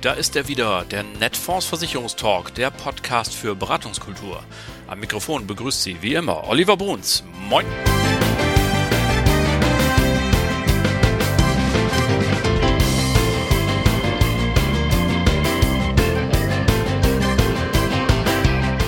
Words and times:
da 0.00 0.12
ist 0.14 0.34
er 0.34 0.48
wieder, 0.48 0.84
der 0.86 1.02
Netfonds 1.02 1.66
Versicherungstalk, 1.66 2.54
der 2.54 2.70
Podcast 2.70 3.34
für 3.34 3.54
Beratungskultur. 3.54 4.42
Am 4.86 4.98
Mikrofon 4.98 5.46
begrüßt 5.46 5.82
Sie 5.82 6.00
wie 6.00 6.14
immer 6.14 6.48
Oliver 6.48 6.76
Bruns. 6.76 7.22
Moin! 7.48 7.66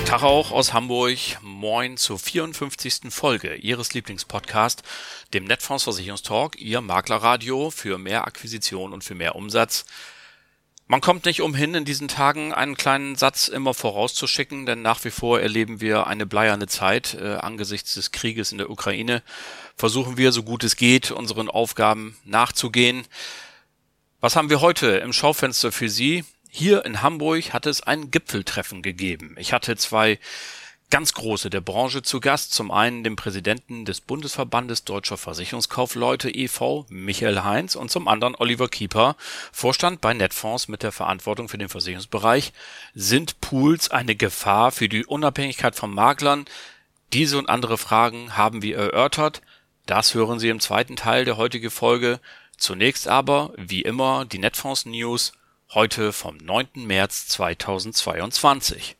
Tag 0.05 0.23
auch 0.23 0.51
aus 0.51 0.73
Hamburg. 0.73 1.17
Moin 1.41 1.97
zur 1.97 2.17
54. 2.17 3.11
Folge 3.11 3.55
Ihres 3.55 3.93
Lieblingspodcasts, 3.93 4.81
dem 5.33 5.45
Netfonds 5.45 5.83
Versicherungstalk, 5.83 6.59
Ihr 6.59 6.81
Maklerradio 6.81 7.69
für 7.69 7.99
mehr 7.99 8.25
Akquisition 8.25 8.93
und 8.93 9.03
für 9.03 9.15
mehr 9.15 9.35
Umsatz. 9.35 9.85
Man 10.85 11.01
kommt 11.01 11.25
nicht 11.25 11.41
umhin, 11.41 11.75
in 11.75 11.85
diesen 11.85 12.07
Tagen 12.07 12.53
einen 12.53 12.75
kleinen 12.75 13.15
Satz 13.15 13.47
immer 13.47 13.73
vorauszuschicken, 13.73 14.65
denn 14.65 14.81
nach 14.81 15.03
wie 15.05 15.11
vor 15.11 15.39
erleben 15.39 15.79
wir 15.79 16.07
eine 16.07 16.25
bleierne 16.25 16.67
Zeit. 16.67 17.13
Äh, 17.13 17.35
angesichts 17.35 17.93
des 17.93 18.11
Krieges 18.11 18.51
in 18.51 18.57
der 18.57 18.69
Ukraine 18.69 19.23
versuchen 19.77 20.17
wir, 20.17 20.31
so 20.31 20.43
gut 20.43 20.63
es 20.63 20.75
geht, 20.75 21.11
unseren 21.11 21.49
Aufgaben 21.49 22.17
nachzugehen. 22.25 23.05
Was 24.19 24.35
haben 24.35 24.49
wir 24.49 24.61
heute 24.61 24.87
im 24.97 25.13
Schaufenster 25.13 25.71
für 25.71 25.89
Sie? 25.89 26.25
Hier 26.49 26.85
in 26.85 27.01
Hamburg 27.01 27.53
hat 27.53 27.65
es 27.65 27.81
ein 27.81 28.11
Gipfeltreffen 28.11 28.81
gegeben. 28.81 29.35
Ich 29.39 29.53
hatte 29.53 29.75
zwei 29.77 30.19
ganz 30.93 31.15
große 31.15 31.49
der 31.49 31.61
Branche 31.61 32.03
zu 32.03 32.19
Gast. 32.19 32.53
Zum 32.53 32.69
einen 32.69 33.03
den 33.03 33.15
Präsidenten 33.15 33.83
des 33.83 33.99
Bundesverbandes 33.99 34.83
Deutscher 34.83 35.17
Versicherungskaufleute 35.17 36.29
e.V., 36.29 36.85
Michael 36.87 37.43
Heinz, 37.43 37.73
und 37.73 37.89
zum 37.89 38.07
anderen 38.07 38.35
Oliver 38.35 38.67
Kieper, 38.67 39.15
Vorstand 39.51 40.01
bei 40.01 40.13
Netfonds 40.13 40.67
mit 40.67 40.83
der 40.83 40.91
Verantwortung 40.91 41.49
für 41.49 41.57
den 41.57 41.67
Versicherungsbereich. 41.67 42.53
Sind 42.93 43.41
Pools 43.41 43.89
eine 43.89 44.15
Gefahr 44.15 44.71
für 44.71 44.87
die 44.87 45.03
Unabhängigkeit 45.03 45.73
von 45.73 45.91
Maklern? 45.91 46.45
Diese 47.11 47.39
und 47.39 47.49
andere 47.49 47.79
Fragen 47.79 48.37
haben 48.37 48.61
wir 48.61 48.77
erörtert. 48.77 49.41
Das 49.87 50.13
hören 50.13 50.37
Sie 50.37 50.49
im 50.49 50.59
zweiten 50.59 50.95
Teil 50.95 51.25
der 51.25 51.37
heutigen 51.37 51.71
Folge. 51.71 52.19
Zunächst 52.55 53.07
aber, 53.07 53.51
wie 53.57 53.81
immer, 53.81 54.25
die 54.25 54.37
Netfonds 54.37 54.85
News 54.85 55.33
Heute 55.73 56.13
vom 56.13 56.37
9. 56.37 56.85
März 56.85 57.29
2022. 57.29 58.95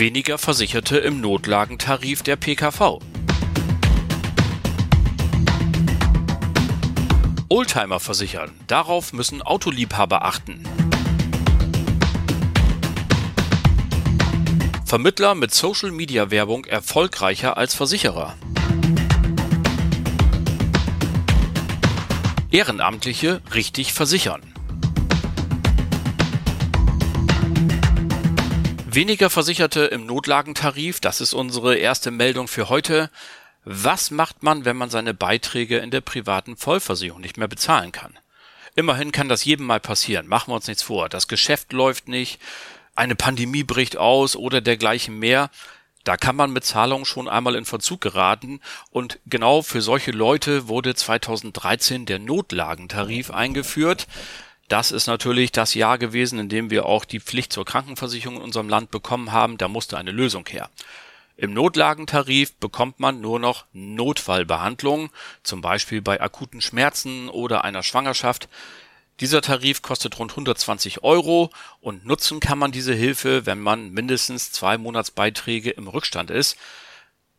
Weniger 0.00 0.38
Versicherte 0.38 0.96
im 0.96 1.20
Notlagentarif 1.20 2.22
der 2.22 2.36
PKV. 2.36 3.00
Oldtimer 7.50 8.00
versichern. 8.00 8.50
Darauf 8.66 9.12
müssen 9.12 9.42
Autoliebhaber 9.42 10.24
achten. 10.24 10.62
Vermittler 14.86 15.34
mit 15.34 15.52
Social-Media-Werbung 15.52 16.64
erfolgreicher 16.64 17.58
als 17.58 17.74
Versicherer. 17.74 18.38
Ehrenamtliche 22.50 23.42
richtig 23.52 23.92
versichern. 23.92 24.49
Weniger 28.92 29.30
Versicherte 29.30 29.82
im 29.82 30.04
Notlagentarif, 30.04 30.98
das 30.98 31.20
ist 31.20 31.32
unsere 31.32 31.76
erste 31.76 32.10
Meldung 32.10 32.48
für 32.48 32.68
heute. 32.68 33.08
Was 33.64 34.10
macht 34.10 34.42
man, 34.42 34.64
wenn 34.64 34.76
man 34.76 34.90
seine 34.90 35.14
Beiträge 35.14 35.78
in 35.78 35.92
der 35.92 36.00
privaten 36.00 36.56
Vollversicherung 36.56 37.20
nicht 37.20 37.36
mehr 37.36 37.46
bezahlen 37.46 37.92
kann? 37.92 38.18
Immerhin 38.74 39.12
kann 39.12 39.28
das 39.28 39.44
jedem 39.44 39.66
mal 39.66 39.78
passieren, 39.78 40.26
machen 40.26 40.50
wir 40.50 40.56
uns 40.56 40.66
nichts 40.66 40.82
vor. 40.82 41.08
Das 41.08 41.28
Geschäft 41.28 41.72
läuft 41.72 42.08
nicht, 42.08 42.40
eine 42.96 43.14
Pandemie 43.14 43.62
bricht 43.62 43.96
aus 43.96 44.34
oder 44.34 44.60
dergleichen 44.60 45.20
mehr. 45.20 45.50
Da 46.02 46.16
kann 46.16 46.34
man 46.34 46.52
mit 46.52 46.64
Zahlungen 46.64 47.06
schon 47.06 47.28
einmal 47.28 47.54
in 47.54 47.66
Verzug 47.66 48.00
geraten 48.00 48.60
und 48.90 49.20
genau 49.24 49.62
für 49.62 49.82
solche 49.82 50.10
Leute 50.10 50.66
wurde 50.66 50.96
2013 50.96 52.06
der 52.06 52.18
Notlagentarif 52.18 53.30
eingeführt. 53.30 54.08
Das 54.70 54.92
ist 54.92 55.08
natürlich 55.08 55.50
das 55.50 55.74
Jahr 55.74 55.98
gewesen, 55.98 56.38
in 56.38 56.48
dem 56.48 56.70
wir 56.70 56.86
auch 56.86 57.04
die 57.04 57.18
Pflicht 57.18 57.52
zur 57.52 57.64
Krankenversicherung 57.64 58.36
in 58.36 58.42
unserem 58.42 58.68
Land 58.68 58.92
bekommen 58.92 59.32
haben. 59.32 59.58
Da 59.58 59.66
musste 59.66 59.98
eine 59.98 60.12
Lösung 60.12 60.46
her. 60.48 60.70
Im 61.36 61.52
Notlagentarif 61.52 62.54
bekommt 62.54 63.00
man 63.00 63.20
nur 63.20 63.40
noch 63.40 63.64
Notfallbehandlung, 63.72 65.10
zum 65.42 65.60
Beispiel 65.60 66.00
bei 66.02 66.20
akuten 66.20 66.60
Schmerzen 66.60 67.28
oder 67.28 67.64
einer 67.64 67.82
Schwangerschaft. 67.82 68.48
Dieser 69.18 69.42
Tarif 69.42 69.82
kostet 69.82 70.16
rund 70.20 70.30
120 70.30 71.02
Euro 71.02 71.50
und 71.80 72.06
nutzen 72.06 72.38
kann 72.38 72.58
man 72.58 72.70
diese 72.70 72.94
Hilfe, 72.94 73.46
wenn 73.46 73.58
man 73.58 73.90
mindestens 73.90 74.52
zwei 74.52 74.78
Monatsbeiträge 74.78 75.70
im 75.70 75.88
Rückstand 75.88 76.30
ist. 76.30 76.56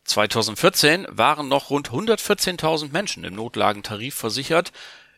2014 0.03 1.07
waren 1.09 1.47
noch 1.47 1.69
rund 1.69 1.91
114.000 1.91 2.91
Menschen 2.91 3.23
im 3.23 3.35
Notlagentarif 3.35 4.15
versichert. 4.15 4.73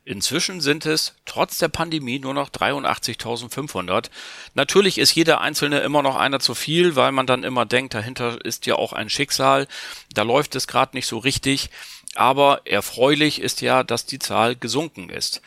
Inzwischen 0.06 0.59
sind 0.59 0.86
es 0.86 1.14
trotz 1.25 1.59
der 1.59 1.69
Pandemie 1.69 2.19
nur 2.19 2.34
noch 2.34 2.50
83.500. 2.50 4.09
Natürlich 4.53 4.97
ist 4.97 5.16
jeder 5.16 5.40
Einzelne 5.40 5.80
immer 5.80 6.02
noch 6.02 6.18
einer 6.18 6.41
zu 6.41 6.56
viel, 6.56 6.97
weil 6.97 7.14
man 7.14 7.25
dann 7.25 7.44
immer 7.44 7.66
denkt, 7.66 7.94
dahinter 7.94 8.44
ist 8.44 8.66
ja 8.66 8.75
auch 8.75 8.92
ein 8.92 9.09
Schicksal. 9.09 9.68
Da 10.13 10.24
läuft 10.24 10.56
es 10.56 10.68
gerade 10.68 10.97
nicht 10.97 11.08
so 11.08 11.19
richtig. 11.19 11.69
Aber 12.16 12.62
erfreulich 12.66 13.40
ist 13.40 13.62
ja, 13.62 13.84
dass 13.84 14.06
die 14.06 14.19
Zahl 14.19 14.58
gesunken 14.58 15.09
ist. 15.09 15.42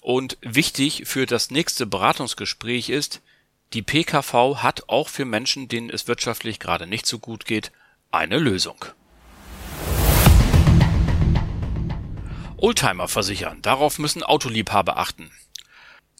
Und 0.00 0.38
wichtig 0.42 1.02
für 1.06 1.26
das 1.26 1.50
nächste 1.50 1.84
Beratungsgespräch 1.84 2.90
ist, 2.90 3.20
die 3.72 3.82
PKV 3.82 4.62
hat 4.62 4.88
auch 4.88 5.08
für 5.08 5.24
Menschen, 5.24 5.68
denen 5.68 5.90
es 5.90 6.06
wirtschaftlich 6.06 6.60
gerade 6.60 6.86
nicht 6.86 7.04
so 7.04 7.18
gut 7.18 7.44
geht, 7.44 7.72
eine 8.10 8.38
Lösung. 8.38 8.84
Oldtimer 12.58 13.08
versichern. 13.08 13.62
Darauf 13.62 13.98
müssen 13.98 14.22
Autoliebhaber 14.22 14.98
achten. 14.98 15.30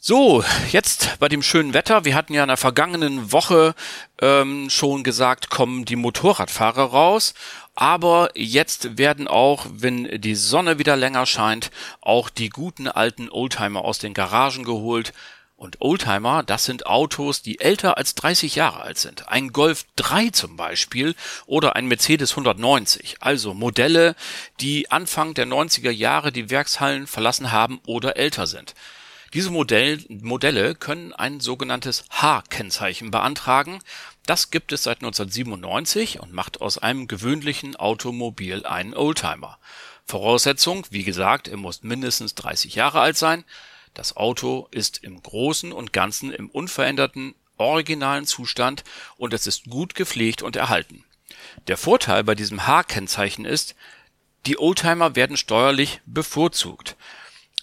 So, 0.00 0.44
jetzt 0.70 1.18
bei 1.18 1.28
dem 1.28 1.42
schönen 1.42 1.74
Wetter. 1.74 2.04
Wir 2.04 2.14
hatten 2.14 2.32
ja 2.32 2.42
in 2.42 2.48
der 2.48 2.56
vergangenen 2.56 3.32
Woche 3.32 3.74
ähm, 4.22 4.70
schon 4.70 5.02
gesagt, 5.02 5.50
kommen 5.50 5.84
die 5.84 5.96
Motorradfahrer 5.96 6.84
raus. 6.84 7.34
Aber 7.74 8.30
jetzt 8.34 8.96
werden 8.96 9.26
auch, 9.26 9.66
wenn 9.70 10.20
die 10.20 10.36
Sonne 10.36 10.78
wieder 10.78 10.96
länger 10.96 11.26
scheint, 11.26 11.70
auch 12.00 12.30
die 12.30 12.48
guten 12.48 12.86
alten 12.86 13.28
Oldtimer 13.28 13.84
aus 13.84 13.98
den 13.98 14.14
Garagen 14.14 14.64
geholt. 14.64 15.12
Und 15.58 15.80
Oldtimer, 15.80 16.44
das 16.44 16.64
sind 16.64 16.86
Autos, 16.86 17.42
die 17.42 17.58
älter 17.58 17.98
als 17.98 18.14
30 18.14 18.54
Jahre 18.54 18.80
alt 18.80 18.96
sind. 18.96 19.28
Ein 19.28 19.52
Golf 19.52 19.86
3 19.96 20.30
zum 20.30 20.56
Beispiel 20.56 21.16
oder 21.46 21.74
ein 21.74 21.88
Mercedes 21.88 22.30
190. 22.30 23.16
Also 23.18 23.54
Modelle, 23.54 24.14
die 24.60 24.88
Anfang 24.92 25.34
der 25.34 25.48
90er 25.48 25.90
Jahre 25.90 26.30
die 26.30 26.48
Werkshallen 26.48 27.08
verlassen 27.08 27.50
haben 27.50 27.80
oder 27.86 28.16
älter 28.16 28.46
sind. 28.46 28.76
Diese 29.34 29.50
Modell, 29.50 30.04
Modelle 30.08 30.76
können 30.76 31.12
ein 31.12 31.40
sogenanntes 31.40 32.04
H-Kennzeichen 32.08 33.10
beantragen. 33.10 33.80
Das 34.26 34.52
gibt 34.52 34.70
es 34.70 34.84
seit 34.84 34.98
1997 34.98 36.20
und 36.20 36.32
macht 36.32 36.60
aus 36.60 36.78
einem 36.78 37.08
gewöhnlichen 37.08 37.74
Automobil 37.74 38.64
einen 38.64 38.94
Oldtimer. 38.94 39.58
Voraussetzung, 40.06 40.86
wie 40.90 41.02
gesagt, 41.02 41.48
er 41.48 41.56
muss 41.56 41.82
mindestens 41.82 42.36
30 42.36 42.76
Jahre 42.76 43.00
alt 43.00 43.16
sein. 43.16 43.44
Das 43.94 44.16
Auto 44.16 44.68
ist 44.70 45.02
im 45.02 45.22
Großen 45.22 45.72
und 45.72 45.92
Ganzen 45.92 46.32
im 46.32 46.48
unveränderten, 46.50 47.34
originalen 47.56 48.26
Zustand 48.26 48.84
und 49.16 49.34
es 49.34 49.46
ist 49.46 49.64
gut 49.64 49.94
gepflegt 49.94 50.42
und 50.42 50.56
erhalten. 50.56 51.04
Der 51.66 51.76
Vorteil 51.76 52.24
bei 52.24 52.34
diesem 52.34 52.66
H-Kennzeichen 52.66 53.44
ist, 53.44 53.74
die 54.46 54.58
Oldtimer 54.58 55.16
werden 55.16 55.36
steuerlich 55.36 56.00
bevorzugt. 56.06 56.96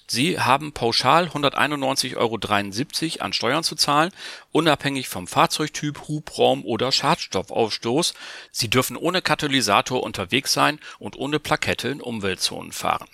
Sie 0.08 0.40
haben 0.40 0.72
pauschal 0.72 1.30
191,73 1.30 2.18
Euro 2.18 3.24
an 3.24 3.34
Steuern 3.34 3.64
zu 3.64 3.76
zahlen, 3.76 4.12
unabhängig 4.52 5.10
vom 5.10 5.26
Fahrzeugtyp, 5.26 6.08
Hubraum 6.08 6.64
oder 6.64 6.92
Schadstoffausstoß. 6.92 8.14
Sie 8.52 8.70
dürfen 8.70 8.98
ohne 8.98 9.24
Katalysator 9.24 10.04
unterwegs 10.04 10.54
sein 10.54 10.80
und 11.00 11.18
ohne 11.18 11.40
Plakette 11.40 11.88
in 11.88 12.02
Umweltzonen 12.02 12.72
fahren. 12.72 13.08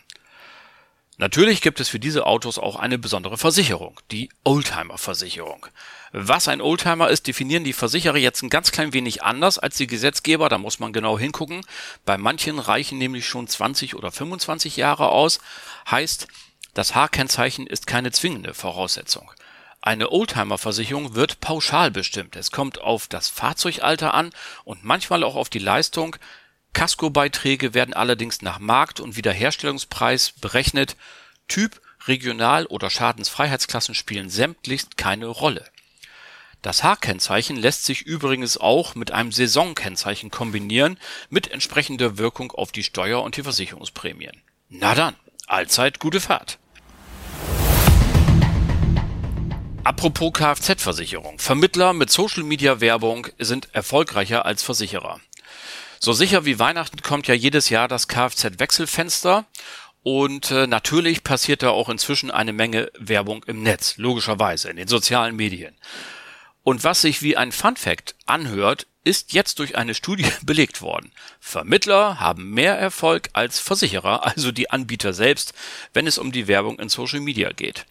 Natürlich 1.21 1.61
gibt 1.61 1.79
es 1.79 1.87
für 1.87 1.99
diese 1.99 2.25
Autos 2.25 2.57
auch 2.57 2.77
eine 2.77 2.97
besondere 2.97 3.37
Versicherung, 3.37 3.99
die 4.09 4.31
Oldtimer-Versicherung. 4.43 5.67
Was 6.13 6.47
ein 6.47 6.61
Oldtimer 6.61 7.11
ist, 7.11 7.27
definieren 7.27 7.63
die 7.63 7.73
Versicherer 7.73 8.17
jetzt 8.17 8.41
ein 8.41 8.49
ganz 8.49 8.71
klein 8.71 8.91
wenig 8.91 9.21
anders 9.21 9.59
als 9.59 9.77
die 9.77 9.85
Gesetzgeber, 9.85 10.49
da 10.49 10.57
muss 10.57 10.79
man 10.79 10.93
genau 10.93 11.19
hingucken. 11.19 11.63
Bei 12.05 12.17
manchen 12.17 12.57
reichen 12.57 12.97
nämlich 12.97 13.27
schon 13.27 13.47
20 13.47 13.93
oder 13.93 14.11
25 14.11 14.77
Jahre 14.77 15.09
aus, 15.09 15.39
heißt, 15.91 16.27
das 16.73 16.95
H-Kennzeichen 16.95 17.67
ist 17.67 17.85
keine 17.85 18.11
zwingende 18.11 18.55
Voraussetzung. 18.55 19.31
Eine 19.79 20.11
Oldtimer-Versicherung 20.11 21.13
wird 21.13 21.39
pauschal 21.39 21.91
bestimmt. 21.91 22.35
Es 22.35 22.49
kommt 22.49 22.81
auf 22.81 23.07
das 23.07 23.29
Fahrzeugalter 23.29 24.15
an 24.15 24.31
und 24.63 24.83
manchmal 24.83 25.23
auch 25.23 25.35
auf 25.35 25.49
die 25.49 25.59
Leistung. 25.59 26.15
Kaskobeiträge 26.73 27.73
werden 27.73 27.93
allerdings 27.93 28.41
nach 28.41 28.59
Markt- 28.59 28.99
und 28.99 29.15
Wiederherstellungspreis 29.15 30.31
berechnet. 30.31 30.95
Typ 31.47 31.81
Regional- 32.07 32.65
oder 32.65 32.89
Schadensfreiheitsklassen 32.89 33.93
spielen 33.93 34.29
sämtlichst 34.29 34.97
keine 34.97 35.27
Rolle. 35.27 35.65
Das 36.61 36.83
H-Kennzeichen 36.83 37.57
lässt 37.57 37.85
sich 37.85 38.03
übrigens 38.03 38.57
auch 38.57 38.93
mit 38.93 39.11
einem 39.11 39.31
Saisonkennzeichen 39.31 40.29
kombinieren 40.29 40.97
mit 41.29 41.49
entsprechender 41.49 42.17
Wirkung 42.17 42.51
auf 42.51 42.71
die 42.71 42.83
Steuer 42.83 43.23
und 43.23 43.35
die 43.35 43.43
Versicherungsprämien. 43.43 44.41
Na 44.69 44.93
dann, 44.93 45.15
allzeit 45.47 45.99
gute 45.99 46.21
Fahrt. 46.21 46.59
Apropos 49.83 50.33
Kfz-Versicherung. 50.33 51.39
Vermittler 51.39 51.93
mit 51.93 52.11
Social-Media-Werbung 52.11 53.27
sind 53.39 53.73
erfolgreicher 53.73 54.45
als 54.45 54.61
Versicherer. 54.61 55.19
So 56.03 56.13
sicher 56.13 56.45
wie 56.45 56.57
Weihnachten 56.57 57.03
kommt 57.03 57.27
ja 57.27 57.35
jedes 57.35 57.69
Jahr 57.69 57.87
das 57.87 58.07
Kfz-Wechselfenster 58.07 59.45
und 60.01 60.49
äh, 60.49 60.65
natürlich 60.65 61.23
passiert 61.23 61.61
da 61.61 61.69
auch 61.69 61.89
inzwischen 61.89 62.31
eine 62.31 62.53
Menge 62.53 62.91
Werbung 62.97 63.43
im 63.45 63.61
Netz, 63.61 63.97
logischerweise 63.97 64.71
in 64.71 64.77
den 64.77 64.87
sozialen 64.87 65.35
Medien. 65.35 65.75
Und 66.63 66.83
was 66.83 67.01
sich 67.01 67.21
wie 67.21 67.37
ein 67.37 67.51
Fun 67.51 67.75
Fact 67.75 68.15
anhört, 68.25 68.87
ist 69.03 69.33
jetzt 69.33 69.59
durch 69.59 69.77
eine 69.77 69.93
Studie 69.93 70.25
belegt 70.41 70.81
worden. 70.81 71.11
Vermittler 71.39 72.19
haben 72.19 72.49
mehr 72.49 72.79
Erfolg 72.79 73.29
als 73.33 73.59
Versicherer, 73.59 74.25
also 74.25 74.51
die 74.51 74.71
Anbieter 74.71 75.13
selbst, 75.13 75.53
wenn 75.93 76.07
es 76.07 76.17
um 76.17 76.31
die 76.31 76.47
Werbung 76.47 76.79
in 76.79 76.89
Social 76.89 77.19
Media 77.19 77.51
geht. 77.51 77.85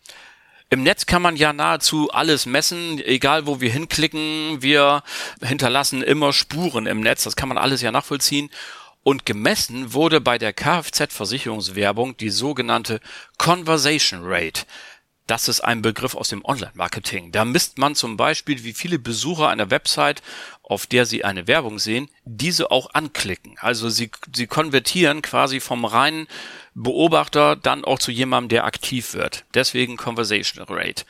Im 0.72 0.84
Netz 0.84 1.04
kann 1.04 1.20
man 1.20 1.34
ja 1.34 1.52
nahezu 1.52 2.12
alles 2.12 2.46
messen, 2.46 3.00
egal 3.04 3.44
wo 3.48 3.60
wir 3.60 3.72
hinklicken. 3.72 4.62
Wir 4.62 5.02
hinterlassen 5.42 6.00
immer 6.00 6.32
Spuren 6.32 6.86
im 6.86 7.00
Netz, 7.00 7.24
das 7.24 7.34
kann 7.34 7.48
man 7.48 7.58
alles 7.58 7.82
ja 7.82 7.90
nachvollziehen. 7.90 8.50
Und 9.02 9.26
gemessen 9.26 9.94
wurde 9.94 10.20
bei 10.20 10.38
der 10.38 10.52
Kfz-Versicherungswerbung 10.52 12.16
die 12.18 12.30
sogenannte 12.30 13.00
Conversation 13.36 14.20
Rate. 14.22 14.62
Das 15.26 15.48
ist 15.48 15.60
ein 15.60 15.82
Begriff 15.82 16.14
aus 16.16 16.28
dem 16.28 16.44
Online-Marketing. 16.44 17.30
Da 17.30 17.44
misst 17.44 17.78
man 17.78 17.94
zum 17.94 18.16
Beispiel, 18.16 18.64
wie 18.64 18.72
viele 18.72 18.98
Besucher 18.98 19.48
einer 19.48 19.70
Website, 19.70 20.22
auf 20.62 20.86
der 20.86 21.06
sie 21.06 21.24
eine 21.24 21.46
Werbung 21.46 21.78
sehen, 21.78 22.10
diese 22.24 22.70
auch 22.70 22.94
anklicken. 22.94 23.56
Also 23.60 23.88
sie, 23.88 24.10
sie 24.34 24.46
konvertieren 24.46 25.22
quasi 25.22 25.60
vom 25.60 25.84
reinen 25.84 26.26
Beobachter 26.74 27.56
dann 27.56 27.84
auch 27.84 27.98
zu 27.98 28.10
jemandem, 28.10 28.48
der 28.48 28.64
aktiv 28.64 29.14
wird. 29.14 29.44
Deswegen 29.54 29.96
Conversation 29.96 30.64
Rate. 30.68 31.04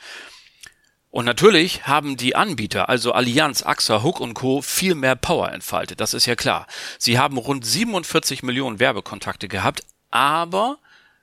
Und 1.11 1.25
natürlich 1.25 1.87
haben 1.87 2.15
die 2.15 2.35
Anbieter, 2.37 2.87
also 2.87 3.11
Allianz, 3.11 3.63
AXA, 3.63 4.01
Hook 4.01 4.21
und 4.21 4.33
Co., 4.33 4.61
viel 4.61 4.95
mehr 4.95 5.15
Power 5.15 5.51
entfaltet. 5.51 5.99
Das 5.99 6.13
ist 6.13 6.25
ja 6.25 6.35
klar. 6.35 6.67
Sie 6.97 7.19
haben 7.19 7.37
rund 7.37 7.65
47 7.65 8.43
Millionen 8.43 8.79
Werbekontakte 8.79 9.49
gehabt, 9.49 9.83
aber 10.09 10.79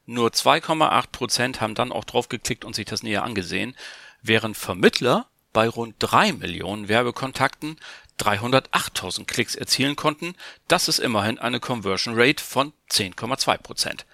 nur 0.09 0.31
2,8 0.31 1.09
Prozent 1.13 1.61
haben 1.61 1.75
dann 1.75 1.93
auch 1.93 2.05
drauf 2.05 2.31
geklickt 2.31 2.65
und 2.65 2.75
sich 2.75 2.87
das 2.87 3.03
näher 3.03 3.25
angesehen, 3.25 3.77
während 4.23 4.57
Vermittler 4.57 5.27
bei 5.53 5.69
rund 5.69 5.97
3 5.99 6.33
Millionen 6.33 6.89
Werbekontakten 6.89 7.77
308.000 8.19 9.27
Klicks 9.27 9.55
erzielen 9.55 9.97
konnten. 9.97 10.35
Das 10.67 10.89
ist 10.89 10.99
immerhin 10.99 11.39
eine 11.39 11.61
Conversion 11.61 12.15
Rate 12.17 12.43
von 12.43 12.73
10,2 12.91 13.59
Prozent. 13.59 14.07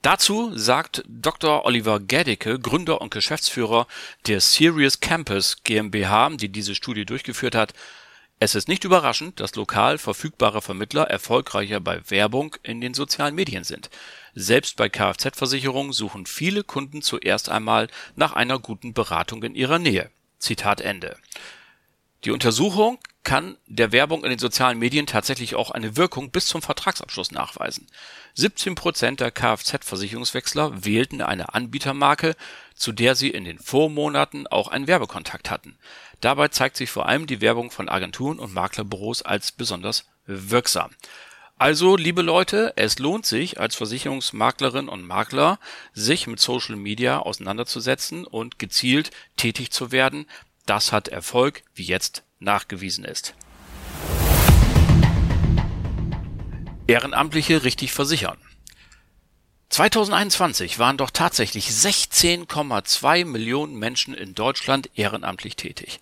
Dazu 0.00 0.56
sagt 0.56 1.02
Dr. 1.06 1.66
Oliver 1.66 2.00
Gädicke, 2.00 2.58
Gründer 2.58 3.02
und 3.02 3.10
Geschäftsführer 3.10 3.86
der 4.26 4.40
Serious 4.40 5.00
Campus 5.00 5.62
GmbH, 5.64 6.30
die 6.30 6.48
diese 6.48 6.74
Studie 6.74 7.04
durchgeführt 7.04 7.54
hat, 7.54 7.74
es 8.42 8.54
ist 8.54 8.68
nicht 8.68 8.84
überraschend, 8.84 9.38
dass 9.38 9.54
lokal 9.54 9.98
verfügbare 9.98 10.62
Vermittler 10.62 11.02
erfolgreicher 11.10 11.78
bei 11.78 12.00
Werbung 12.08 12.56
in 12.62 12.80
den 12.80 12.94
sozialen 12.94 13.34
Medien 13.34 13.64
sind. 13.64 13.90
Selbst 14.34 14.76
bei 14.76 14.88
Kfz-Versicherungen 14.88 15.92
suchen 15.92 16.26
viele 16.26 16.64
Kunden 16.64 17.02
zuerst 17.02 17.48
einmal 17.48 17.88
nach 18.16 18.32
einer 18.32 18.58
guten 18.58 18.92
Beratung 18.92 19.42
in 19.42 19.54
ihrer 19.54 19.78
Nähe. 19.78 20.10
Zitat 20.38 20.80
Ende. 20.80 21.16
Die 22.24 22.30
Untersuchung 22.30 22.98
kann 23.22 23.56
der 23.66 23.92
Werbung 23.92 24.24
in 24.24 24.30
den 24.30 24.38
sozialen 24.38 24.78
Medien 24.78 25.06
tatsächlich 25.06 25.54
auch 25.54 25.70
eine 25.70 25.96
Wirkung 25.96 26.30
bis 26.30 26.46
zum 26.46 26.62
Vertragsabschluss 26.62 27.30
nachweisen. 27.30 27.86
17 28.34 28.74
Prozent 28.74 29.20
der 29.20 29.30
Kfz-Versicherungswechsler 29.30 30.84
wählten 30.84 31.20
eine 31.20 31.54
Anbietermarke, 31.54 32.34
zu 32.74 32.92
der 32.92 33.14
sie 33.14 33.30
in 33.30 33.44
den 33.44 33.58
Vormonaten 33.58 34.46
auch 34.46 34.68
einen 34.68 34.86
Werbekontakt 34.86 35.50
hatten. 35.50 35.78
Dabei 36.20 36.48
zeigt 36.48 36.76
sich 36.76 36.90
vor 36.90 37.06
allem 37.06 37.26
die 37.26 37.40
Werbung 37.40 37.70
von 37.70 37.88
Agenturen 37.88 38.38
und 38.38 38.54
Maklerbüros 38.54 39.22
als 39.22 39.52
besonders 39.52 40.06
wirksam. 40.26 40.90
Also, 41.60 41.94
liebe 41.94 42.22
Leute, 42.22 42.72
es 42.76 42.98
lohnt 42.98 43.26
sich 43.26 43.60
als 43.60 43.76
Versicherungsmaklerin 43.76 44.88
und 44.88 45.06
Makler, 45.06 45.58
sich 45.92 46.26
mit 46.26 46.40
Social 46.40 46.74
Media 46.74 47.18
auseinanderzusetzen 47.18 48.24
und 48.26 48.58
gezielt 48.58 49.10
tätig 49.36 49.70
zu 49.70 49.92
werden. 49.92 50.24
Das 50.64 50.90
hat 50.90 51.08
Erfolg, 51.08 51.62
wie 51.74 51.82
jetzt 51.82 52.22
nachgewiesen 52.38 53.04
ist. 53.04 53.34
Ehrenamtliche 56.86 57.62
richtig 57.62 57.92
versichern. 57.92 58.38
2021 59.68 60.78
waren 60.78 60.96
doch 60.96 61.10
tatsächlich 61.10 61.68
16,2 61.68 63.26
Millionen 63.26 63.78
Menschen 63.78 64.14
in 64.14 64.34
Deutschland 64.34 64.88
ehrenamtlich 64.94 65.56
tätig. 65.56 66.00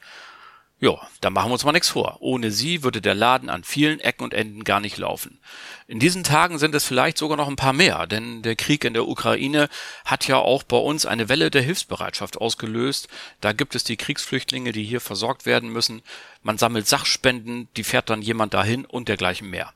Ja, 0.80 0.96
da 1.20 1.30
machen 1.30 1.48
wir 1.48 1.54
uns 1.54 1.64
mal 1.64 1.72
nichts 1.72 1.88
vor. 1.88 2.18
Ohne 2.20 2.52
sie 2.52 2.84
würde 2.84 3.00
der 3.00 3.16
Laden 3.16 3.50
an 3.50 3.64
vielen 3.64 3.98
Ecken 3.98 4.22
und 4.22 4.32
Enden 4.32 4.62
gar 4.62 4.78
nicht 4.78 4.96
laufen. 4.96 5.40
In 5.88 5.98
diesen 5.98 6.22
Tagen 6.22 6.58
sind 6.58 6.72
es 6.72 6.84
vielleicht 6.84 7.18
sogar 7.18 7.36
noch 7.36 7.48
ein 7.48 7.56
paar 7.56 7.72
mehr, 7.72 8.06
denn 8.06 8.42
der 8.42 8.54
Krieg 8.54 8.84
in 8.84 8.94
der 8.94 9.08
Ukraine 9.08 9.68
hat 10.04 10.28
ja 10.28 10.36
auch 10.36 10.62
bei 10.62 10.76
uns 10.76 11.04
eine 11.04 11.28
Welle 11.28 11.50
der 11.50 11.62
Hilfsbereitschaft 11.62 12.36
ausgelöst. 12.36 13.08
Da 13.40 13.52
gibt 13.52 13.74
es 13.74 13.82
die 13.82 13.96
Kriegsflüchtlinge, 13.96 14.70
die 14.70 14.84
hier 14.84 15.00
versorgt 15.00 15.46
werden 15.46 15.70
müssen. 15.70 16.00
Man 16.42 16.58
sammelt 16.58 16.86
Sachspenden, 16.86 17.68
die 17.76 17.84
fährt 17.84 18.08
dann 18.08 18.22
jemand 18.22 18.54
dahin 18.54 18.84
und 18.84 19.08
dergleichen 19.08 19.50
mehr. 19.50 19.72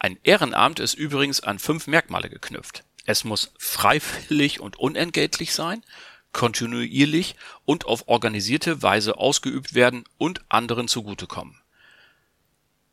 Ein 0.00 0.18
Ehrenamt 0.24 0.80
ist 0.80 0.94
übrigens 0.94 1.40
an 1.40 1.60
fünf 1.60 1.86
Merkmale 1.86 2.28
geknüpft. 2.28 2.82
Es 3.06 3.22
muss 3.22 3.52
freiwillig 3.56 4.58
und 4.58 4.78
unentgeltlich 4.80 5.54
sein, 5.54 5.82
kontinuierlich 6.38 7.34
und 7.64 7.86
auf 7.86 8.06
organisierte 8.06 8.80
Weise 8.80 9.18
ausgeübt 9.18 9.74
werden 9.74 10.04
und 10.18 10.40
anderen 10.48 10.86
zugutekommen. 10.86 11.60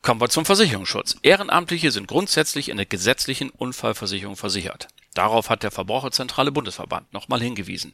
Kommen 0.02 0.20
wir 0.20 0.30
zum 0.30 0.46
Versicherungsschutz. 0.46 1.18
Ehrenamtliche 1.22 1.92
sind 1.92 2.08
grundsätzlich 2.08 2.70
in 2.70 2.78
der 2.78 2.88
gesetzlichen 2.88 3.52
Unfallversicherung 3.52 4.36
versichert. 4.36 4.88
Darauf 5.14 5.52
hat 5.52 5.62
der 5.62 5.70
Verbraucherzentrale 5.70 6.52
Bundesverband 6.52 7.14
nochmal 7.14 7.40
hingewiesen. 7.40 7.94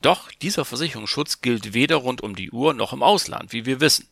Doch 0.00 0.30
dieser 0.42 0.64
Versicherungsschutz 0.64 1.40
gilt 1.40 1.74
weder 1.74 1.96
rund 1.96 2.22
um 2.22 2.36
die 2.36 2.52
Uhr 2.52 2.72
noch 2.72 2.92
im 2.92 3.02
Ausland, 3.02 3.52
wie 3.52 3.66
wir 3.66 3.80
wissen. 3.80 4.06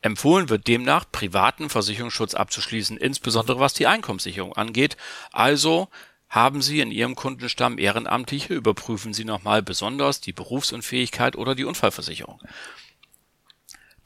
Empfohlen 0.00 0.48
wird 0.48 0.66
demnach, 0.66 1.04
privaten 1.12 1.68
Versicherungsschutz 1.68 2.32
abzuschließen, 2.32 2.96
insbesondere 2.96 3.60
was 3.60 3.74
die 3.74 3.86
Einkommenssicherung 3.86 4.54
angeht, 4.54 4.96
also 5.30 5.90
haben 6.30 6.62
Sie 6.62 6.80
in 6.80 6.92
Ihrem 6.92 7.16
Kundenstamm 7.16 7.76
Ehrenamtliche, 7.76 8.54
überprüfen 8.54 9.12
Sie 9.12 9.24
nochmal 9.24 9.62
besonders 9.62 10.20
die 10.20 10.32
Berufsunfähigkeit 10.32 11.36
oder 11.36 11.56
die 11.56 11.64
Unfallversicherung. 11.64 12.40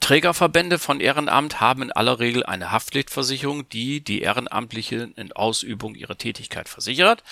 Trägerverbände 0.01 0.79
von 0.79 1.01
Ehrenamt 1.01 1.61
haben 1.61 1.83
in 1.83 1.93
aller 1.93 2.19
Regel 2.19 2.45
eine 2.45 2.73
Haftpflichtversicherung, 2.73 3.69
die 3.69 4.03
die 4.03 4.23
Ehrenamtlichen 4.23 5.15
in 5.15 5.33
Ausübung 5.33 5.95
ihrer 5.95 6.19
Tätigkeit 6.19 6.69
versichert. 6.69 7.23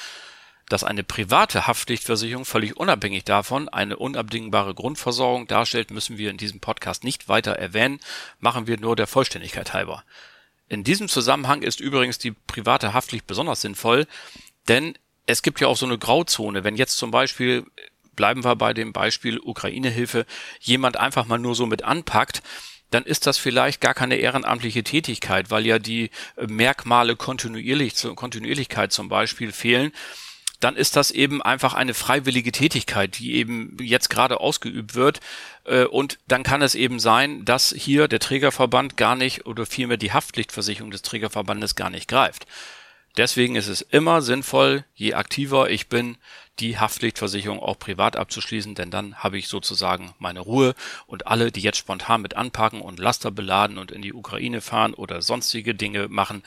Dass 0.68 0.84
eine 0.84 1.04
private 1.04 1.66
Haftpflichtversicherung 1.66 2.44
völlig 2.44 2.76
unabhängig 2.76 3.24
davon 3.24 3.68
eine 3.68 3.96
unabdingbare 3.96 4.74
Grundversorgung 4.74 5.46
darstellt, 5.46 5.90
müssen 5.90 6.16
wir 6.16 6.30
in 6.30 6.38
diesem 6.38 6.60
Podcast 6.60 7.04
nicht 7.04 7.28
weiter 7.28 7.52
erwähnen, 7.52 7.98
machen 8.40 8.66
wir 8.66 8.78
nur 8.78 8.96
der 8.96 9.06
Vollständigkeit 9.06 9.74
halber. 9.74 10.04
In 10.68 10.84
diesem 10.84 11.08
Zusammenhang 11.08 11.60
ist 11.60 11.80
übrigens 11.80 12.16
die 12.16 12.30
private 12.30 12.94
Haftpflicht 12.94 13.26
besonders 13.26 13.60
sinnvoll, 13.60 14.06
denn 14.68 14.94
es 15.26 15.42
gibt 15.42 15.60
ja 15.60 15.68
auch 15.68 15.76
so 15.76 15.86
eine 15.86 15.98
Grauzone. 15.98 16.64
Wenn 16.64 16.76
jetzt 16.76 16.96
zum 16.96 17.10
Beispiel, 17.10 17.64
bleiben 18.16 18.44
wir 18.44 18.56
bei 18.56 18.74
dem 18.74 18.92
Beispiel 18.92 19.38
Ukraine-Hilfe, 19.38 20.26
jemand 20.60 20.96
einfach 20.96 21.26
mal 21.26 21.38
nur 21.38 21.54
so 21.54 21.66
mit 21.66 21.82
anpackt, 21.84 22.42
dann 22.90 23.04
ist 23.04 23.26
das 23.26 23.38
vielleicht 23.38 23.80
gar 23.80 23.94
keine 23.94 24.16
ehrenamtliche 24.16 24.84
Tätigkeit, 24.84 25.50
weil 25.50 25.64
ja 25.64 25.78
die 25.78 26.10
Merkmale 26.36 27.16
kontinuierlich, 27.16 27.94
Kontinuierlichkeit 28.14 28.92
zum 28.92 29.08
Beispiel 29.08 29.52
fehlen 29.52 29.92
dann 30.62 30.76
ist 30.76 30.96
das 30.96 31.10
eben 31.10 31.42
einfach 31.42 31.74
eine 31.74 31.92
freiwillige 31.92 32.52
Tätigkeit, 32.52 33.18
die 33.18 33.34
eben 33.34 33.76
jetzt 33.80 34.10
gerade 34.10 34.40
ausgeübt 34.40 34.94
wird. 34.94 35.20
Äh, 35.64 35.84
und 35.84 36.18
dann 36.28 36.44
kann 36.44 36.62
es 36.62 36.74
eben 36.74 37.00
sein, 37.00 37.44
dass 37.44 37.74
hier 37.76 38.06
der 38.08 38.20
Trägerverband 38.20 38.96
gar 38.96 39.16
nicht 39.16 39.46
oder 39.46 39.66
vielmehr 39.66 39.96
die 39.96 40.12
Haftpflichtversicherung 40.12 40.90
des 40.90 41.02
Trägerverbandes 41.02 41.74
gar 41.74 41.90
nicht 41.90 42.08
greift. 42.08 42.46
Deswegen 43.16 43.56
ist 43.56 43.68
es 43.68 43.82
immer 43.82 44.22
sinnvoll, 44.22 44.84
je 44.94 45.14
aktiver 45.14 45.68
ich 45.68 45.88
bin, 45.88 46.16
die 46.60 46.78
Haftpflichtversicherung 46.78 47.60
auch 47.60 47.78
privat 47.78 48.16
abzuschließen, 48.16 48.74
denn 48.74 48.90
dann 48.90 49.16
habe 49.16 49.38
ich 49.38 49.48
sozusagen 49.48 50.14
meine 50.18 50.40
Ruhe 50.40 50.74
und 51.06 51.26
alle, 51.26 51.52
die 51.52 51.60
jetzt 51.60 51.78
spontan 51.78 52.22
mit 52.22 52.34
anpacken 52.36 52.80
und 52.80 52.98
Laster 52.98 53.30
beladen 53.30 53.78
und 53.78 53.90
in 53.90 54.02
die 54.02 54.14
Ukraine 54.14 54.60
fahren 54.60 54.94
oder 54.94 55.20
sonstige 55.20 55.74
Dinge 55.74 56.08
machen, 56.08 56.42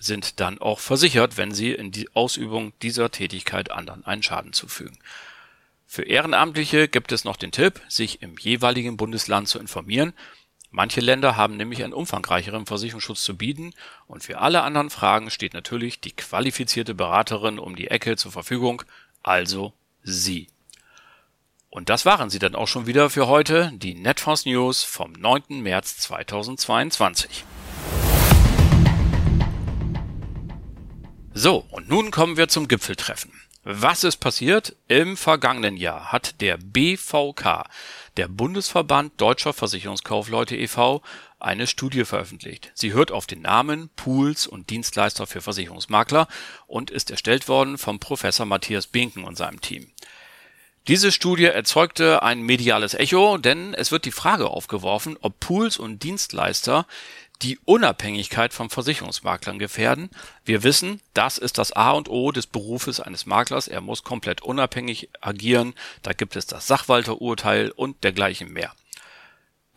sind 0.00 0.40
dann 0.40 0.58
auch 0.58 0.80
versichert, 0.80 1.36
wenn 1.36 1.52
sie 1.52 1.72
in 1.72 1.90
die 1.90 2.14
Ausübung 2.14 2.72
dieser 2.82 3.10
Tätigkeit 3.10 3.70
anderen 3.70 4.04
einen 4.04 4.22
Schaden 4.22 4.52
zufügen. 4.52 4.98
Für 5.86 6.02
Ehrenamtliche 6.02 6.88
gibt 6.88 7.12
es 7.12 7.24
noch 7.24 7.36
den 7.36 7.52
Tipp, 7.52 7.80
sich 7.88 8.22
im 8.22 8.36
jeweiligen 8.38 8.96
Bundesland 8.96 9.48
zu 9.48 9.58
informieren. 9.58 10.12
Manche 10.70 11.00
Länder 11.00 11.36
haben 11.36 11.56
nämlich 11.56 11.82
einen 11.82 11.94
umfangreicheren 11.94 12.66
Versicherungsschutz 12.66 13.22
zu 13.22 13.36
bieten 13.36 13.72
und 14.06 14.22
für 14.22 14.38
alle 14.38 14.62
anderen 14.62 14.90
Fragen 14.90 15.30
steht 15.30 15.54
natürlich 15.54 16.00
die 16.00 16.12
qualifizierte 16.12 16.94
Beraterin 16.94 17.58
um 17.58 17.74
die 17.74 17.88
Ecke 17.88 18.16
zur 18.16 18.32
Verfügung, 18.32 18.82
also 19.22 19.72
Sie. 20.02 20.48
Und 21.70 21.88
das 21.88 22.04
waren 22.06 22.30
sie 22.30 22.38
dann 22.38 22.54
auch 22.54 22.68
schon 22.68 22.86
wieder 22.86 23.10
für 23.10 23.26
heute, 23.28 23.72
die 23.74 23.94
Netfonds 23.94 24.46
News 24.46 24.82
vom 24.82 25.12
9. 25.12 25.62
März 25.62 25.98
2022. 25.98 27.44
So, 31.34 31.64
und 31.70 31.88
nun 31.88 32.10
kommen 32.10 32.36
wir 32.36 32.48
zum 32.48 32.68
Gipfeltreffen. 32.68 33.32
Was 33.64 34.02
ist 34.02 34.16
passiert? 34.16 34.76
Im 34.88 35.16
vergangenen 35.16 35.76
Jahr 35.76 36.10
hat 36.10 36.40
der 36.40 36.56
BVK, 36.56 37.64
der 38.18 38.28
Bundesverband 38.28 39.20
Deutscher 39.20 39.52
Versicherungskaufleute 39.52 40.56
e.V., 40.56 41.02
eine 41.38 41.68
Studie 41.68 42.04
veröffentlicht. 42.04 42.72
Sie 42.74 42.92
hört 42.92 43.12
auf 43.12 43.28
den 43.28 43.42
Namen 43.42 43.90
Pools 43.94 44.48
und 44.48 44.70
Dienstleister 44.70 45.28
für 45.28 45.40
Versicherungsmakler 45.40 46.26
und 46.66 46.90
ist 46.90 47.12
erstellt 47.12 47.46
worden 47.46 47.78
vom 47.78 48.00
Professor 48.00 48.44
Matthias 48.44 48.88
Binken 48.88 49.22
und 49.22 49.36
seinem 49.36 49.60
Team. 49.60 49.92
Diese 50.88 51.12
Studie 51.12 51.44
erzeugte 51.44 52.22
ein 52.22 52.40
mediales 52.40 52.94
Echo, 52.94 53.38
denn 53.38 53.72
es 53.74 53.92
wird 53.92 54.04
die 54.04 54.10
Frage 54.10 54.48
aufgeworfen, 54.48 55.16
ob 55.20 55.38
Pools 55.38 55.78
und 55.78 56.02
Dienstleister 56.02 56.86
die 57.42 57.58
Unabhängigkeit 57.64 58.52
von 58.52 58.68
Versicherungsmaklern 58.68 59.58
gefährden. 59.58 60.10
Wir 60.44 60.62
wissen, 60.62 61.00
das 61.14 61.38
ist 61.38 61.58
das 61.58 61.72
A 61.72 61.92
und 61.92 62.08
O 62.08 62.32
des 62.32 62.46
Berufes 62.46 63.00
eines 63.00 63.26
Maklers. 63.26 63.68
Er 63.68 63.80
muss 63.80 64.02
komplett 64.02 64.42
unabhängig 64.42 65.08
agieren. 65.20 65.74
Da 66.02 66.12
gibt 66.12 66.36
es 66.36 66.46
das 66.46 66.66
Sachwalterurteil 66.66 67.70
und 67.70 68.02
dergleichen 68.02 68.52
mehr. 68.52 68.72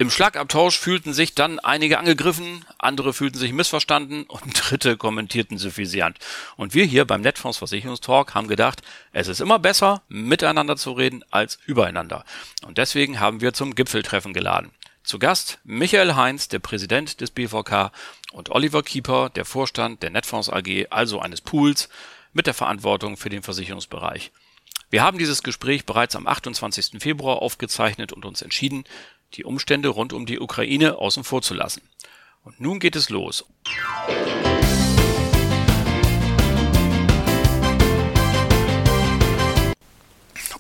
Im 0.02 0.10
Schlagabtausch 0.10 0.80
fühlten 0.80 1.14
sich 1.14 1.36
dann 1.36 1.60
einige 1.60 2.00
angegriffen, 2.00 2.66
andere 2.80 3.14
fühlten 3.14 3.38
sich 3.38 3.54
missverstanden 3.54 4.24
und 4.24 4.42
dritte 4.72 4.98
kommentierten 4.98 5.60
suffisant. 5.60 6.18
Und 6.58 6.74
wir 6.74 6.86
hier 6.86 7.06
beim 7.06 7.22
Netfonds 7.22 7.60
Versicherungstalk 7.60 8.34
haben 8.34 8.48
gedacht, 8.48 8.82
es 9.12 9.28
ist 9.28 9.42
immer 9.42 9.60
besser, 9.60 10.02
miteinander 10.08 10.76
zu 10.76 10.94
reden 10.94 11.24
als 11.30 11.60
übereinander. 11.68 12.26
Und 12.66 12.80
deswegen 12.80 13.20
haben 13.20 13.42
wir 13.42 13.54
zum 13.54 13.76
Gipfeltreffen 13.76 14.34
geladen. 14.34 14.72
Zu 15.04 15.20
Gast 15.20 15.60
Michael 15.64 16.16
Heinz, 16.16 16.48
der 16.48 16.60
Präsident 16.60 17.22
des 17.22 17.32
BVK 17.32 17.92
und 18.34 18.50
Oliver 18.50 18.84
Kieper, 18.84 19.30
der 19.30 19.46
Vorstand 19.46 20.04
der 20.04 20.12
Netfonds 20.12 20.50
AG, 20.50 20.88
also 20.90 21.20
eines 21.20 21.42
Pools 21.42 21.90
mit 22.34 22.48
der 22.48 22.54
Verantwortung 22.54 23.18
für 23.18 23.30
den 23.30 23.44
Versicherungsbereich. 23.44 24.32
Wir 24.90 25.04
haben 25.04 25.18
dieses 25.18 25.42
Gespräch 25.42 25.86
bereits 25.86 26.16
am 26.16 26.28
28. 26.28 27.02
Februar 27.02 27.42
aufgezeichnet 27.42 28.14
und 28.14 28.26
uns 28.26 28.42
entschieden, 28.42 28.84
die 29.34 29.44
Umstände 29.44 29.90
rund 29.90 30.14
um 30.14 30.26
die 30.26 30.40
Ukraine 30.40 30.98
außen 30.98 31.24
vor 31.24 31.42
zu 31.42 31.54
lassen. 31.54 31.82
Und 32.44 32.60
nun 32.60 32.80
geht 32.80 32.96
es 32.96 33.10
los. 33.10 33.46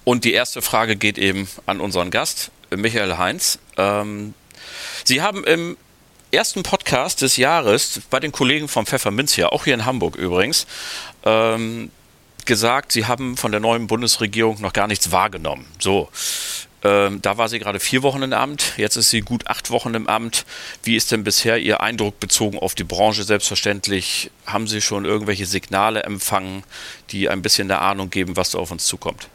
Und 0.03 0.23
die 0.25 0.33
erste 0.33 0.61
Frage 0.61 0.95
geht 0.95 1.17
eben 1.17 1.47
an 1.65 1.79
unseren 1.79 2.09
Gast, 2.09 2.51
Michael 2.75 3.17
Heinz. 3.17 3.59
Ähm, 3.77 4.33
Sie 5.03 5.21
haben 5.21 5.43
im 5.43 5.77
ersten 6.31 6.63
Podcast 6.63 7.21
des 7.21 7.37
Jahres 7.37 8.01
bei 8.09 8.19
den 8.19 8.31
Kollegen 8.31 8.67
vom 8.67 8.85
Pfefferminz 8.85 9.33
hier, 9.33 9.51
auch 9.53 9.65
hier 9.65 9.73
in 9.73 9.85
Hamburg 9.85 10.15
übrigens, 10.15 10.65
ähm, 11.23 11.91
gesagt, 12.45 12.93
Sie 12.93 13.05
haben 13.05 13.37
von 13.37 13.51
der 13.51 13.59
neuen 13.59 13.87
Bundesregierung 13.87 14.61
noch 14.61 14.73
gar 14.73 14.87
nichts 14.87 15.11
wahrgenommen. 15.11 15.65
So. 15.79 16.09
Ähm, 16.83 17.21
da 17.21 17.37
war 17.37 17.47
sie 17.47 17.59
gerade 17.59 17.79
vier 17.79 18.01
Wochen 18.01 18.23
im 18.23 18.33
Amt, 18.33 18.73
jetzt 18.77 18.95
ist 18.95 19.11
sie 19.11 19.21
gut 19.21 19.45
acht 19.45 19.69
Wochen 19.69 19.93
im 19.93 20.07
Amt. 20.07 20.45
Wie 20.81 20.95
ist 20.95 21.11
denn 21.11 21.23
bisher 21.23 21.59
Ihr 21.59 21.81
Eindruck 21.81 22.19
bezogen 22.19 22.57
auf 22.57 22.73
die 22.73 22.83
Branche 22.83 23.23
selbstverständlich? 23.23 24.31
Haben 24.47 24.65
Sie 24.65 24.81
schon 24.81 25.05
irgendwelche 25.05 25.45
Signale 25.45 26.01
empfangen, 26.01 26.63
die 27.11 27.29
ein 27.29 27.43
bisschen 27.43 27.69
eine 27.69 27.81
Ahnung 27.81 28.09
geben, 28.09 28.35
was 28.35 28.49
da 28.49 28.57
auf 28.57 28.71
uns 28.71 28.85
zukommt? 28.85 29.27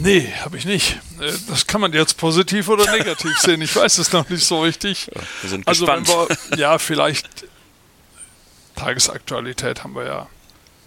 Nee, 0.00 0.32
habe 0.44 0.56
ich 0.56 0.64
nicht. 0.64 0.98
Äh, 1.20 1.32
das 1.48 1.66
kann 1.66 1.80
man 1.80 1.92
jetzt 1.92 2.16
positiv 2.16 2.68
oder 2.68 2.90
negativ 2.96 3.36
sehen. 3.38 3.60
Ich 3.62 3.74
weiß 3.74 3.98
es 3.98 4.12
noch 4.12 4.28
nicht 4.28 4.44
so 4.44 4.62
richtig. 4.62 5.06
Ja, 5.06 5.22
wir 5.42 5.50
sind 5.50 5.66
also 5.66 5.86
gespannt. 5.86 6.08
Wir, 6.08 6.58
ja, 6.58 6.78
vielleicht 6.78 7.28
Tagesaktualität 8.76 9.82
haben 9.82 9.94
wir 9.96 10.04
ja 10.04 10.28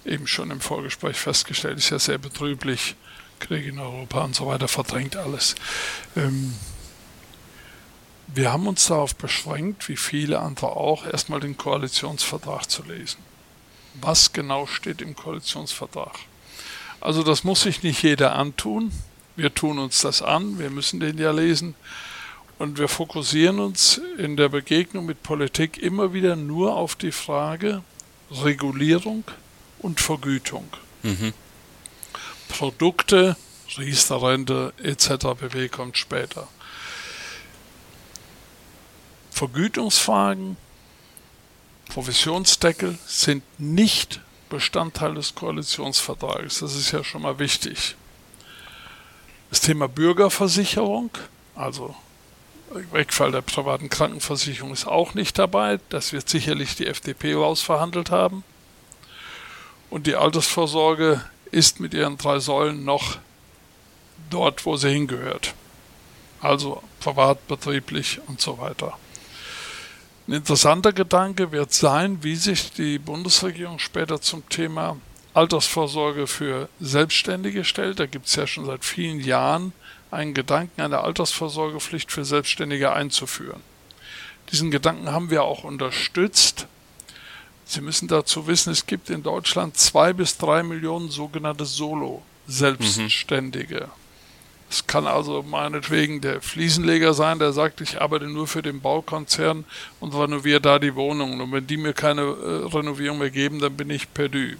eben 0.05 0.27
schon 0.27 0.49
im 0.49 0.61
Vorgespräch 0.61 1.17
festgestellt, 1.17 1.77
ist 1.77 1.89
ja 1.89 1.99
sehr 1.99 2.17
betrüblich. 2.17 2.95
Krieg 3.39 3.65
in 3.65 3.79
Europa 3.79 4.21
und 4.21 4.35
so 4.35 4.47
weiter 4.47 4.67
verdrängt 4.67 5.15
alles. 5.17 5.55
Ähm, 6.15 6.53
wir 8.27 8.53
haben 8.53 8.67
uns 8.67 8.87
darauf 8.87 9.15
beschränkt, 9.15 9.89
wie 9.89 9.97
viele 9.97 10.39
andere 10.39 10.67
auch, 10.67 11.05
erstmal 11.05 11.41
den 11.41 11.57
Koalitionsvertrag 11.57 12.69
zu 12.69 12.83
lesen. 12.83 13.19
Was 13.95 14.31
genau 14.31 14.67
steht 14.67 15.01
im 15.01 15.15
Koalitionsvertrag? 15.15 16.17
Also 17.01 17.24
das 17.24 17.43
muss 17.43 17.62
sich 17.63 17.84
nicht 17.84 18.03
jeder 18.03 18.36
antun. 18.36 18.91
Wir 19.36 19.53
tun 19.53 19.79
uns 19.79 20.01
das 20.01 20.22
an, 20.22 20.60
wir 20.60 20.70
müssen 20.70 21.00
den 21.00 21.17
ja 21.17 21.31
lesen. 21.31 21.75
Und 22.60 22.77
wir 22.77 22.88
fokussieren 22.88 23.60
uns 23.60 24.00
in 24.20 24.38
der 24.38 24.50
Begegnung 24.50 25.08
mit 25.08 25.24
Politik 25.24 25.79
immer 25.79 26.13
wieder 26.13 26.36
nur 26.36 26.75
auf 26.75 26.96
die 26.96 27.12
Frage 27.12 27.81
Regulierung 28.29 29.24
und 29.79 30.00
Vergütung. 30.00 30.70
Mhm. 31.01 31.34
Produkte, 32.50 33.36
Riester-Rente 33.77 34.74
etc. 34.84 35.08
BW 35.39 35.70
kommt 35.70 35.98
später. 35.98 36.48
Vergütungsfragen, 39.31 40.55
Provisionsdeckel 41.89 43.00
sind 43.08 43.43
nicht 43.60 44.22
Bestandteil 44.51 45.15
des 45.15 45.34
Koalitionsvertrages. 45.34 46.60
Das 46.60 46.75
ist 46.75 46.91
ja 46.91 47.03
schon 47.03 47.24
mal 47.24 47.39
wichtig. 47.39 47.96
Das 49.50 49.62
Thema 49.62 49.88
Bürgerversicherung, 49.88 51.10
also 51.55 51.96
Wegfall 52.91 53.31
der 53.31 53.41
privaten 53.41 53.89
Krankenversicherung 53.89 54.72
ist 54.72 54.86
auch 54.86 55.13
nicht 55.13 55.39
dabei. 55.39 55.79
Das 55.89 56.13
wird 56.13 56.29
sicherlich 56.29 56.75
die 56.75 56.88
FDP 56.88 57.34
rausverhandelt 57.34 58.12
haben. 58.12 58.43
Und 59.89 60.05
die 60.05 60.15
Altersvorsorge 60.15 61.22
ist 61.51 61.79
mit 61.79 61.93
ihren 61.93 62.17
drei 62.17 62.39
Säulen 62.39 62.86
noch 62.86 63.17
dort, 64.29 64.65
wo 64.65 64.75
sie 64.77 64.89
hingehört. 64.89 65.53
Also 66.41 66.84
privat, 67.00 67.48
betrieblich 67.48 68.20
und 68.27 68.41
so 68.41 68.58
weiter. 68.58 68.98
Ein 70.27 70.33
interessanter 70.33 70.93
Gedanke 70.93 71.51
wird 71.51 71.73
sein, 71.73 72.23
wie 72.23 72.35
sich 72.35 72.71
die 72.71 72.99
Bundesregierung 72.99 73.79
später 73.79 74.21
zum 74.21 74.47
Thema 74.49 74.97
Altersvorsorge 75.33 76.27
für 76.27 76.69
Selbstständige 76.79 77.63
stellt. 77.63 77.99
Da 77.99 78.05
gibt 78.05 78.27
es 78.27 78.35
ja 78.35 78.45
schon 78.45 78.65
seit 78.65 78.85
vielen 78.85 79.19
Jahren 79.19 79.73
einen 80.11 80.33
Gedanken, 80.33 80.81
eine 80.81 80.99
Altersvorsorgepflicht 80.99 82.11
für 82.11 82.25
Selbstständige 82.25 82.93
einzuführen. 82.93 83.61
Diesen 84.51 84.71
Gedanken 84.71 85.11
haben 85.11 85.29
wir 85.29 85.43
auch 85.43 85.63
unterstützt. 85.63 86.67
Sie 87.65 87.81
müssen 87.81 88.09
dazu 88.09 88.47
wissen, 88.47 88.71
es 88.71 88.85
gibt 88.85 89.09
in 89.09 89.23
Deutschland 89.23 89.77
zwei 89.77 90.11
bis 90.11 90.37
drei 90.37 90.61
Millionen 90.61 91.09
sogenannte 91.09 91.63
Solo-Selbstständige. 91.65 93.85
Mhm. 93.85 94.00
Es 94.71 94.87
kann 94.87 95.05
also 95.05 95.43
meinetwegen 95.43 96.21
der 96.21 96.41
Fliesenleger 96.41 97.13
sein, 97.13 97.39
der 97.39 97.51
sagt, 97.51 97.81
ich 97.81 97.99
arbeite 97.99 98.27
nur 98.27 98.47
für 98.47 98.61
den 98.61 98.79
Baukonzern 98.79 99.65
und 99.99 100.15
renoviere 100.15 100.61
da 100.61 100.79
die 100.79 100.95
Wohnungen. 100.95 101.41
Und 101.41 101.51
wenn 101.51 101.67
die 101.67 101.75
mir 101.75 101.91
keine 101.91 102.21
äh, 102.21 102.73
Renovierung 102.73 103.17
mehr 103.17 103.31
geben, 103.31 103.59
dann 103.59 103.75
bin 103.75 103.89
ich 103.89 104.13
perdu. 104.13 104.55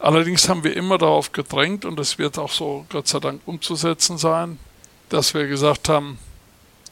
Allerdings 0.00 0.48
haben 0.48 0.64
wir 0.64 0.76
immer 0.76 0.98
darauf 0.98 1.30
gedrängt, 1.30 1.84
und 1.84 1.96
das 1.96 2.18
wird 2.18 2.38
auch 2.38 2.50
so 2.50 2.86
Gott 2.88 3.06
sei 3.06 3.20
Dank 3.20 3.40
umzusetzen 3.46 4.18
sein, 4.18 4.58
dass 5.10 5.32
wir 5.32 5.46
gesagt 5.46 5.88
haben, 5.88 6.18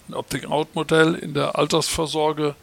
ein 0.09 0.15
Opting-out-Modell 0.15 1.17
in 1.17 1.35
der 1.35 1.59
Altersvorsorge, 1.59 2.55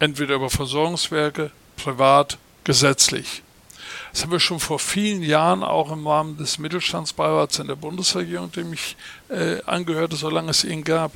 entweder 0.00 0.34
über 0.34 0.50
Versorgungswerke, 0.50 1.52
privat, 1.76 2.38
gesetzlich. 2.64 3.44
Das 4.12 4.22
haben 4.22 4.32
wir 4.32 4.40
schon 4.40 4.60
vor 4.60 4.78
vielen 4.78 5.22
Jahren 5.22 5.62
auch 5.62 5.92
im 5.92 6.06
Rahmen 6.06 6.36
des 6.36 6.58
Mittelstandsbeirats 6.58 7.58
in 7.58 7.68
der 7.68 7.76
Bundesregierung, 7.76 8.50
dem 8.52 8.72
ich 8.72 8.96
äh, 9.28 9.62
angehörte, 9.66 10.16
solange 10.16 10.50
es 10.50 10.64
ihn 10.64 10.84
gab, 10.84 11.12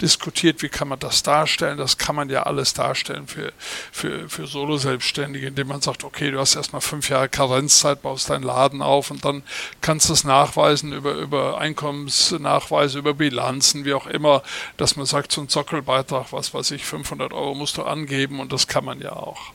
diskutiert, 0.00 0.62
wie 0.62 0.68
kann 0.68 0.88
man 0.88 0.98
das 0.98 1.22
darstellen. 1.22 1.78
Das 1.78 1.98
kann 1.98 2.16
man 2.16 2.30
ja 2.30 2.44
alles 2.44 2.74
darstellen 2.74 3.26
für, 3.26 3.52
für, 3.92 4.28
für 4.28 4.46
Solo-Selbstständige, 4.46 5.48
indem 5.48 5.68
man 5.68 5.80
sagt, 5.80 6.04
okay, 6.04 6.30
du 6.30 6.38
hast 6.38 6.56
erstmal 6.56 6.80
fünf 6.80 7.08
Jahre 7.08 7.28
Karenzzeit, 7.28 8.02
baust 8.02 8.30
deinen 8.30 8.42
Laden 8.42 8.82
auf 8.82 9.10
und 9.10 9.24
dann 9.24 9.42
kannst 9.80 10.08
du 10.08 10.12
es 10.12 10.24
nachweisen 10.24 10.92
über, 10.92 11.12
über 11.12 11.58
Einkommensnachweise, 11.58 12.98
über 12.98 13.14
Bilanzen, 13.14 13.84
wie 13.84 13.94
auch 13.94 14.06
immer, 14.06 14.42
dass 14.76 14.96
man 14.96 15.06
sagt, 15.06 15.32
so 15.32 15.40
ein 15.40 15.48
Zockelbeitrag, 15.48 16.32
was 16.32 16.54
weiß 16.54 16.70
ich, 16.72 16.84
500 16.84 17.32
Euro 17.32 17.54
musst 17.54 17.76
du 17.76 17.82
angeben 17.82 18.40
und 18.40 18.52
das 18.52 18.66
kann 18.66 18.84
man 18.84 19.00
ja 19.00 19.12
auch. 19.12 19.52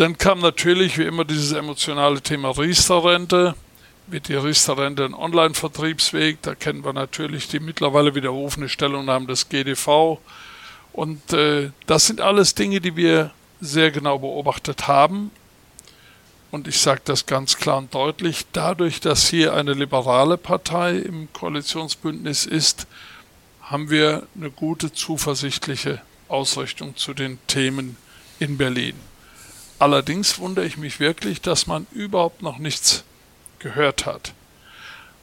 Dann 0.00 0.16
kam 0.16 0.38
natürlich 0.40 0.96
wie 0.96 1.04
immer 1.04 1.26
dieses 1.26 1.52
emotionale 1.52 2.22
Thema 2.22 2.56
Riester-Rente. 2.56 3.54
wird 4.06 4.28
die 4.28 4.34
Riester-Rente 4.34 5.04
ein 5.04 5.12
Online-Vertriebsweg. 5.12 6.40
Da 6.40 6.54
kennen 6.54 6.82
wir 6.86 6.94
natürlich 6.94 7.48
die 7.48 7.60
mittlerweile 7.60 8.14
widerrufene 8.14 8.70
Stellungnahme 8.70 9.26
des 9.26 9.50
GDV. 9.50 10.18
Und 10.94 11.34
äh, 11.34 11.72
das 11.84 12.06
sind 12.06 12.22
alles 12.22 12.54
Dinge, 12.54 12.80
die 12.80 12.96
wir 12.96 13.32
sehr 13.60 13.90
genau 13.90 14.18
beobachtet 14.18 14.88
haben. 14.88 15.32
Und 16.50 16.66
ich 16.66 16.80
sage 16.80 17.02
das 17.04 17.26
ganz 17.26 17.58
klar 17.58 17.76
und 17.76 17.94
deutlich, 17.94 18.46
dadurch, 18.54 19.00
dass 19.00 19.28
hier 19.28 19.52
eine 19.52 19.74
liberale 19.74 20.38
Partei 20.38 20.96
im 20.96 21.30
Koalitionsbündnis 21.34 22.46
ist, 22.46 22.86
haben 23.60 23.90
wir 23.90 24.26
eine 24.34 24.50
gute, 24.50 24.94
zuversichtliche 24.94 26.00
Ausrichtung 26.26 26.96
zu 26.96 27.12
den 27.12 27.38
Themen 27.48 27.98
in 28.38 28.56
Berlin. 28.56 29.09
Allerdings 29.80 30.38
wundere 30.38 30.66
ich 30.66 30.76
mich 30.76 31.00
wirklich, 31.00 31.40
dass 31.40 31.66
man 31.66 31.86
überhaupt 31.90 32.42
noch 32.42 32.58
nichts 32.58 33.02
gehört 33.60 34.04
hat. 34.04 34.34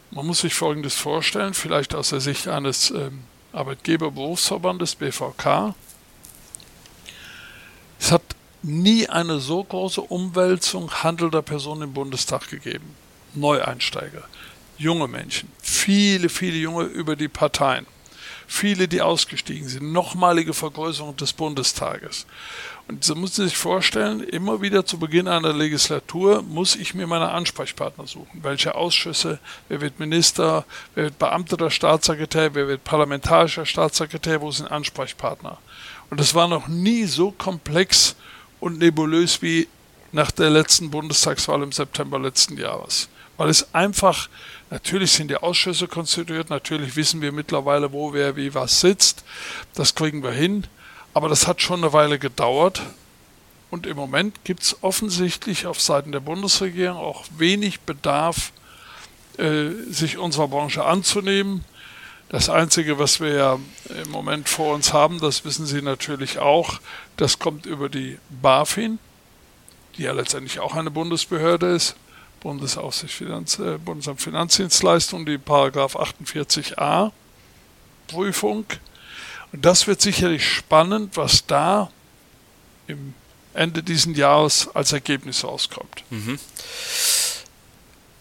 Man 0.10 0.26
muss 0.26 0.40
sich 0.40 0.56
Folgendes 0.56 0.96
vorstellen, 0.96 1.54
vielleicht 1.54 1.94
aus 1.94 2.10
der 2.10 2.22
Sicht 2.22 2.48
eines 2.48 2.90
ähm, 2.90 3.20
Arbeitgeberberufsverbandes 3.54 4.96
BVK. 4.96 5.76
Es 8.00 8.12
hat 8.12 8.24
nie 8.64 9.08
eine 9.08 9.40
so 9.40 9.64
große 9.64 10.02
Umwälzung 10.02 10.92
handelnder 11.04 11.44
Personen 11.44 11.84
im 11.84 11.94
Bundestag 11.94 12.50
gegeben. 12.50 12.96
Neueinsteiger, 13.36 14.24
junge 14.80 15.08
Menschen, 15.08 15.52
viele, 15.62 16.30
viele 16.30 16.58
junge 16.58 16.86
über 16.86 17.16
die 17.16 17.28
Parteien, 17.28 17.86
viele, 18.48 18.88
die 18.88 19.04
ausgestiegen 19.04 19.68
sind, 19.68 19.92
nochmalige 19.92 20.56
Vergrößerung 20.56 21.16
des 21.16 21.34
Bundestages. 21.34 22.26
Und 22.88 23.06
muss 23.16 23.38
man 23.38 23.48
sich 23.48 23.58
vorstellen, 23.58 24.22
immer 24.22 24.62
wieder 24.62 24.86
zu 24.86 24.98
Beginn 24.98 25.28
einer 25.28 25.52
Legislatur 25.52 26.42
muss 26.42 26.76
ich 26.78 26.94
mir 26.94 27.06
meine 27.06 27.32
Ansprechpartner 27.32 28.08
suchen. 28.08 28.44
Welche 28.44 28.76
Ausschüsse, 28.76 29.40
wer 29.68 29.82
wird 29.82 30.00
Minister, 30.00 30.64
wer 30.96 31.06
wird 31.06 31.20
beamteter 31.20 31.70
Staatssekretär, 31.70 32.56
wer 32.56 32.70
wird 32.70 32.86
parlamentarischer 32.86 33.66
Staatssekretär, 33.66 34.40
wo 34.40 34.52
sind 34.52 34.72
Ansprechpartner. 34.72 35.58
Und 36.10 36.20
das 36.22 36.34
war 36.34 36.48
noch 36.48 36.70
nie 36.70 37.04
so 37.04 37.32
komplex 37.32 38.16
und 38.62 38.80
nebulös 38.80 39.42
wie 39.42 39.68
nach 40.14 40.32
der 40.32 40.50
letzten 40.50 40.90
Bundestagswahl 40.90 41.62
im 41.64 41.74
September 41.74 42.18
letzten 42.18 42.58
Jahres. 42.58 43.10
Weil 43.36 43.50
es 43.50 43.74
einfach, 43.76 44.30
natürlich 44.70 45.12
sind 45.12 45.30
die 45.30 45.36
Ausschüsse 45.36 45.90
konstituiert, 45.90 46.50
natürlich 46.50 46.96
wissen 46.96 47.22
wir 47.22 47.34
mittlerweile, 47.34 47.92
wo 47.92 48.14
wer 48.14 48.38
wie 48.38 48.54
was 48.54 48.80
sitzt. 48.80 49.26
Das 49.76 49.94
kriegen 49.94 50.24
wir 50.24 50.32
hin. 50.32 50.66
Aber 51.18 51.30
das 51.30 51.48
hat 51.48 51.64
schon 51.64 51.84
eine 51.84 51.94
Weile 51.94 52.20
gedauert. 52.20 52.84
Und 53.72 53.88
im 53.88 53.98
Moment 53.98 54.44
gibt 54.44 54.62
es 54.62 54.84
offensichtlich 54.84 55.66
auf 55.66 55.82
Seiten 55.82 56.12
der 56.12 56.20
Bundesregierung 56.20 56.96
auch 56.96 57.26
wenig 57.36 57.80
Bedarf, 57.80 58.52
äh, 59.40 59.70
sich 59.90 60.20
unserer 60.20 60.48
Branche 60.48 60.86
anzunehmen. 60.86 61.66
Das 62.30 62.52
Einzige, 62.52 63.00
was 63.00 63.20
wir 63.20 63.34
ja 63.34 63.60
im 64.04 64.12
Moment 64.12 64.48
vor 64.48 64.76
uns 64.76 64.94
haben, 64.94 65.20
das 65.20 65.44
wissen 65.44 65.66
Sie 65.66 65.82
natürlich 65.82 66.38
auch, 66.38 66.80
das 67.16 67.40
kommt 67.40 67.66
über 67.66 67.90
die 67.90 68.20
BaFin, 68.30 69.00
die 69.98 70.04
ja 70.04 70.12
letztendlich 70.12 70.60
auch 70.60 70.76
eine 70.76 70.92
Bundesbehörde 70.92 71.74
ist, 71.74 71.96
Bundesaufsicht 72.42 73.16
Finanz, 73.16 73.58
äh, 73.58 73.80
Bundesamt 73.80 74.22
Finanzdienstleistung, 74.22 75.26
die 75.26 75.40
Paragraph 75.40 75.96
48a 75.96 77.12
Prüfung. 78.08 78.66
Und 79.52 79.66
das 79.66 79.88
wird 79.88 80.02
sicherlich 80.02 80.46
spannend, 80.46 81.18
was 81.18 81.46
da 81.46 81.90
im 82.88 83.14
Ende 83.54 83.84
dieses 83.84 84.16
Jahres 84.16 84.70
als 84.74 84.92
Ergebnis 84.94 85.44
rauskommt. 85.44 86.04
Mhm. 86.10 86.40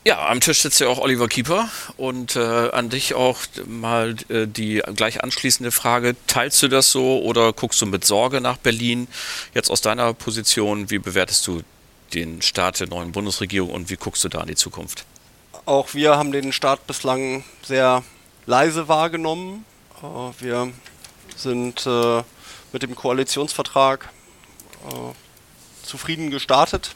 Ja, 0.07 0.29
am 0.29 0.38
Tisch 0.38 0.62
sitzt 0.62 0.79
ja 0.79 0.87
auch 0.87 1.00
Oliver 1.00 1.27
Kieper 1.27 1.68
und 1.96 2.37
äh, 2.37 2.70
an 2.70 2.90
dich 2.90 3.14
auch 3.14 3.40
mal 3.66 4.14
äh, 4.29 4.46
die 4.46 4.81
gleich 4.94 5.24
anschließende 5.24 5.72
Frage. 5.72 6.14
Teilst 6.29 6.62
du 6.62 6.68
das 6.68 6.92
so 6.92 7.20
oder 7.22 7.53
guckst 7.53 7.83
du 7.83 7.87
mit 7.87 8.05
Sorge 8.05 8.40
nach 8.40 8.57
Berlin? 8.57 9.09
Jetzt 9.53 9.68
aus 9.68 9.81
deiner 9.81 10.14
Position, 10.14 10.90
wie 10.90 11.00
bewertest 11.00 11.44
du 11.48 11.62
den 12.14 12.40
Start 12.40 12.79
der 12.79 12.87
neuen 12.87 13.11
Bundesregierung 13.11 13.70
und 13.70 13.90
wie 13.90 13.96
guckst 13.96 14.22
du 14.22 14.29
da 14.29 14.42
in 14.42 14.46
die 14.46 14.55
Zukunft? 14.55 15.05
Auch 15.64 15.92
wir 15.92 16.16
haben 16.16 16.31
den 16.31 16.53
Start 16.53 16.87
bislang 16.87 17.42
sehr 17.64 18.05
leise 18.46 18.87
wahrgenommen. 18.87 19.64
Äh, 20.05 20.40
wir 20.40 20.72
sind 21.37 21.87
äh, 21.87 22.22
mit 22.72 22.83
dem 22.83 22.94
Koalitionsvertrag 22.94 24.09
äh, 24.88 25.87
zufrieden 25.87 26.31
gestartet. 26.31 26.94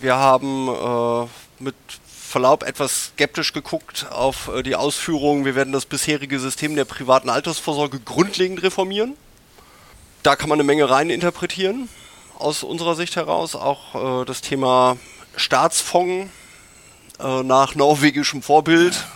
Wir 0.00 0.16
haben 0.16 0.68
äh, 0.68 1.62
mit 1.62 1.74
Verlaub 2.06 2.62
etwas 2.62 3.06
skeptisch 3.06 3.52
geguckt 3.52 4.06
auf 4.10 4.48
äh, 4.48 4.62
die 4.62 4.74
Ausführungen, 4.74 5.44
wir 5.44 5.54
werden 5.54 5.72
das 5.72 5.86
bisherige 5.86 6.40
System 6.40 6.74
der 6.74 6.84
privaten 6.84 7.30
Altersvorsorge 7.30 8.00
grundlegend 8.00 8.62
reformieren. 8.62 9.16
Da 10.22 10.36
kann 10.36 10.48
man 10.48 10.56
eine 10.56 10.64
Menge 10.64 10.88
rein 10.88 11.10
interpretieren, 11.10 11.88
aus 12.38 12.62
unserer 12.62 12.94
Sicht 12.94 13.16
heraus. 13.16 13.54
Auch 13.54 14.22
äh, 14.22 14.24
das 14.24 14.40
Thema 14.40 14.96
Staatsfonds 15.36 16.30
nach 17.18 17.76
norwegischem 17.76 18.42
Vorbild. 18.42 19.06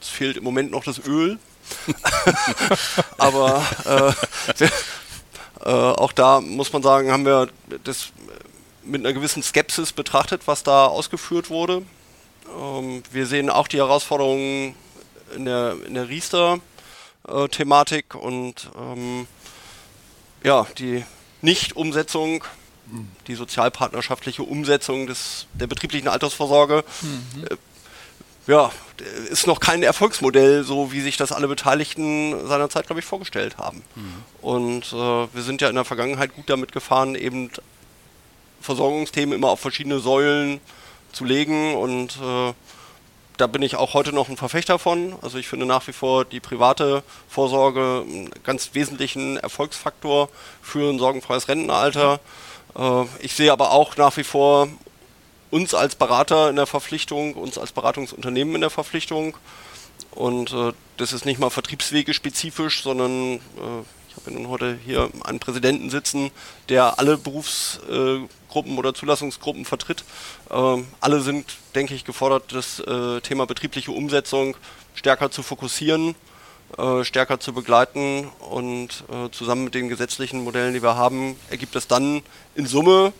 Es 0.00 0.08
fehlt 0.08 0.38
im 0.38 0.44
Moment 0.44 0.70
noch 0.70 0.82
das 0.82 0.98
Öl. 1.06 1.38
Aber 3.18 3.62
äh, 3.84 4.12
äh, 5.64 5.70
auch 5.70 6.12
da 6.12 6.40
muss 6.40 6.72
man 6.72 6.82
sagen, 6.82 7.12
haben 7.12 7.26
wir 7.26 7.48
das 7.84 8.08
mit 8.82 9.04
einer 9.04 9.12
gewissen 9.12 9.42
Skepsis 9.42 9.92
betrachtet, 9.92 10.46
was 10.46 10.62
da 10.62 10.86
ausgeführt 10.86 11.50
wurde. 11.50 11.82
Ähm, 12.58 13.02
wir 13.12 13.26
sehen 13.26 13.50
auch 13.50 13.68
die 13.68 13.76
Herausforderungen 13.78 14.74
in 15.36 15.44
der, 15.44 15.76
in 15.86 15.92
der 15.94 16.08
Riester-Thematik 16.08 18.14
und 18.14 18.70
ähm, 18.78 19.26
ja, 20.42 20.66
die 20.78 21.04
Nicht-Umsetzung, 21.42 22.42
die 23.26 23.34
sozialpartnerschaftliche 23.34 24.42
Umsetzung 24.42 25.06
des, 25.06 25.46
der 25.54 25.68
betrieblichen 25.68 26.08
Altersvorsorge 26.08 26.84
mhm. 27.02 27.44
Ja, 28.46 28.70
ist 29.30 29.46
noch 29.46 29.60
kein 29.60 29.82
Erfolgsmodell, 29.82 30.64
so 30.64 30.92
wie 30.92 31.00
sich 31.00 31.16
das 31.16 31.32
alle 31.32 31.48
Beteiligten 31.48 32.46
seinerzeit, 32.46 32.86
glaube 32.86 33.00
ich, 33.00 33.06
vorgestellt 33.06 33.58
haben. 33.58 33.82
Mhm. 33.94 34.14
Und 34.40 34.92
äh, 34.92 34.96
wir 34.96 35.42
sind 35.42 35.60
ja 35.60 35.68
in 35.68 35.74
der 35.74 35.84
Vergangenheit 35.84 36.34
gut 36.34 36.48
damit 36.48 36.72
gefahren, 36.72 37.14
eben 37.14 37.50
Versorgungsthemen 38.60 39.34
immer 39.34 39.48
auf 39.48 39.60
verschiedene 39.60 40.00
Säulen 40.00 40.60
zu 41.12 41.24
legen 41.24 41.74
und 41.74 42.18
äh, 42.22 42.52
da 43.36 43.46
bin 43.46 43.62
ich 43.62 43.76
auch 43.76 43.94
heute 43.94 44.12
noch 44.12 44.28
ein 44.28 44.36
Verfechter 44.36 44.78
von. 44.78 45.14
Also 45.22 45.38
ich 45.38 45.48
finde 45.48 45.64
nach 45.64 45.86
wie 45.88 45.92
vor 45.92 46.26
die 46.26 46.40
private 46.40 47.02
Vorsorge 47.26 48.04
einen 48.06 48.30
ganz 48.44 48.70
wesentlichen 48.74 49.38
Erfolgsfaktor 49.38 50.28
für 50.60 50.90
ein 50.90 50.98
sorgenfreies 50.98 51.48
Rentenalter. 51.48 52.20
Äh, 52.76 53.04
ich 53.20 53.32
sehe 53.34 53.50
aber 53.50 53.70
auch 53.70 53.96
nach 53.96 54.16
wie 54.18 54.24
vor 54.24 54.68
uns 55.50 55.74
als 55.74 55.94
Berater 55.94 56.50
in 56.50 56.56
der 56.56 56.66
Verpflichtung, 56.66 57.34
uns 57.34 57.58
als 57.58 57.72
Beratungsunternehmen 57.72 58.54
in 58.54 58.60
der 58.60 58.70
Verpflichtung. 58.70 59.36
Und 60.12 60.52
äh, 60.52 60.72
das 60.96 61.12
ist 61.12 61.24
nicht 61.24 61.40
mal 61.40 61.50
vertriebswege 61.50 62.14
spezifisch, 62.14 62.82
sondern 62.82 63.36
äh, 63.36 63.82
ich 64.08 64.16
habe 64.16 64.32
nun 64.32 64.48
heute 64.48 64.76
hier 64.84 65.08
einen 65.22 65.38
Präsidenten 65.38 65.88
sitzen, 65.88 66.32
der 66.68 66.98
alle 66.98 67.16
Berufsgruppen 67.16 68.76
oder 68.76 68.92
Zulassungsgruppen 68.92 69.64
vertritt. 69.64 70.04
Ähm, 70.50 70.88
alle 71.00 71.20
sind, 71.20 71.56
denke 71.76 71.94
ich, 71.94 72.04
gefordert, 72.04 72.52
das 72.52 72.80
äh, 72.80 73.20
Thema 73.20 73.46
betriebliche 73.46 73.92
Umsetzung 73.92 74.56
stärker 74.94 75.30
zu 75.30 75.44
fokussieren, 75.44 76.16
äh, 76.76 77.04
stärker 77.04 77.38
zu 77.38 77.52
begleiten 77.52 78.28
und 78.50 79.04
äh, 79.12 79.30
zusammen 79.30 79.64
mit 79.64 79.74
den 79.74 79.88
gesetzlichen 79.88 80.42
Modellen, 80.42 80.74
die 80.74 80.82
wir 80.82 80.96
haben, 80.96 81.36
ergibt 81.48 81.76
es 81.76 81.86
dann 81.86 82.22
in 82.56 82.66
Summe 82.66 83.12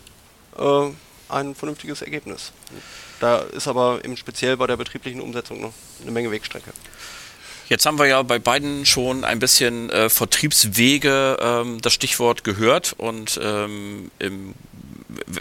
äh, 0.58 0.90
ein 1.32 1.54
vernünftiges 1.54 2.02
Ergebnis. 2.02 2.52
Da 3.20 3.38
ist 3.38 3.68
aber 3.68 4.04
im 4.04 4.16
speziell 4.16 4.56
bei 4.56 4.66
der 4.66 4.76
betrieblichen 4.76 5.20
Umsetzung 5.20 5.60
noch 5.60 5.72
eine 6.02 6.10
Menge 6.10 6.30
Wegstrecke. 6.30 6.72
Jetzt 7.70 7.86
haben 7.86 8.00
wir 8.00 8.06
ja 8.06 8.22
bei 8.22 8.40
beiden 8.40 8.84
schon 8.84 9.24
ein 9.24 9.38
bisschen 9.38 9.90
äh, 9.90 10.08
Vertriebswege 10.08 11.38
ähm, 11.40 11.80
das 11.80 11.92
Stichwort 11.92 12.42
gehört 12.42 12.94
und 12.94 13.38
ähm, 13.40 14.10
im, 14.18 14.54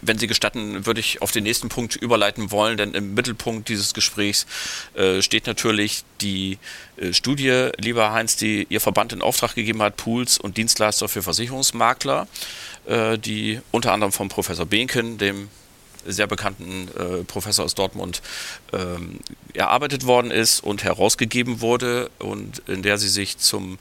wenn 0.04 0.19
Sie 0.19 0.28
gestatten, 0.28 0.86
würde 0.86 0.99
ich 0.99 1.23
auf 1.23 1.32
den 1.32 1.43
nächsten 1.43 1.69
Punkt 1.69 1.95
überleiten 1.95 2.52
wollen, 2.52 2.78
denn 2.78 2.93
im 2.93 3.15
Mittelpunkt 3.15 3.67
dieses 3.67 3.95
Gesprächs 3.95 4.45
äh, 4.93 5.23
steht 5.23 5.47
natürlich 5.47 6.04
die 6.21 6.60
äh, 6.97 7.13
Studie, 7.13 7.69
lieber 7.78 8.12
Heinz, 8.12 8.36
die 8.36 8.67
Ihr 8.69 8.80
Verband 8.82 9.12
in 9.12 9.23
Auftrag 9.23 9.56
gegeben 9.56 9.82
hat, 9.82 9.97
Pools 9.97 10.38
und 10.38 10.58
Dienstleister 10.58 11.10
für 11.10 11.23
Versicherungsmakler, 11.23 12.28
äh, 12.86 13.17
die 13.17 13.60
unter 13.71 13.91
anderem 13.91 14.12
vom 14.12 14.30
Professor 14.30 14.67
Behnken, 14.67 15.17
dem 15.17 15.49
sehr 16.06 16.28
bekannten 16.28 16.88
äh, 16.98 17.24
Professor 17.24 17.66
aus 17.66 17.76
Dortmund 17.76 18.22
ähm, 18.74 19.20
erarbeitet 19.54 20.06
worden 20.06 20.32
ist 20.32 20.64
und 20.64 20.84
herausgegeben 20.84 21.62
wurde 21.62 22.10
und 22.20 22.60
in 22.68 22.84
der 22.84 22.98
sie 22.98 23.10
sich 23.10 23.38
zum, 23.38 23.80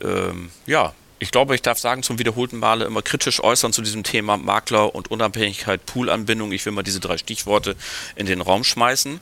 ähm, 0.00 0.50
ja, 0.66 0.94
ich 1.22 1.30
glaube, 1.30 1.54
ich 1.54 1.62
darf 1.62 1.78
sagen, 1.78 2.02
zum 2.02 2.18
wiederholten 2.18 2.58
Male 2.58 2.84
immer 2.84 3.00
kritisch 3.00 3.44
äußern 3.44 3.72
zu 3.72 3.80
diesem 3.80 4.02
Thema 4.02 4.36
Makler 4.36 4.92
und 4.92 5.12
Unabhängigkeit, 5.12 5.86
Poolanbindung. 5.86 6.50
Ich 6.50 6.66
will 6.66 6.72
mal 6.72 6.82
diese 6.82 6.98
drei 6.98 7.16
Stichworte 7.16 7.76
in 8.16 8.26
den 8.26 8.40
Raum 8.40 8.64
schmeißen. 8.64 9.20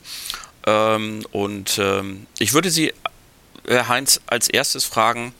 Ähm, 0.65 1.23
und 1.31 1.77
ähm, 1.77 2.25
ich 2.39 2.53
würde 2.53 2.71
Sie, 2.71 2.91
Herr 3.67 3.87
Heinz, 3.87 4.19
als 4.25 4.49
erstes 4.49 4.83
fragen, 4.83 5.33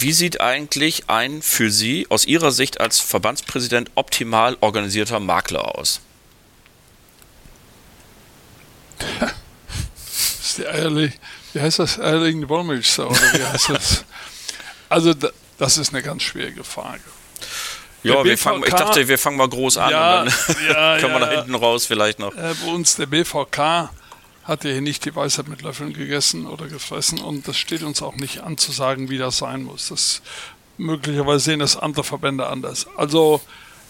wie 0.00 0.12
sieht 0.12 0.40
eigentlich 0.40 1.08
ein 1.08 1.42
für 1.42 1.70
Sie 1.70 2.06
aus 2.10 2.24
Ihrer 2.24 2.50
Sicht 2.52 2.80
als 2.80 3.00
Verbandspräsident 3.00 3.90
optimal 3.94 4.56
organisierter 4.60 5.20
Makler 5.20 5.78
aus? 5.78 6.00
das 8.98 10.40
ist 10.40 10.58
die 10.58 11.12
wie 11.52 11.60
heißt 11.60 11.78
das? 11.78 11.98
Eierlegende 11.98 12.48
Wollmilchsau, 12.48 13.06
oder 13.08 13.32
wie 13.32 13.44
heißt 13.44 13.70
das? 13.70 14.04
Also, 14.88 15.14
das 15.58 15.78
ist 15.78 15.92
eine 15.92 16.00
ganz 16.00 16.22
schwierige 16.22 16.62
Frage. 16.62 17.00
Ja, 18.04 18.22
wir 18.22 18.38
fangen, 18.38 18.62
ich 18.64 18.72
dachte, 18.72 19.08
wir 19.08 19.18
fangen 19.18 19.36
mal 19.36 19.48
groß 19.48 19.78
an 19.78 19.90
ja, 19.90 20.20
und 20.20 20.30
dann 20.30 20.56
ja, 20.68 20.98
können 20.98 21.14
wir 21.14 21.20
ja, 21.20 21.26
da 21.26 21.30
hinten 21.32 21.54
raus 21.56 21.86
vielleicht 21.86 22.20
noch. 22.20 22.32
Äh, 22.36 22.54
bei 22.64 22.72
uns 22.72 22.94
der 22.94 23.06
BVK 23.06 23.90
hat 24.46 24.64
ja 24.64 24.70
hier 24.70 24.80
nicht 24.80 25.04
die 25.04 25.14
Weisheit 25.14 25.48
mit 25.48 25.62
Löffeln 25.62 25.92
gegessen 25.92 26.46
oder 26.46 26.68
gefressen 26.68 27.18
und 27.18 27.48
das 27.48 27.56
steht 27.56 27.82
uns 27.82 28.00
auch 28.00 28.14
nicht 28.14 28.40
an 28.40 28.56
zu 28.56 28.70
sagen, 28.70 29.10
wie 29.10 29.18
das 29.18 29.38
sein 29.38 29.64
muss. 29.64 29.88
Das 29.88 30.22
möglicherweise 30.78 31.44
sehen 31.44 31.58
das 31.58 31.76
andere 31.76 32.04
Verbände 32.04 32.46
anders. 32.46 32.86
Also 32.96 33.40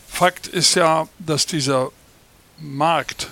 Fakt 0.09 0.47
ist 0.47 0.75
ja, 0.75 1.09
dass 1.19 1.47
dieser 1.47 1.91
Markt 2.59 3.29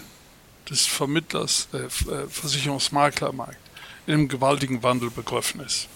des 0.69 0.85
Vermittlers, 0.85 1.69
der 1.73 1.85
äh, 1.85 2.29
Versicherungsmaklermarkt, 2.29 3.59
in 4.07 4.15
einem 4.15 4.29
gewaltigen 4.29 4.83
Wandel 4.83 5.11
begriffen 5.11 5.61
ist. 5.61 5.89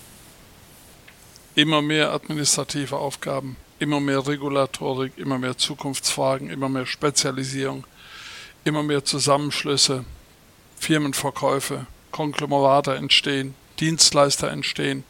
Immer 1.54 1.82
mehr 1.82 2.12
administrative 2.12 2.96
Aufgaben, 2.96 3.56
immer 3.78 4.00
mehr 4.00 4.26
Regulatorik, 4.26 5.12
immer 5.18 5.38
mehr 5.38 5.58
Zukunftsfragen, 5.58 6.48
immer 6.48 6.70
mehr 6.70 6.86
Spezialisierung, 6.86 7.84
immer 8.64 8.82
mehr 8.82 9.04
Zusammenschlüsse, 9.04 10.04
Firmenverkäufe, 10.78 11.86
Konglomerate 12.12 12.94
entstehen, 12.94 13.54
Dienstleister 13.80 14.50
entstehen. 14.50 15.04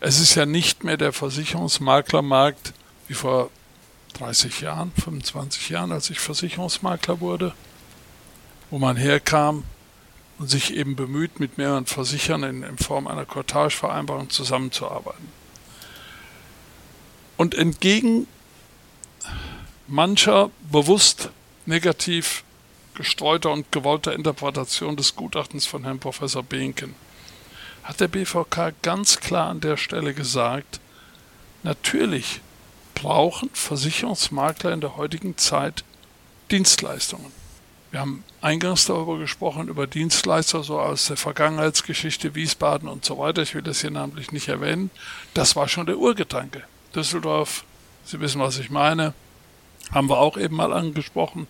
Es 0.00 0.20
ist 0.20 0.34
ja 0.34 0.46
nicht 0.46 0.84
mehr 0.84 0.96
der 0.96 1.12
Versicherungsmaklermarkt 1.12 2.72
wie 3.08 3.14
vor 3.14 3.50
30 4.14 4.60
Jahren, 4.60 4.92
25 4.92 5.68
Jahren, 5.68 5.92
als 5.92 6.10
ich 6.10 6.18
Versicherungsmakler 6.18 7.20
wurde, 7.20 7.54
wo 8.70 8.78
man 8.78 8.96
herkam 8.96 9.64
und 10.38 10.48
sich 10.48 10.74
eben 10.74 10.96
bemüht, 10.96 11.40
mit 11.40 11.58
mehreren 11.58 11.86
Versichern 11.86 12.42
in, 12.42 12.62
in 12.62 12.78
Form 12.78 13.06
einer 13.06 13.24
Cortage-Vereinbarung 13.24 14.30
zusammenzuarbeiten. 14.30 15.28
Und 17.36 17.54
entgegen 17.54 18.26
mancher 19.86 20.50
bewusst 20.70 21.30
negativ 21.66 22.44
gestreuter 22.98 23.52
und 23.52 23.72
gewollter 23.72 24.12
Interpretation 24.12 24.96
des 24.96 25.14
Gutachtens 25.14 25.66
von 25.66 25.84
Herrn 25.84 26.00
Professor 26.00 26.42
Behnken 26.42 26.94
hat 27.84 28.00
der 28.00 28.08
BVK 28.08 28.74
ganz 28.82 29.20
klar 29.20 29.48
an 29.48 29.60
der 29.60 29.78
Stelle 29.78 30.12
gesagt, 30.12 30.80
natürlich 31.62 32.42
brauchen 32.94 33.48
Versicherungsmakler 33.54 34.72
in 34.72 34.82
der 34.82 34.96
heutigen 34.96 35.38
Zeit 35.38 35.84
Dienstleistungen. 36.50 37.32
Wir 37.90 38.00
haben 38.00 38.24
eingangs 38.42 38.84
darüber 38.84 39.16
gesprochen, 39.16 39.68
über 39.68 39.86
Dienstleister 39.86 40.62
so 40.62 40.78
aus 40.78 41.06
der 41.06 41.16
Vergangenheitsgeschichte 41.16 42.34
Wiesbaden 42.34 42.88
und 42.88 43.06
so 43.06 43.16
weiter. 43.16 43.40
Ich 43.40 43.54
will 43.54 43.62
das 43.62 43.80
hier 43.80 43.90
namentlich 43.90 44.32
nicht 44.32 44.48
erwähnen. 44.48 44.90
Das 45.32 45.56
war 45.56 45.68
schon 45.68 45.86
der 45.86 45.96
Urgedanke. 45.96 46.64
Düsseldorf, 46.94 47.64
Sie 48.04 48.20
wissen, 48.20 48.40
was 48.40 48.58
ich 48.58 48.68
meine, 48.68 49.14
haben 49.92 50.10
wir 50.10 50.18
auch 50.18 50.36
eben 50.36 50.56
mal 50.56 50.72
angesprochen. 50.74 51.46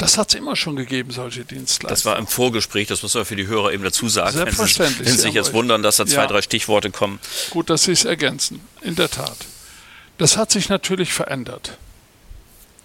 Das 0.00 0.16
hat 0.16 0.30
es 0.30 0.34
immer 0.34 0.56
schon 0.56 0.76
gegeben, 0.76 1.10
solche 1.10 1.44
Dienstleister. 1.44 1.94
Das 1.94 2.06
war 2.06 2.18
im 2.18 2.26
Vorgespräch, 2.26 2.88
das 2.88 3.02
muss 3.02 3.12
man 3.12 3.26
für 3.26 3.36
die 3.36 3.46
Hörer 3.46 3.72
eben 3.74 3.84
dazu 3.84 4.08
sagen. 4.08 4.34
Selbstverständlich. 4.34 5.06
Wenn 5.06 5.14
Sie, 5.14 5.22
sich 5.24 5.34
jetzt 5.34 5.52
wundern, 5.52 5.82
dass 5.82 5.96
da 5.96 6.06
zwei, 6.06 6.22
ja. 6.22 6.26
drei 6.26 6.40
Stichworte 6.40 6.90
kommen. 6.90 7.18
Gut, 7.50 7.68
dass 7.68 7.82
Sie 7.82 7.92
es 7.92 8.06
ergänzen. 8.06 8.62
In 8.80 8.96
der 8.96 9.10
Tat. 9.10 9.36
Das 10.16 10.38
hat 10.38 10.50
sich 10.50 10.70
natürlich 10.70 11.12
verändert. 11.12 11.76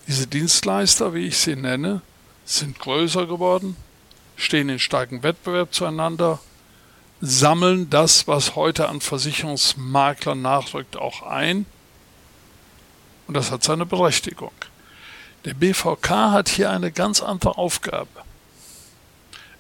Diese 0.08 0.28
Dienstleister, 0.28 1.14
wie 1.14 1.28
ich 1.28 1.38
sie 1.38 1.56
nenne, 1.56 2.02
sind 2.44 2.80
größer 2.80 3.28
geworden, 3.28 3.78
stehen 4.36 4.68
in 4.68 4.80
starkem 4.80 5.24
Wettbewerb 5.24 5.74
zueinander, 5.74 6.40
sammeln 7.22 7.90
das, 7.90 8.28
was 8.28 8.56
heute 8.56 8.90
an 8.90 9.00
Versicherungsmaklern 9.00 10.42
nachrückt, 10.42 10.98
auch 10.98 11.22
ein 11.22 11.66
und 13.28 13.36
das 13.36 13.52
hat 13.52 13.64
seine 13.64 13.86
Berechtigung. 13.86 14.52
Der 15.46 15.54
BVK 15.54 16.10
hat 16.32 16.50
hier 16.50 16.72
eine 16.72 16.92
ganz 16.92 17.22
andere 17.22 17.58
Aufgabe. 17.58 18.10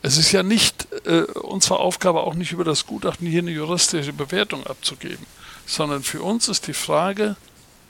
Es 0.01 0.17
ist 0.17 0.31
ja 0.31 0.43
nicht 0.43 0.87
äh, 1.05 1.21
unsere 1.21 1.79
Aufgabe, 1.79 2.21
auch 2.21 2.33
nicht 2.33 2.51
über 2.51 2.63
das 2.63 2.85
Gutachten 2.85 3.27
hier 3.27 3.41
eine 3.41 3.51
juristische 3.51 4.13
Bewertung 4.13 4.65
abzugeben, 4.67 5.25
sondern 5.65 6.03
für 6.03 6.21
uns 6.21 6.47
ist 6.47 6.67
die 6.67 6.73
Frage, 6.73 7.35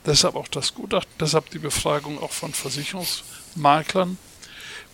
deshalb 0.05 0.35
auch 0.35 0.47
das 0.47 0.73
Gutachten, 0.73 1.11
deshalb 1.19 1.49
die 1.49 1.59
Befragung 1.59 2.21
auch 2.21 2.31
von 2.31 2.53
Versicherungsmaklern, 2.53 4.17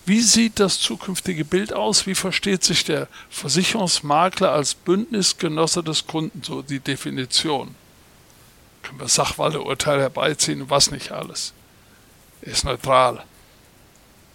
wie 0.06 0.22
sieht 0.22 0.60
das 0.60 0.80
zukünftige 0.80 1.46
Bild 1.46 1.74
aus? 1.74 2.08
Wie 2.08 2.16
versteht 2.16 2.64
sich 2.64 2.84
der 2.84 3.08
Versicherungsmakler 3.30 4.52
als 4.52 4.74
Bündnisgenosse 4.74 5.84
des 5.84 6.08
Kunden, 6.08 6.42
so 6.44 6.64
die 6.64 6.80
Definition? 6.80 7.76
können 8.82 9.00
wir 9.00 9.08
Sachwaldeurteil 9.08 10.00
herbeiziehen, 10.00 10.70
was 10.70 10.92
nicht 10.92 11.12
alles. 11.12 11.54
Er 12.42 12.52
ist 12.52 12.64
neutral. 12.64 13.24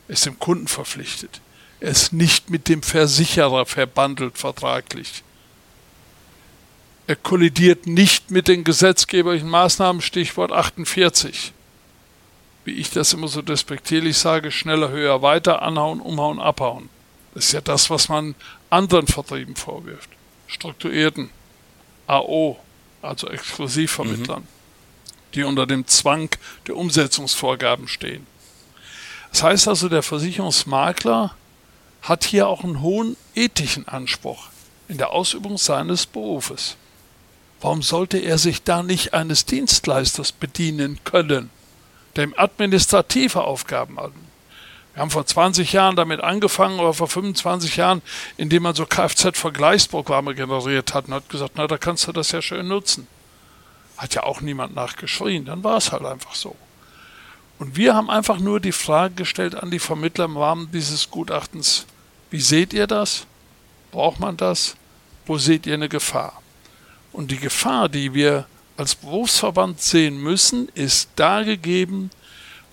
Er 0.08 0.12
ist 0.12 0.26
dem 0.26 0.38
Kunden 0.38 0.68
verpflichtet. 0.68 1.40
Er 1.80 1.90
ist 1.90 2.12
nicht 2.12 2.50
mit 2.50 2.68
dem 2.68 2.82
Versicherer 2.82 3.66
verbandelt 3.66 4.38
vertraglich. 4.38 5.22
Er 7.06 7.16
kollidiert 7.16 7.86
nicht 7.86 8.30
mit 8.30 8.48
den 8.48 8.64
gesetzgeberischen 8.64 9.48
Maßnahmen, 9.48 10.02
Stichwort 10.02 10.52
48. 10.52 11.52
Wie 12.64 12.72
ich 12.72 12.90
das 12.90 13.12
immer 13.12 13.28
so 13.28 13.42
despektierlich 13.42 14.18
sage, 14.18 14.50
schneller, 14.50 14.88
höher, 14.88 15.22
weiter, 15.22 15.62
anhauen, 15.62 16.00
umhauen, 16.00 16.40
abhauen. 16.40 16.88
Das 17.34 17.46
ist 17.46 17.52
ja 17.52 17.60
das, 17.60 17.90
was 17.90 18.08
man 18.08 18.34
anderen 18.70 19.06
Vertrieben 19.06 19.54
vorwirft. 19.54 20.10
Strukturierten, 20.48 21.30
AO, 22.06 22.58
also 23.02 23.28
Exklusivvermittlern, 23.28 24.42
mhm. 24.42 24.55
Die 25.36 25.44
unter 25.44 25.66
dem 25.66 25.86
Zwang 25.86 26.30
der 26.66 26.76
Umsetzungsvorgaben 26.76 27.88
stehen. 27.88 28.26
Das 29.30 29.42
heißt 29.42 29.68
also, 29.68 29.88
der 29.88 30.02
Versicherungsmakler 30.02 31.34
hat 32.02 32.24
hier 32.24 32.48
auch 32.48 32.64
einen 32.64 32.80
hohen 32.80 33.16
ethischen 33.34 33.86
Anspruch 33.86 34.48
in 34.88 34.98
der 34.98 35.10
Ausübung 35.10 35.58
seines 35.58 36.06
Berufes. 36.06 36.76
Warum 37.60 37.82
sollte 37.82 38.18
er 38.18 38.38
sich 38.38 38.62
da 38.62 38.82
nicht 38.82 39.14
eines 39.14 39.44
Dienstleisters 39.44 40.32
bedienen 40.32 41.00
können, 41.04 41.50
der 42.14 42.24
ihm 42.24 42.34
administrative 42.36 43.44
Aufgaben 43.44 43.98
hat? 43.98 44.12
Wir 44.94 45.02
haben 45.02 45.10
vor 45.10 45.26
20 45.26 45.72
Jahren 45.72 45.96
damit 45.96 46.22
angefangen 46.22 46.78
oder 46.80 46.94
vor 46.94 47.08
25 47.08 47.76
Jahren, 47.76 48.00
indem 48.38 48.62
man 48.62 48.74
so 48.74 48.86
Kfz-Vergleichsprogramme 48.86 50.34
generiert 50.34 50.94
hat 50.94 51.08
und 51.08 51.14
hat 51.14 51.28
gesagt, 51.28 51.52
na, 51.56 51.66
da 51.66 51.76
kannst 51.76 52.06
du 52.08 52.12
das 52.12 52.32
ja 52.32 52.40
schön 52.40 52.68
nutzen. 52.68 53.06
Hat 53.96 54.14
ja 54.14 54.24
auch 54.24 54.40
niemand 54.40 54.74
nachgeschrien, 54.74 55.44
dann 55.44 55.64
war 55.64 55.76
es 55.76 55.92
halt 55.92 56.04
einfach 56.04 56.34
so. 56.34 56.56
Und 57.58 57.76
wir 57.76 57.94
haben 57.94 58.10
einfach 58.10 58.38
nur 58.38 58.60
die 58.60 58.72
Frage 58.72 59.14
gestellt 59.14 59.54
an 59.54 59.70
die 59.70 59.78
Vermittler 59.78 60.26
im 60.26 60.36
Rahmen 60.36 60.70
dieses 60.72 61.10
Gutachtens, 61.10 61.86
wie 62.30 62.40
seht 62.40 62.72
ihr 62.72 62.86
das? 62.86 63.26
Braucht 63.92 64.20
man 64.20 64.36
das? 64.36 64.76
Wo 65.24 65.38
seht 65.38 65.66
ihr 65.66 65.74
eine 65.74 65.88
Gefahr? 65.88 66.42
Und 67.12 67.30
die 67.30 67.38
Gefahr, 67.38 67.88
die 67.88 68.12
wir 68.12 68.46
als 68.76 68.94
Berufsverband 68.94 69.80
sehen 69.80 70.18
müssen, 70.18 70.68
ist 70.74 71.08
da 71.16 71.42
gegeben, 71.42 72.10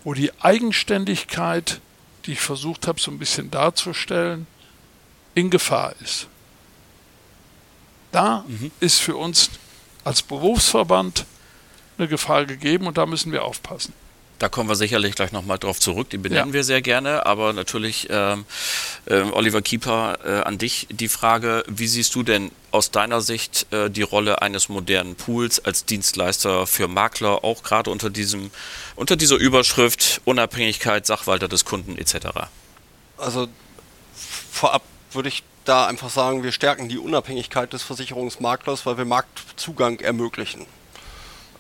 wo 0.04 0.14
die 0.14 0.32
Eigenständigkeit 0.42 1.80
die 2.26 2.34
ich 2.34 2.40
versucht 2.40 2.88
habe, 2.88 3.00
so 3.00 3.12
ein 3.12 3.20
bisschen 3.20 3.52
darzustellen, 3.52 4.48
in 5.36 5.50
Gefahr 5.50 5.94
ist. 6.02 6.28
Da 8.12 8.46
mhm. 8.48 8.72
ist 8.80 9.00
für 9.00 9.18
uns 9.18 9.50
als 10.04 10.22
Berufsverband 10.22 11.26
eine 11.98 12.08
Gefahr 12.08 12.46
gegeben 12.46 12.88
und 12.88 12.98
da 12.98 13.06
müssen 13.06 13.32
wir 13.32 13.44
aufpassen. 13.44 13.94
Da 14.40 14.50
kommen 14.50 14.68
wir 14.68 14.76
sicherlich 14.76 15.16
gleich 15.16 15.32
nochmal 15.32 15.58
drauf 15.58 15.80
zurück. 15.80 16.10
Die 16.10 16.18
benennen 16.18 16.50
ja. 16.50 16.54
wir 16.54 16.64
sehr 16.66 16.82
gerne. 16.82 17.26
Aber 17.26 17.54
natürlich, 17.54 18.08
ähm, 18.10 18.46
äh, 19.06 19.22
Oliver 19.22 19.62
Kieper, 19.62 20.18
äh, 20.26 20.30
an 20.42 20.58
dich 20.58 20.88
die 20.90 21.08
Frage, 21.08 21.64
wie 21.68 21.88
siehst 21.88 22.14
du 22.16 22.24
denn 22.24 22.52
aus 22.72 22.92
deiner 22.92 23.22
Sicht 23.22 23.68
äh, 23.72 23.90
die 23.90 24.02
Rolle 24.02 24.42
eines 24.42 24.68
modernen 24.68 25.16
Pools 25.16 25.64
als 25.64 25.86
Dienstleister 25.86 26.68
für 26.68 26.90
Makler, 26.90 27.46
auch 27.46 27.64
gerade 27.64 27.90
unter 27.90 28.10
diesem, 28.10 28.52
unter 28.96 29.16
dieser 29.16 29.38
Überschrift 29.38 30.20
Unabhängigkeit, 30.26 31.06
Sachwalter 31.06 31.48
des 31.48 31.64
Kunden 31.64 31.98
etc.? 31.98 32.28
Also 33.18 33.48
vorab 34.52 34.82
würde 35.14 35.30
ich 35.30 35.44
da 35.66 35.88
einfach 35.88 36.10
sagen, 36.10 36.44
wir 36.44 36.52
stärken 36.52 36.90
die 36.90 36.98
Unabhängigkeit 36.98 37.72
des 37.74 37.84
Versicherungsmaklers, 37.84 38.86
weil 38.86 38.98
wir 38.98 39.06
Marktzugang 39.06 40.00
ermöglichen. 40.00 40.66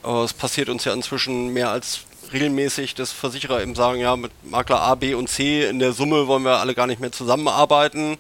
Es 0.03 0.33
passiert 0.33 0.69
uns 0.69 0.83
ja 0.83 0.93
inzwischen 0.93 1.53
mehr 1.53 1.69
als 1.69 2.01
regelmäßig, 2.33 2.95
dass 2.95 3.11
Versicherer 3.11 3.61
eben 3.61 3.75
sagen, 3.75 3.99
ja, 3.99 4.15
mit 4.15 4.31
Makler 4.43 4.81
A, 4.81 4.95
B 4.95 5.13
und 5.13 5.29
C 5.29 5.65
in 5.65 5.79
der 5.79 5.93
Summe 5.93 6.27
wollen 6.27 6.43
wir 6.43 6.57
alle 6.57 6.73
gar 6.73 6.87
nicht 6.87 6.99
mehr 6.99 7.11
zusammenarbeiten. 7.11 8.17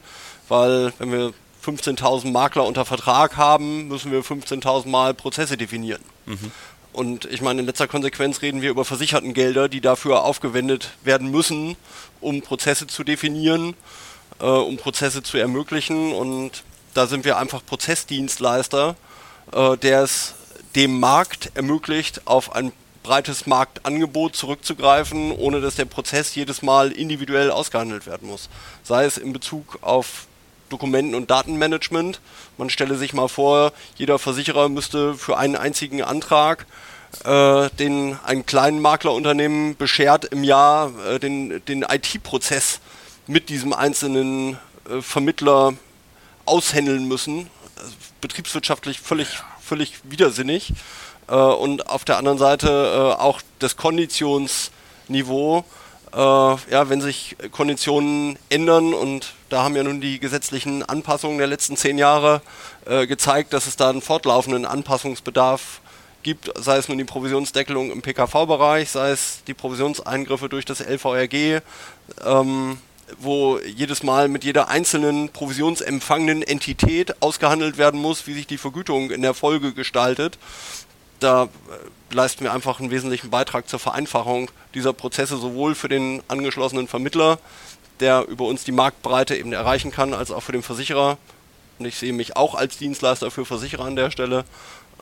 weil 0.49 0.93
wenn 0.99 1.11
wir 1.11 1.33
15.000 1.65 2.31
Makler 2.31 2.65
unter 2.65 2.85
Vertrag 2.85 3.37
haben, 3.37 3.87
müssen 3.87 4.11
wir 4.11 4.21
15.000 4.21 4.87
Mal 4.87 5.13
Prozesse 5.13 5.57
definieren. 5.57 6.01
Mhm. 6.25 6.51
Und 6.91 7.25
ich 7.25 7.41
meine, 7.41 7.61
in 7.61 7.65
letzter 7.65 7.87
Konsequenz 7.87 8.41
reden 8.41 8.61
wir 8.61 8.69
über 8.69 8.85
Versichertengelder, 8.85 9.67
die 9.67 9.81
dafür 9.81 10.23
aufgewendet 10.23 10.91
werden 11.03 11.31
müssen, 11.31 11.75
um 12.21 12.41
Prozesse 12.41 12.85
zu 12.85 13.03
definieren, 13.03 13.73
äh, 14.39 14.45
um 14.45 14.77
Prozesse 14.77 15.23
zu 15.23 15.37
ermöglichen. 15.37 16.13
Und 16.13 16.63
da 16.93 17.07
sind 17.07 17.25
wir 17.25 17.37
einfach 17.37 17.65
Prozessdienstleister, 17.65 18.95
äh, 19.51 19.77
der 19.77 20.03
es 20.03 20.35
dem 20.75 20.99
Markt 20.99 21.51
ermöglicht, 21.55 22.21
auf 22.25 22.55
ein 22.55 22.71
breites 23.03 23.45
Marktangebot 23.45 24.35
zurückzugreifen, 24.35 25.31
ohne 25.31 25.61
dass 25.61 25.75
der 25.75 25.85
Prozess 25.85 26.33
jedes 26.35 26.61
Mal 26.61 26.91
individuell 26.91 27.51
ausgehandelt 27.51 28.07
werden 28.07 28.29
muss. 28.29 28.49
Sei 28.83 29.05
es 29.05 29.17
in 29.17 29.33
Bezug 29.33 29.79
auf 29.81 30.27
Dokumenten- 30.69 31.13
und 31.13 31.29
Datenmanagement. 31.29 32.19
Man 32.57 32.69
stelle 32.69 32.95
sich 32.95 33.13
mal 33.13 33.27
vor, 33.27 33.73
jeder 33.95 34.17
Versicherer 34.17 34.69
müsste 34.69 35.13
für 35.13 35.37
einen 35.37 35.55
einzigen 35.55 36.01
Antrag, 36.01 36.65
äh, 37.25 37.69
den 37.77 38.17
ein 38.25 38.45
kleinen 38.45 38.81
Maklerunternehmen 38.81 39.77
beschert, 39.77 40.25
im 40.25 40.43
Jahr 40.43 40.91
äh, 41.05 41.19
den, 41.19 41.63
den 41.65 41.83
IT-Prozess 41.83 42.79
mit 43.27 43.49
diesem 43.49 43.73
einzelnen 43.73 44.57
äh, 44.89 45.01
Vermittler 45.01 45.73
aushändeln 46.45 47.07
müssen. 47.07 47.49
Also 47.77 47.93
betriebswirtschaftlich 48.21 48.99
völlig, 48.99 49.39
völlig 49.61 49.99
widersinnig. 50.03 50.73
Äh, 51.27 51.35
und 51.35 51.89
auf 51.89 52.05
der 52.05 52.17
anderen 52.17 52.37
Seite 52.37 52.67
äh, 53.17 53.21
auch 53.21 53.41
das 53.59 53.77
Konditionsniveau 53.77 55.63
äh, 56.13 56.17
ja, 56.17 56.89
wenn 56.89 57.01
sich 57.01 57.35
Konditionen 57.51 58.37
ändern 58.49 58.93
und 58.93 59.33
da 59.49 59.63
haben 59.63 59.75
ja 59.75 59.83
nun 59.83 59.99
die 59.99 60.19
gesetzlichen 60.19 60.83
Anpassungen 60.83 61.39
der 61.39 61.47
letzten 61.47 61.75
zehn 61.75 61.97
Jahre 61.97 62.41
äh, 62.85 63.07
gezeigt, 63.07 63.53
dass 63.53 63.65
es 63.65 63.77
da 63.77 63.89
einen 63.89 64.01
fortlaufenden 64.01 64.65
Anpassungsbedarf 64.65 65.81
gibt, 66.21 66.51
sei 66.55 66.77
es 66.77 66.87
nun 66.87 66.99
die 66.99 67.03
Provisionsdeckelung 67.03 67.91
im 67.91 68.01
PKV-Bereich, 68.01 68.91
sei 68.91 69.09
es 69.09 69.43
die 69.47 69.55
Provisionseingriffe 69.55 70.49
durch 70.49 70.65
das 70.65 70.81
LVRG, 70.81 71.61
ähm, 72.23 72.77
wo 73.19 73.59
jedes 73.59 74.03
Mal 74.03 74.27
mit 74.27 74.43
jeder 74.43 74.67
einzelnen 74.67 75.29
provisionsempfangenen 75.29 76.43
Entität 76.43 77.21
ausgehandelt 77.21 77.77
werden 77.77 77.99
muss, 77.99 78.27
wie 78.27 78.33
sich 78.33 78.47
die 78.47 78.57
Vergütung 78.57 79.11
in 79.11 79.21
der 79.21 79.33
Folge 79.33 79.73
gestaltet. 79.73 80.37
Da 81.19 81.43
äh, 81.43 81.47
leisten 82.13 82.43
wir 82.43 82.53
einfach 82.53 82.79
einen 82.79 82.91
wesentlichen 82.91 83.29
Beitrag 83.29 83.69
zur 83.69 83.79
Vereinfachung 83.79 84.51
dieser 84.73 84.93
Prozesse, 84.93 85.37
sowohl 85.37 85.75
für 85.75 85.89
den 85.89 86.21
angeschlossenen 86.27 86.87
Vermittler, 86.87 87.39
der 87.99 88.25
über 88.27 88.45
uns 88.45 88.63
die 88.63 88.71
Marktbreite 88.71 89.35
eben 89.35 89.53
erreichen 89.53 89.91
kann, 89.91 90.13
als 90.13 90.31
auch 90.31 90.41
für 90.41 90.51
den 90.51 90.63
Versicherer. 90.63 91.17
Und 91.79 91.85
ich 91.85 91.95
sehe 91.95 92.13
mich 92.13 92.35
auch 92.35 92.55
als 92.55 92.77
Dienstleister 92.77 93.31
für 93.31 93.45
Versicherer 93.45 93.85
an 93.85 93.95
der 93.95 94.11
Stelle, 94.11 94.45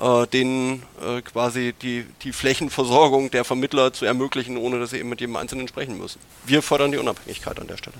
äh, 0.01 0.27
denen 0.27 0.83
äh, 1.01 1.21
quasi 1.21 1.73
die, 1.81 2.05
die 2.23 2.33
Flächenversorgung 2.33 3.29
der 3.31 3.43
Vermittler 3.43 3.93
zu 3.93 4.05
ermöglichen, 4.05 4.57
ohne 4.57 4.79
dass 4.79 4.89
sie 4.89 4.97
eben 4.97 5.09
mit 5.09 5.21
jedem 5.21 5.35
Einzelnen 5.35 5.67
sprechen 5.67 5.97
müssen. 5.97 6.19
Wir 6.45 6.61
fördern 6.61 6.91
die 6.91 6.97
Unabhängigkeit 6.97 7.59
an 7.59 7.67
der 7.67 7.77
Stelle. 7.77 7.95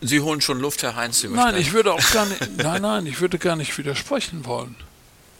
Sie 0.00 0.20
holen 0.20 0.40
schon 0.40 0.60
Luft, 0.60 0.82
Herr 0.82 0.96
Heinz. 0.96 1.20
Sie 1.20 1.28
nein, 1.28 1.56
ich 1.56 1.72
würde 1.72 1.92
auch 1.94 2.12
gar 2.12 2.26
nicht, 2.26 2.56
nein, 2.56 2.82
nein, 2.82 3.06
ich 3.06 3.20
würde 3.20 3.38
gar 3.38 3.56
nicht 3.56 3.76
widersprechen 3.76 4.44
wollen. 4.44 4.76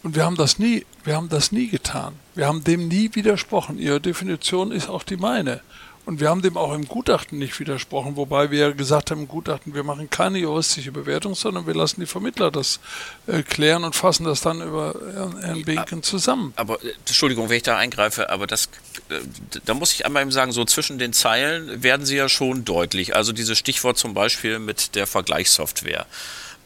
Und 0.03 0.17
wir 0.17 0.25
haben 0.25 0.37
das 0.37 0.59
nie, 0.59 0.85
wir 1.05 1.17
haben 1.17 1.29
das 1.29 1.53
nie 1.53 1.69
getan. 1.69 2.15
Wir 2.35 2.47
haben 2.47 2.63
dem 2.65 2.89
nie 2.89 3.15
widersprochen. 3.15 3.79
Ihre 3.79 4.01
Definition 4.01 4.73
ist 4.73 4.89
auch 4.89 5.03
die 5.03 5.17
meine. 5.17 5.61
Und 6.07 6.21
wir 6.21 6.29
haben 6.29 6.43
dem 6.43 6.57
auch 6.57 6.75
im 6.75 6.87
Gutachten 6.87 7.39
nicht 7.39 7.59
widersprochen, 7.59 8.17
wobei 8.17 8.51
wir 8.51 8.73
gesagt 8.73 9.11
haben 9.11 9.23
im 9.23 9.29
Gutachten, 9.29 9.75
wir 9.75 9.85
machen 9.85 10.11
keine 10.11 10.39
juristische 10.39 10.93
Bewertung, 10.93 11.35
sondern 11.35 11.67
wir 11.67 11.75
lassen 11.75 12.01
die 12.01 12.07
Vermittler 12.07 12.51
das 12.51 12.79
äh, 13.27 13.43
klären 13.43 13.85
und 13.85 13.97
fassen 13.97 14.25
das 14.25 14.43
dann 14.43 14.61
über 14.61 14.95
Herrn 15.41 15.63
Binken 15.65 16.03
zusammen. 16.03 16.53
Aber, 16.57 16.83
äh, 16.85 16.93
Entschuldigung, 17.07 17.49
wenn 17.49 17.57
ich 17.57 17.63
da 17.63 17.79
eingreife, 17.79 18.29
aber 18.29 18.47
das, 18.47 18.67
äh, 19.09 19.21
da 19.65 19.73
muss 19.73 19.93
ich 19.93 20.05
einmal 20.05 20.23
eben 20.23 20.33
sagen, 20.33 20.53
so 20.53 20.65
zwischen 20.67 20.99
den 20.99 21.15
Zeilen 21.15 21.83
werden 21.83 22.05
sie 22.05 22.17
ja 22.17 22.29
schon 22.29 22.67
deutlich. 22.67 23.17
Also 23.17 23.33
dieses 23.33 23.57
Stichwort 23.57 23.97
zum 23.97 24.13
Beispiel 24.13 24.59
mit 24.59 24.95
der 24.95 25.07
Vergleichssoftware 25.07 26.07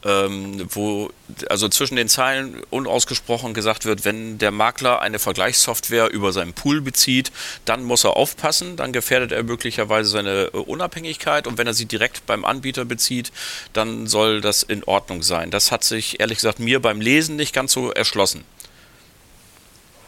ähm, 0.05 0.67
wo 0.69 1.09
also 1.49 1.67
zwischen 1.67 1.95
den 1.95 2.07
Zeilen 2.07 2.61
unausgesprochen 2.69 3.53
gesagt 3.53 3.85
wird, 3.85 4.05
wenn 4.05 4.37
der 4.37 4.51
Makler 4.51 5.01
eine 5.01 5.19
Vergleichssoftware 5.19 6.09
über 6.11 6.31
seinen 6.31 6.53
Pool 6.53 6.81
bezieht, 6.81 7.31
dann 7.65 7.83
muss 7.83 8.05
er 8.05 8.15
aufpassen, 8.15 8.77
dann 8.77 8.93
gefährdet 8.93 9.31
er 9.31 9.43
möglicherweise 9.43 10.09
seine 10.09 10.51
äh, 10.53 10.57
Unabhängigkeit 10.57 11.47
und 11.47 11.57
wenn 11.57 11.67
er 11.67 11.73
sie 11.73 11.85
direkt 11.85 12.25
beim 12.25 12.45
Anbieter 12.45 12.85
bezieht, 12.85 13.31
dann 13.73 14.07
soll 14.07 14.41
das 14.41 14.63
in 14.63 14.83
Ordnung 14.85 15.21
sein. 15.21 15.51
Das 15.51 15.71
hat 15.71 15.83
sich 15.83 16.19
ehrlich 16.19 16.37
gesagt 16.37 16.59
mir 16.59 16.81
beim 16.81 17.01
Lesen 17.01 17.35
nicht 17.35 17.53
ganz 17.53 17.73
so 17.73 17.91
erschlossen. 17.91 18.43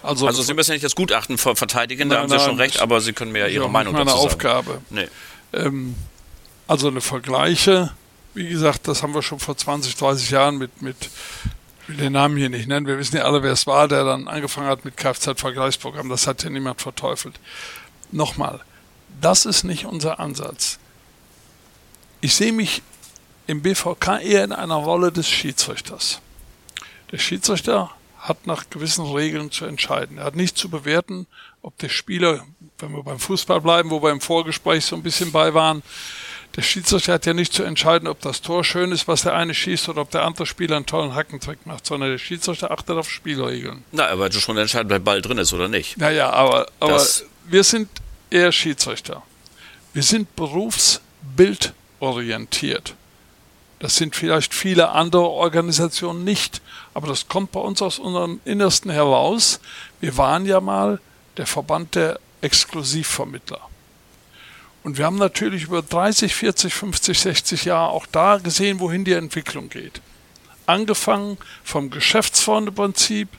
Also, 0.03 0.25
also 0.25 0.41
Sie 0.41 0.53
müssen 0.53 0.71
ja 0.71 0.75
nicht 0.75 0.85
das 0.85 0.95
Gutachten 0.95 1.37
verteidigen, 1.37 2.07
nein, 2.07 2.15
da 2.15 2.21
haben 2.21 2.29
Sie 2.29 2.35
nein, 2.37 2.45
schon 2.45 2.57
recht, 2.57 2.79
aber 2.81 3.01
Sie 3.01 3.13
können 3.13 3.31
mir 3.31 3.39
ja 3.39 3.47
Ihre 3.47 3.69
Meinung 3.69 3.93
dazu 3.93 4.15
sagen. 4.15 4.19
Aufgabe. 4.19 4.81
Nee. 4.89 5.07
Ähm, 5.53 5.95
also 6.67 6.87
eine 6.87 7.01
Vergleiche 7.01 7.91
wie 8.33 8.47
gesagt, 8.47 8.87
das 8.87 9.03
haben 9.03 9.13
wir 9.13 9.21
schon 9.21 9.39
vor 9.39 9.57
20, 9.57 9.95
30 9.95 10.29
Jahren 10.31 10.57
mit, 10.57 10.81
mit 10.81 11.09
ich 11.83 11.89
will 11.89 11.97
den 11.97 12.13
Namen 12.13 12.37
hier 12.37 12.49
nicht 12.49 12.67
nennen, 12.67 12.87
wir 12.87 12.97
wissen 12.97 13.17
ja 13.17 13.23
alle, 13.23 13.43
wer 13.43 13.51
es 13.51 13.67
war, 13.67 13.87
der 13.87 14.03
dann 14.03 14.27
angefangen 14.27 14.67
hat 14.67 14.85
mit 14.85 14.97
Kfz-Vergleichsprogramm, 14.97 16.09
das 16.09 16.27
hat 16.27 16.43
ja 16.43 16.49
niemand 16.49 16.81
verteufelt. 16.81 17.39
Nochmal, 18.11 18.61
das 19.19 19.45
ist 19.45 19.63
nicht 19.63 19.85
unser 19.85 20.19
Ansatz. 20.19 20.79
Ich 22.21 22.35
sehe 22.35 22.53
mich 22.53 22.81
im 23.47 23.61
BVK 23.61 24.21
eher 24.21 24.43
in 24.43 24.51
einer 24.51 24.75
Rolle 24.75 25.11
des 25.11 25.27
Schiedsrichters. 25.27 26.21
Der 27.11 27.17
Schiedsrichter 27.17 27.91
hat 28.19 28.45
nach 28.45 28.69
gewissen 28.69 29.05
Regeln 29.05 29.51
zu 29.51 29.65
entscheiden. 29.65 30.19
Er 30.19 30.25
hat 30.25 30.35
nicht 30.35 30.57
zu 30.57 30.69
bewerten, 30.69 31.25
ob 31.63 31.77
der 31.79 31.89
Spieler, 31.89 32.45
wenn 32.77 32.93
wir 32.93 33.03
beim 33.03 33.19
Fußball 33.19 33.59
bleiben, 33.59 33.89
wo 33.89 34.01
wir 34.01 34.11
im 34.11 34.21
Vorgespräch 34.21 34.85
so 34.85 34.95
ein 34.95 35.03
bisschen 35.03 35.31
bei 35.31 35.53
waren, 35.53 35.81
der 36.55 36.61
Schiedsrichter 36.63 37.13
hat 37.13 37.25
ja 37.25 37.33
nicht 37.33 37.53
zu 37.53 37.63
entscheiden, 37.63 38.09
ob 38.09 38.19
das 38.21 38.41
Tor 38.41 38.63
schön 38.63 38.91
ist, 38.91 39.07
was 39.07 39.23
der 39.23 39.33
eine 39.33 39.53
schießt, 39.53 39.89
oder 39.89 40.01
ob 40.01 40.11
der 40.11 40.23
andere 40.23 40.45
Spieler 40.45 40.75
einen 40.75 40.85
tollen 40.85 41.15
Hackentrick 41.15 41.65
macht, 41.65 41.85
sondern 41.85 42.11
der 42.11 42.17
Schiedsrichter 42.17 42.71
achtet 42.71 42.97
auf 42.97 43.09
Spielregeln. 43.09 43.85
Na, 43.91 44.07
aber 44.07 44.27
du 44.29 44.39
schon 44.39 44.57
entscheiden, 44.57 44.87
ob 44.87 44.89
der 44.89 44.99
Ball 44.99 45.21
drin 45.21 45.37
ist 45.37 45.53
oder 45.53 45.69
nicht. 45.69 45.97
Naja, 45.97 46.31
aber, 46.31 46.67
aber 46.79 47.05
wir 47.45 47.63
sind 47.63 47.89
eher 48.29 48.51
Schiedsrichter. 48.51 49.23
Wir 49.93 50.03
sind 50.03 50.35
berufsbildorientiert. 50.35 52.95
Das 53.79 53.95
sind 53.95 54.15
vielleicht 54.15 54.53
viele 54.53 54.89
andere 54.89 55.27
Organisationen 55.27 56.23
nicht, 56.23 56.61
aber 56.93 57.07
das 57.07 57.27
kommt 57.27 57.51
bei 57.51 57.59
uns 57.59 57.81
aus 57.81 57.97
unserem 57.97 58.39
Innersten 58.45 58.91
heraus. 58.91 59.59
Wir 60.01 60.17
waren 60.17 60.45
ja 60.45 60.61
mal 60.61 60.99
der 61.37 61.47
Verband 61.47 61.95
der 61.95 62.19
Exklusivvermittler. 62.41 63.70
Und 64.83 64.97
wir 64.97 65.05
haben 65.05 65.17
natürlich 65.17 65.63
über 65.63 65.81
30, 65.81 66.33
40, 66.33 66.73
50, 66.73 67.19
60 67.19 67.65
Jahre 67.65 67.91
auch 67.91 68.05
da 68.11 68.37
gesehen, 68.37 68.79
wohin 68.79 69.05
die 69.05 69.13
Entwicklung 69.13 69.69
geht. 69.69 70.01
Angefangen 70.65 71.37
vom 71.63 71.89
Geschäftsfreundeprinzip 71.89 73.29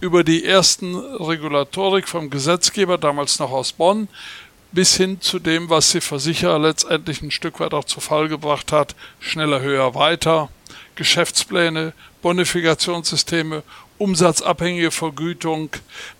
über 0.00 0.24
die 0.24 0.44
ersten 0.44 0.96
Regulatorik 0.96 2.08
vom 2.08 2.30
Gesetzgeber, 2.30 2.98
damals 2.98 3.38
noch 3.38 3.52
aus 3.52 3.72
Bonn, 3.72 4.08
bis 4.72 4.96
hin 4.96 5.20
zu 5.20 5.38
dem, 5.38 5.68
was 5.68 5.90
die 5.92 6.00
Versicherer 6.00 6.58
letztendlich 6.58 7.22
ein 7.22 7.30
Stück 7.30 7.60
weit 7.60 7.74
auch 7.74 7.84
zu 7.84 8.00
Fall 8.00 8.28
gebracht 8.28 8.72
hat, 8.72 8.94
schneller, 9.18 9.60
höher, 9.60 9.94
weiter, 9.94 10.48
Geschäftspläne, 10.94 11.92
Bonifikationssysteme, 12.22 13.62
umsatzabhängige 13.98 14.90
Vergütung, 14.90 15.70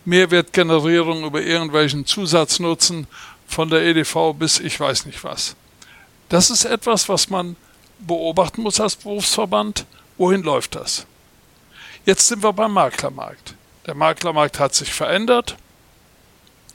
Mehrwertgenerierung 0.04 1.24
über 1.24 1.40
irgendwelchen 1.40 2.06
Zusatznutzen 2.06 3.06
von 3.50 3.68
der 3.68 3.82
EDV 3.82 4.32
bis 4.38 4.60
ich 4.60 4.78
weiß 4.78 5.06
nicht 5.06 5.22
was. 5.24 5.56
Das 6.28 6.50
ist 6.50 6.64
etwas, 6.64 7.08
was 7.08 7.28
man 7.28 7.56
beobachten 7.98 8.62
muss 8.62 8.80
als 8.80 8.96
Berufsverband. 8.96 9.84
Wohin 10.16 10.42
läuft 10.42 10.76
das? 10.76 11.06
Jetzt 12.06 12.28
sind 12.28 12.42
wir 12.42 12.52
beim 12.52 12.72
Maklermarkt. 12.72 13.54
Der 13.86 13.94
Maklermarkt 13.94 14.60
hat 14.60 14.74
sich 14.74 14.92
verändert. 14.92 15.56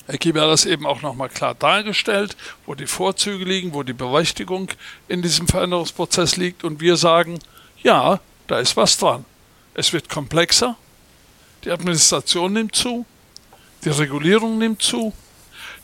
Herr 0.08 0.18
Kieber 0.18 0.42
hat 0.42 0.50
das 0.50 0.66
eben 0.66 0.86
auch 0.86 1.02
nochmal 1.02 1.30
klar 1.30 1.56
dargestellt, 1.56 2.36
wo 2.66 2.76
die 2.76 2.88
Vorzüge 2.88 3.46
liegen, 3.46 3.74
wo 3.74 3.84
die 3.84 3.94
Berechtigung 3.94 4.70
in 5.08 5.22
diesem 5.22 5.48
Veränderungsprozess 5.48 6.36
liegt. 6.36 6.64
Und 6.64 6.82
wir 6.82 6.98
sagen, 6.98 7.40
ja, 7.82 8.20
da 8.48 8.60
ist 8.60 8.76
was 8.76 8.98
dran. 8.98 9.26
Es 9.74 9.94
wird 9.94 10.10
komplexer, 10.10 10.76
die 11.64 11.72
Administration 11.72 12.54
nimmt 12.54 12.76
zu, 12.76 13.06
die 13.84 13.90
Regulierung 13.90 14.58
nimmt 14.58 14.82
zu, 14.82 15.14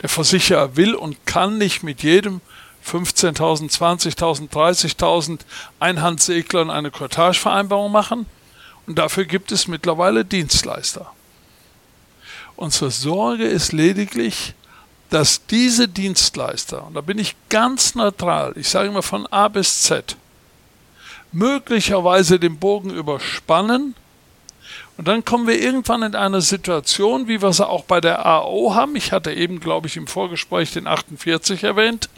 der 0.02 0.10
Versicherer 0.10 0.76
will 0.76 0.96
und 0.96 1.26
kann 1.26 1.58
nicht 1.58 1.84
mit 1.84 2.04
jedem 2.04 2.42
15.000, 2.86 3.72
20.000, 3.72 4.50
30.000 4.50 5.40
Einhandseglern 5.80 6.70
eine 6.70 6.92
Cortagevereinbarung 6.92 7.92
machen. 7.92 8.26
Und 8.88 8.98
dafür 8.98 9.26
gibt 9.26 9.52
es 9.52 9.68
mittlerweile 9.68 10.26
Dienstleister. 10.26 11.12
Unsere 12.56 12.92
Sorge 12.92 13.46
ist 13.46 13.72
lediglich, 13.72 14.54
dass 15.10 15.46
diese 15.46 15.88
Dienstleister, 15.88 16.88
und 16.88 16.94
da 16.94 17.02
bin 17.02 17.20
ich 17.20 17.36
ganz 17.50 17.96
neutral, 17.96 18.54
ich 18.56 18.70
sage 18.70 18.88
immer 18.88 19.04
von 19.04 19.28
A 19.28 19.48
bis 19.50 19.84
Z, 19.84 20.16
möglicherweise 21.32 22.40
den 22.40 22.58
Bogen 22.58 22.90
überspannen. 22.90 23.96
Und 24.98 25.08
dann 25.08 25.26
kommen 25.26 25.48
wir 25.48 25.60
irgendwann 25.60 26.04
in 26.04 26.16
eine 26.16 26.42
Situation, 26.42 27.28
wie 27.28 27.42
wir 27.42 27.54
sie 27.54 27.68
auch 27.68 27.86
bei 27.86 28.02
der 28.02 28.26
AO 28.26 28.76
haben. 28.76 28.96
Ich 28.96 29.12
hatte 29.12 29.34
eben, 29.34 29.60
glaube 29.60 29.88
ich, 29.88 29.98
im 29.98 30.08
Vorgespräch 30.08 30.72
den 30.74 30.86
48 30.86 31.64
erwähnt, 31.64 32.10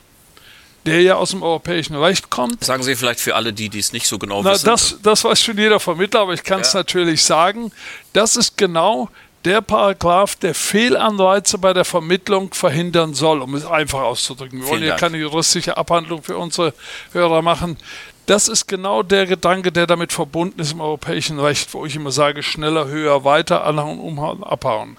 der 0.86 1.02
ja 1.02 1.16
aus 1.16 1.32
dem 1.32 1.44
europäischen 1.44 1.96
Recht 1.96 2.30
kommt. 2.30 2.64
Sagen 2.64 2.84
Sie 2.84 2.96
vielleicht 2.96 3.20
für 3.20 3.36
alle, 3.36 3.54
die 3.54 3.70
dies 3.70 3.94
nicht 3.94 4.08
so 4.08 4.20
genau 4.20 4.42
Na, 4.44 4.52
wissen. 4.52 4.66
Das, 4.66 4.98
das 5.02 5.24
weiß 5.24 5.42
schon 5.42 5.58
jeder 5.58 5.80
Vermittler, 5.80 6.22
aber 6.22 6.34
ich 6.34 6.44
kann 6.44 6.62
es 6.62 6.74
ja. 6.74 6.80
natürlich 6.80 7.24
sagen. 7.24 7.72
Das 8.12 8.36
ist 8.36 8.58
genau 8.58 9.10
der 9.46 9.62
Paragraph, 9.62 10.36
der 10.36 10.56
Fehlanreize 10.56 11.58
bei 11.58 11.74
der 11.74 11.86
Vermittlung 11.86 12.54
verhindern 12.54 13.14
soll, 13.14 13.42
um 13.42 13.56
es 13.56 13.66
einfach 13.66 14.02
auszudrücken. 14.02 14.62
Wir 14.62 14.68
wollen 14.68 14.84
hier 14.84 14.96
keine 14.96 15.18
juristische 15.18 15.76
Abhandlung 15.76 16.24
für 16.24 16.38
unsere 16.38 16.74
Hörer 17.12 17.42
machen. 17.42 17.78
Das 18.26 18.48
ist 18.48 18.68
genau 18.68 19.04
der 19.04 19.26
Gedanke, 19.26 19.72
der 19.72 19.86
damit 19.86 20.14
verbunden 20.14 20.62
ist 20.62 20.72
im 20.72 20.80
europäischen 20.80 21.40
Recht, 21.40 21.74
wo 21.74 21.86
ich 21.86 21.96
immer 21.96 22.12
sage, 22.12 22.42
schneller, 22.42 22.88
höher, 22.88 23.26
weiter, 23.26 23.66
anhauen, 23.66 24.00
umhauen, 24.00 24.44
abhauen. 24.44 24.98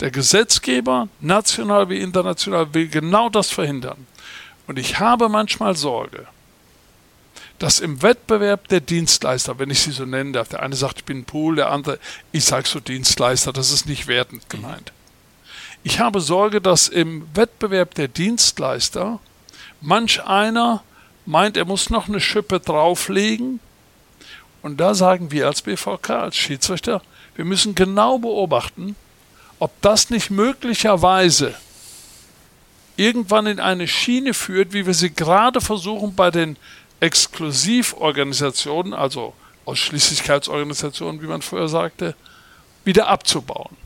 Der 0.00 0.10
Gesetzgeber, 0.10 1.08
national 1.20 1.88
wie 1.88 2.00
international, 2.00 2.74
will 2.74 2.88
genau 2.88 3.28
das 3.28 3.50
verhindern. 3.50 4.06
Und 4.66 4.78
ich 4.78 4.98
habe 4.98 5.28
manchmal 5.28 5.76
Sorge, 5.76 6.26
dass 7.60 7.78
im 7.78 8.02
Wettbewerb 8.02 8.66
der 8.68 8.80
Dienstleister, 8.80 9.58
wenn 9.60 9.70
ich 9.70 9.80
sie 9.80 9.92
so 9.92 10.04
nennen 10.04 10.32
darf, 10.32 10.48
der 10.48 10.62
eine 10.62 10.74
sagt, 10.74 10.98
ich 10.98 11.04
bin 11.04 11.24
Pool, 11.24 11.56
der 11.56 11.70
andere, 11.70 12.00
ich 12.32 12.44
sage 12.44 12.66
so 12.66 12.80
Dienstleister, 12.80 13.52
das 13.52 13.70
ist 13.70 13.86
nicht 13.86 14.08
wertend 14.08 14.50
gemeint. 14.50 14.92
Ich 15.84 16.00
habe 16.00 16.20
Sorge, 16.20 16.60
dass 16.60 16.88
im 16.88 17.28
Wettbewerb 17.34 17.94
der 17.94 18.08
Dienstleister 18.08 19.20
manch 19.80 20.24
einer 20.24 20.82
meint, 21.26 21.56
er 21.56 21.64
muss 21.64 21.90
noch 21.90 22.08
eine 22.08 22.20
Schippe 22.20 22.60
drauflegen. 22.60 23.60
Und 24.62 24.78
da 24.80 24.94
sagen 24.94 25.30
wir 25.30 25.46
als 25.46 25.62
BVK, 25.62 26.10
als 26.10 26.36
Schiedsrichter, 26.36 27.02
wir 27.34 27.44
müssen 27.44 27.74
genau 27.74 28.18
beobachten, 28.18 28.96
ob 29.58 29.72
das 29.82 30.10
nicht 30.10 30.30
möglicherweise 30.30 31.54
irgendwann 32.96 33.46
in 33.46 33.60
eine 33.60 33.88
Schiene 33.88 34.34
führt, 34.34 34.72
wie 34.72 34.86
wir 34.86 34.94
sie 34.94 35.10
gerade 35.10 35.60
versuchen 35.60 36.14
bei 36.14 36.30
den 36.30 36.56
Exklusivorganisationen, 37.00 38.94
also 38.94 39.34
Ausschließlichkeitsorganisationen, 39.64 41.20
wie 41.20 41.26
man 41.26 41.42
früher 41.42 41.68
sagte, 41.68 42.14
wieder 42.84 43.08
abzubauen. 43.08 43.76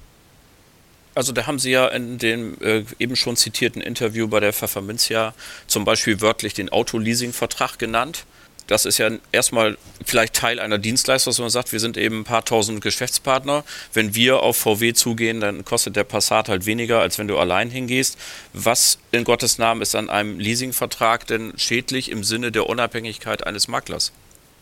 Also 1.18 1.33
da 1.33 1.48
haben 1.48 1.59
Sie 1.59 1.72
ja 1.72 1.88
in 1.88 2.18
dem 2.18 2.57
äh, 2.61 2.85
eben 3.00 3.16
schon 3.16 3.37
zitierten 3.37 3.83
Interview 3.83 4.28
bei 4.28 4.38
der 4.38 4.52
Pfefferminzia 4.52 5.35
zum 5.66 5.85
Beispiel 5.85 6.20
wörtlich 6.20 6.54
den 6.54 6.68
Autoleasing-Vertrag 6.68 7.76
genannt. 7.76 8.24
Das 8.68 8.85
ist 8.85 8.98
ja 8.98 9.11
erstmal 9.33 9.78
vielleicht 10.04 10.35
Teil 10.35 10.61
einer 10.61 10.78
Dienstleistung, 10.78 11.33
dass 11.33 11.40
man 11.40 11.50
sagt, 11.50 11.72
wir 11.72 11.81
sind 11.81 11.96
eben 11.96 12.20
ein 12.20 12.24
paar 12.24 12.44
tausend 12.44 12.83
Geschäftspartner. 12.83 13.64
Wenn 13.92 14.14
wir 14.14 14.44
auf 14.44 14.59
VW 14.59 14.92
zugehen, 14.92 15.40
dann 15.40 15.64
kostet 15.64 15.96
der 15.96 16.04
Passat 16.04 16.48
halt 16.48 16.66
weniger, 16.66 17.00
als 17.00 17.18
wenn 17.18 17.26
du 17.26 17.37
allein 17.37 17.68
hingehst. 17.68 18.16
Was 18.52 19.00
in 19.11 19.24
Gottes 19.24 19.59
Namen 19.59 19.83
ist 19.83 19.96
an 19.96 20.11
einem 20.11 20.38
Leasingvertrag 20.38 21.26
denn 21.26 21.52
schädlich 21.57 22.12
im 22.12 22.22
Sinne 22.22 22.52
der 22.52 22.68
Unabhängigkeit 22.68 23.44
eines 23.44 23.66
Maklers? 23.66 24.12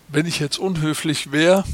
Wenn 0.08 0.24
ich 0.24 0.40
jetzt 0.40 0.58
unhöflich 0.58 1.32
wäre, 1.32 1.64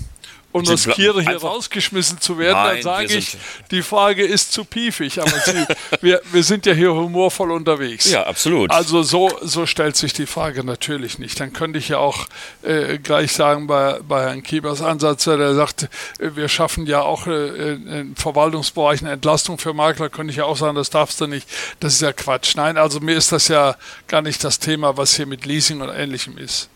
und 0.52 0.68
riskiere 0.68 1.22
hier 1.22 1.38
rausgeschmissen 1.38 2.20
zu 2.20 2.38
werden, 2.38 2.54
Nein, 2.54 2.74
dann 2.76 2.82
sage 2.82 3.14
ich, 3.14 3.36
die 3.70 3.82
Frage 3.82 4.24
ist 4.24 4.52
zu 4.52 4.64
piefig. 4.64 5.20
Aber 5.20 5.30
Sie, 5.30 5.66
wir, 6.02 6.20
wir 6.30 6.42
sind 6.44 6.66
ja 6.66 6.74
hier 6.74 6.92
humorvoll 6.94 7.50
unterwegs. 7.50 8.10
Ja, 8.10 8.24
absolut. 8.24 8.70
Also 8.70 9.02
so, 9.02 9.30
so 9.40 9.66
stellt 9.66 9.96
sich 9.96 10.12
die 10.12 10.26
Frage 10.26 10.62
natürlich 10.62 11.18
nicht. 11.18 11.40
Dann 11.40 11.52
könnte 11.52 11.78
ich 11.78 11.88
ja 11.88 11.98
auch 11.98 12.26
äh, 12.62 12.98
gleich 12.98 13.32
sagen 13.32 13.66
bei, 13.66 13.98
bei 14.06 14.22
Herrn 14.24 14.42
Kiebers 14.42 14.82
Ansatz, 14.82 15.24
der 15.24 15.54
sagt, 15.54 15.84
äh, 16.18 16.30
wir 16.34 16.48
schaffen 16.48 16.86
ja 16.86 17.00
auch 17.00 17.26
äh, 17.26 17.72
im 17.72 18.14
Verwaltungsbereich 18.16 19.00
eine 19.00 19.12
Entlastung 19.12 19.58
für 19.58 19.72
Makler, 19.72 20.10
könnte 20.10 20.32
ich 20.32 20.36
ja 20.36 20.44
auch 20.44 20.56
sagen, 20.56 20.76
das 20.76 20.90
darfst 20.90 21.20
du 21.20 21.26
nicht. 21.26 21.48
Das 21.80 21.94
ist 21.94 22.02
ja 22.02 22.12
Quatsch. 22.12 22.56
Nein, 22.56 22.76
also 22.76 23.00
mir 23.00 23.16
ist 23.16 23.32
das 23.32 23.48
ja 23.48 23.76
gar 24.06 24.20
nicht 24.20 24.44
das 24.44 24.58
Thema, 24.58 24.96
was 24.98 25.16
hier 25.16 25.26
mit 25.26 25.46
Leasing 25.46 25.80
und 25.80 25.88
Ähnlichem 25.88 26.36
ist. 26.36 26.68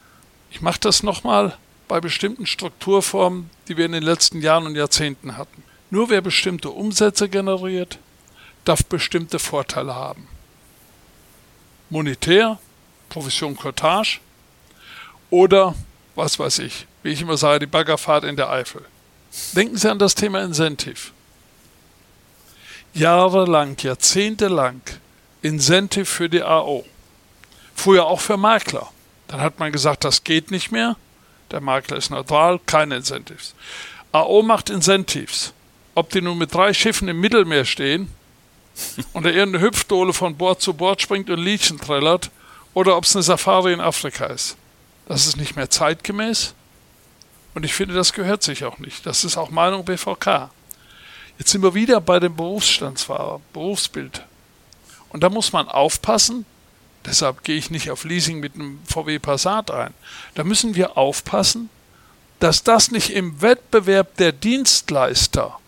Ich 0.51 0.63
mache 0.63 0.81
das 0.81 1.03
nochmal 1.03 1.57
bei 1.89 2.01
bestimmten 2.01 2.47
Strukturformen, 2.47 3.51
die 3.69 3.77
wir 3.77 3.87
in 3.87 3.93
den 3.93 4.03
letzten 4.03 4.41
Jahren 4.41 4.67
und 4.67 4.77
Jahrzehnten 4.77 5.37
hatten. 5.37 5.63
Nur 5.91 6.11
wer 6.11 6.21
bestimmte 6.21 6.71
Umsätze 6.71 7.29
generiert, 7.29 7.99
darf 8.65 8.85
bestimmte 8.85 9.39
Vorteile 9.39 9.95
haben. 9.95 10.27
Monetär, 11.91 12.59
Provision 13.09 13.57
Cottage 13.57 14.19
oder, 15.31 15.75
was 16.15 16.39
weiß 16.39 16.59
ich, 16.61 16.87
wie 17.03 17.11
ich 17.11 17.23
immer 17.23 17.37
sage, 17.37 17.61
die 17.61 17.67
Baggerfahrt 17.67 18.25
in 18.25 18.37
der 18.37 18.51
Eifel. 18.51 18.85
Denken 19.53 19.77
Sie 19.77 19.91
an 19.91 19.99
das 19.99 20.15
Thema 20.15 20.43
Incentive. 20.43 21.13
Jahrelang, 22.95 23.77
jahrzehntelang 23.79 24.81
Incentive 25.43 26.07
für 26.07 26.29
die 26.29 26.43
AO. 26.43 26.85
Früher 27.75 28.07
auch 28.07 28.21
für 28.21 28.37
Makler. 28.37 28.91
Dann 29.29 29.41
hat 29.41 29.59
man 29.59 29.71
gesagt, 29.71 30.05
das 30.05 30.25
geht 30.25 30.51
nicht 30.51 30.73
mehr. 30.73 30.97
Der 31.51 31.61
Makler 31.61 31.97
ist 31.97 32.11
neutral, 32.11 32.59
keine 32.67 32.97
Incentives. 32.97 33.55
AO 34.13 34.43
macht 34.43 34.71
Incentives. 34.71 35.53
Ob 35.95 36.11
die 36.11 36.21
nun 36.21 36.39
mit 36.39 36.55
drei 36.55 36.75
Schiffen 36.75 37.09
im 37.09 37.21
Mittelmeer 37.21 37.65
stehen 37.65 38.11
und 39.13 39.25
der 39.25 39.35
irgendeine 39.35 39.65
Hüpfdohle 39.65 40.13
von 40.13 40.37
Bord 40.37 40.61
zu 40.61 40.75
Bord 40.75 41.01
springt 41.01 41.31
und 41.31 41.39
Liedchen 41.39 41.79
trällert 41.79 42.31
oder 42.75 42.97
ob 42.97 43.05
es 43.05 43.17
eine 43.17 43.23
Safari 43.23 43.73
in 43.73 43.81
Afrika 43.81 44.27
ist. 44.27 44.57
Das 45.09 45.27
ist 45.27 45.37
nicht 45.37 45.57
mehr 45.57 45.71
zeitgemäß 45.71 46.55
und 47.55 47.65
ich 47.65 47.73
finde, 47.73 47.95
das 47.95 48.13
gehört 48.13 48.43
sich 48.43 48.65
auch 48.65 48.79
nicht. 48.79 49.07
Das 49.07 49.25
ist 49.25 49.39
auch 49.39 49.49
Meinung 49.49 49.85
BVK. 49.85 50.51
Jetzt 51.39 51.51
sind 51.51 51.63
wir 51.63 51.75
wieder 51.75 52.03
bei 52.03 52.21
dem 52.21 52.37
Berufsstandsfahrer, 52.37 53.41
Berufsbild. 53.55 54.25
Und 55.09 55.23
da 55.23 55.31
muss 55.31 55.53
man 55.53 55.69
aufpassen, 55.69 56.45
Deshalb 57.07 57.45
gehe 57.45 57.57
ich 57.57 57.71
nicht 57.71 57.91
auf 57.91 58.05
Leasing 58.05 58.41
mit 58.41 58.55
einem 58.55 58.81
VW 58.85 59.19
Passat 59.19 59.71
ein. 59.71 59.95
Da 60.35 60.45
müssen 60.45 60.75
wir 60.75 60.97
aufpassen, 60.99 61.71
dass 62.41 62.65
das 62.65 62.91
nicht 62.91 63.11
im 63.11 63.41
Wettbewerb 63.41 64.17
der 64.17 64.33
Dienstleister 64.33 65.59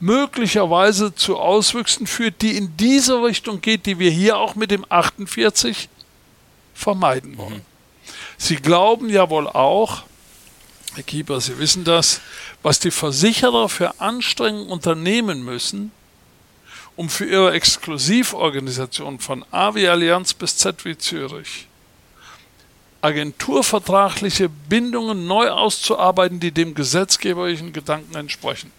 möglicherweise 0.00 1.14
zu 1.14 1.36
Auswüchsen 1.36 2.06
führt, 2.06 2.40
die 2.40 2.56
in 2.56 2.76
diese 2.78 3.22
Richtung 3.22 3.60
geht, 3.60 3.84
die 3.84 3.98
wir 3.98 4.10
hier 4.10 4.38
auch 4.38 4.54
mit 4.54 4.70
dem 4.70 4.86
48 4.88 5.90
vermeiden 6.74 7.36
wollen. 7.36 7.56
Mhm. 7.56 7.64
Sie 8.38 8.56
glauben 8.56 9.10
ja 9.10 9.28
wohl 9.28 9.46
auch, 9.46 10.04
Herr 10.94 11.02
Kieper, 11.04 11.40
Sie 11.40 11.58
wissen 11.58 11.84
das, 11.84 12.22
was 12.62 12.80
die 12.80 12.90
Versicherer 12.90 13.68
für 13.68 14.00
Anstrengungen 14.00 14.70
unternehmen 14.70 15.44
müssen, 15.44 15.92
um 17.00 17.08
für 17.08 17.24
ihre 17.24 17.52
Exklusivorganisation 17.52 19.20
von 19.20 19.42
A 19.50 19.74
wie 19.74 19.88
Allianz 19.88 20.34
bis 20.34 20.58
Z 20.58 20.84
wie 20.84 20.98
Zürich 20.98 21.66
agenturvertragliche 23.00 24.50
Bindungen 24.50 25.26
neu 25.26 25.48
auszuarbeiten, 25.48 26.40
die 26.40 26.52
dem 26.52 26.74
gesetzgeberischen 26.74 27.72
Gedanken 27.72 28.14
entsprechen. 28.16 28.70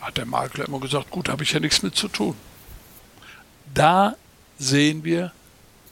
Da 0.00 0.06
hat 0.06 0.16
der 0.16 0.26
Makler 0.26 0.66
immer 0.66 0.80
gesagt, 0.80 1.12
gut, 1.12 1.28
habe 1.28 1.44
ich 1.44 1.52
ja 1.52 1.60
nichts 1.60 1.84
mit 1.84 1.94
zu 1.94 2.08
tun. 2.08 2.34
Da 3.72 4.16
sehen 4.58 5.04
wir 5.04 5.30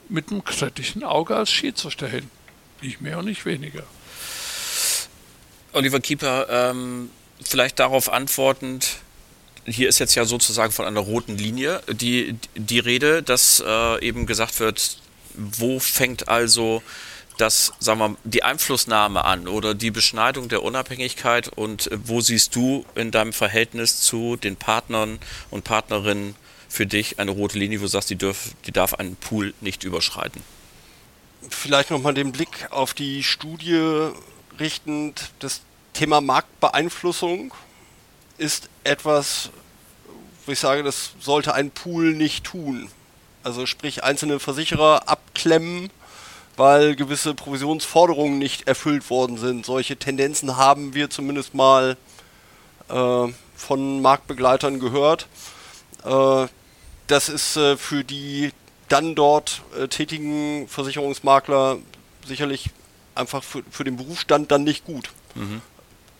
mit 0.08 0.32
einem 0.32 0.42
kritischen 0.42 1.04
Auge 1.04 1.36
als 1.36 1.52
Schiedsrichter 1.52 2.08
hin. 2.08 2.28
Nicht 2.82 3.00
mehr 3.00 3.18
und 3.18 3.26
nicht 3.26 3.44
weniger. 3.44 3.84
Oliver 5.74 6.00
Kieper, 6.00 6.48
ähm, 6.50 7.10
vielleicht 7.40 7.78
darauf 7.78 8.12
antwortend, 8.12 8.98
hier 9.70 9.88
ist 9.88 9.98
jetzt 9.98 10.14
ja 10.14 10.24
sozusagen 10.24 10.72
von 10.72 10.86
einer 10.86 11.00
roten 11.00 11.36
Linie 11.36 11.82
die, 11.90 12.36
die 12.54 12.78
Rede, 12.78 13.22
dass 13.22 13.62
äh, 13.64 14.04
eben 14.04 14.26
gesagt 14.26 14.60
wird, 14.60 14.98
wo 15.34 15.78
fängt 15.78 16.28
also 16.28 16.82
das, 17.38 17.72
sagen 17.78 18.00
wir, 18.00 18.16
die 18.24 18.42
Einflussnahme 18.42 19.24
an 19.24 19.46
oder 19.48 19.74
die 19.74 19.90
Beschneidung 19.90 20.48
der 20.48 20.62
Unabhängigkeit 20.62 21.48
und 21.48 21.88
wo 22.04 22.20
siehst 22.20 22.54
du 22.56 22.84
in 22.94 23.10
deinem 23.10 23.32
Verhältnis 23.32 24.00
zu 24.00 24.36
den 24.36 24.56
Partnern 24.56 25.18
und 25.50 25.64
Partnerinnen 25.64 26.34
für 26.68 26.86
dich 26.86 27.18
eine 27.18 27.30
rote 27.30 27.58
Linie, 27.58 27.78
wo 27.78 27.84
du 27.84 27.88
sagst, 27.88 28.10
die, 28.10 28.16
dürf, 28.16 28.50
die 28.66 28.72
darf 28.72 28.94
einen 28.94 29.16
Pool 29.16 29.54
nicht 29.60 29.84
überschreiten? 29.84 30.42
Vielleicht 31.48 31.90
nochmal 31.90 32.14
den 32.14 32.32
Blick 32.32 32.66
auf 32.70 32.92
die 32.92 33.22
Studie 33.22 34.10
richtend. 34.58 35.30
Das 35.38 35.62
Thema 35.94 36.20
Marktbeeinflussung 36.20 37.54
ist 38.36 38.68
etwas, 38.84 39.50
wo 40.48 40.52
ich 40.52 40.58
sage, 40.58 40.82
das 40.82 41.12
sollte 41.20 41.54
ein 41.54 41.70
Pool 41.70 42.14
nicht 42.14 42.44
tun. 42.44 42.88
Also 43.44 43.66
sprich 43.66 44.02
einzelne 44.02 44.40
Versicherer 44.40 45.08
abklemmen, 45.08 45.90
weil 46.56 46.96
gewisse 46.96 47.34
Provisionsforderungen 47.34 48.38
nicht 48.38 48.66
erfüllt 48.66 49.10
worden 49.10 49.36
sind. 49.36 49.66
Solche 49.66 49.96
Tendenzen 49.96 50.56
haben 50.56 50.94
wir 50.94 51.10
zumindest 51.10 51.54
mal 51.54 51.96
äh, 52.88 53.26
von 53.54 54.02
Marktbegleitern 54.02 54.80
gehört. 54.80 55.28
Äh, 56.04 56.46
das 57.06 57.28
ist 57.28 57.56
äh, 57.56 57.76
für 57.76 58.02
die 58.02 58.52
dann 58.88 59.14
dort 59.14 59.62
äh, 59.78 59.86
tätigen 59.88 60.66
Versicherungsmakler 60.66 61.76
sicherlich 62.26 62.70
einfach 63.14 63.44
für, 63.44 63.62
für 63.70 63.84
den 63.84 63.98
Berufsstand 63.98 64.50
dann 64.50 64.64
nicht 64.64 64.84
gut. 64.84 65.10
Mhm. 65.34 65.60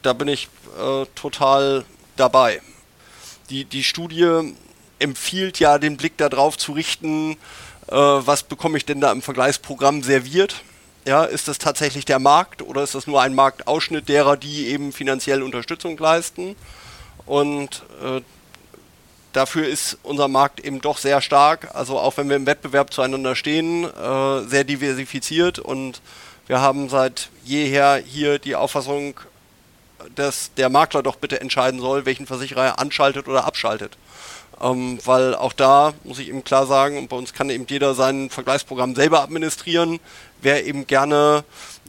Da 0.02 0.12
bin 0.12 0.28
ich 0.28 0.48
äh, 0.78 1.06
total 1.14 1.84
dabei. 2.16 2.60
Die, 3.50 3.64
die 3.64 3.84
Studie 3.84 4.54
empfiehlt 4.98 5.58
ja, 5.58 5.78
den 5.78 5.96
Blick 5.96 6.16
darauf 6.16 6.58
zu 6.58 6.72
richten, 6.72 7.32
äh, 7.88 7.94
was 7.94 8.42
bekomme 8.42 8.76
ich 8.76 8.84
denn 8.84 9.00
da 9.00 9.12
im 9.12 9.22
Vergleichsprogramm 9.22 10.02
serviert. 10.02 10.62
Ja, 11.06 11.24
ist 11.24 11.48
das 11.48 11.58
tatsächlich 11.58 12.04
der 12.04 12.18
Markt 12.18 12.60
oder 12.60 12.82
ist 12.82 12.94
das 12.94 13.06
nur 13.06 13.22
ein 13.22 13.34
Marktausschnitt 13.34 14.08
derer, 14.08 14.36
die 14.36 14.66
eben 14.66 14.92
finanziell 14.92 15.42
Unterstützung 15.42 15.96
leisten? 15.96 16.54
Und 17.24 17.82
äh, 18.02 18.20
dafür 19.32 19.66
ist 19.66 19.98
unser 20.02 20.28
Markt 20.28 20.60
eben 20.60 20.80
doch 20.80 20.98
sehr 20.98 21.22
stark. 21.22 21.74
Also 21.74 21.98
auch 21.98 22.16
wenn 22.16 22.28
wir 22.28 22.36
im 22.36 22.46
Wettbewerb 22.46 22.92
zueinander 22.92 23.36
stehen, 23.36 23.84
äh, 23.84 24.42
sehr 24.48 24.64
diversifiziert 24.64 25.58
und 25.58 26.02
wir 26.46 26.60
haben 26.60 26.88
seit 26.88 27.30
jeher 27.44 27.96
hier 27.96 28.38
die 28.38 28.56
Auffassung, 28.56 29.14
dass 30.14 30.52
der 30.54 30.68
Makler 30.68 31.02
doch 31.02 31.16
bitte 31.16 31.40
entscheiden 31.40 31.80
soll, 31.80 32.06
welchen 32.06 32.26
Versicherer 32.26 32.64
er 32.64 32.78
anschaltet 32.78 33.28
oder 33.28 33.44
abschaltet. 33.44 33.96
Ähm, 34.60 34.98
weil 35.04 35.34
auch 35.34 35.52
da 35.52 35.92
muss 36.04 36.18
ich 36.18 36.28
eben 36.28 36.42
klar 36.42 36.66
sagen, 36.66 36.98
und 36.98 37.08
bei 37.08 37.16
uns 37.16 37.32
kann 37.32 37.50
eben 37.50 37.66
jeder 37.68 37.94
sein 37.94 38.28
Vergleichsprogramm 38.28 38.94
selber 38.94 39.22
administrieren. 39.22 40.00
Wer 40.40 40.66
eben 40.66 40.86
gerne 40.86 41.44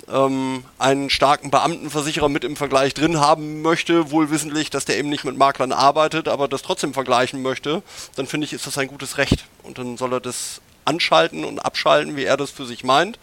ähm, 0.07 0.63
einen 0.77 1.09
starken 1.09 1.49
Beamtenversicherer 1.49 2.29
mit 2.29 2.43
im 2.43 2.55
Vergleich 2.55 2.93
drin 2.93 3.19
haben 3.19 3.61
möchte, 3.61 4.11
wohl 4.11 4.29
wissentlich, 4.29 4.69
dass 4.69 4.85
der 4.85 4.97
eben 4.97 5.09
nicht 5.09 5.23
mit 5.23 5.37
Maklern 5.37 5.71
arbeitet, 5.71 6.27
aber 6.27 6.47
das 6.47 6.61
trotzdem 6.61 6.93
vergleichen 6.93 7.41
möchte, 7.41 7.81
dann 8.15 8.27
finde 8.27 8.45
ich, 8.45 8.53
ist 8.53 8.67
das 8.67 8.77
ein 8.77 8.87
gutes 8.87 9.17
Recht. 9.17 9.45
Und 9.63 9.77
dann 9.77 9.97
soll 9.97 10.13
er 10.13 10.19
das 10.19 10.61
anschalten 10.85 11.45
und 11.45 11.59
abschalten, 11.59 12.15
wie 12.15 12.25
er 12.25 12.37
das 12.37 12.51
für 12.51 12.65
sich 12.65 12.83
meint. 12.83 13.19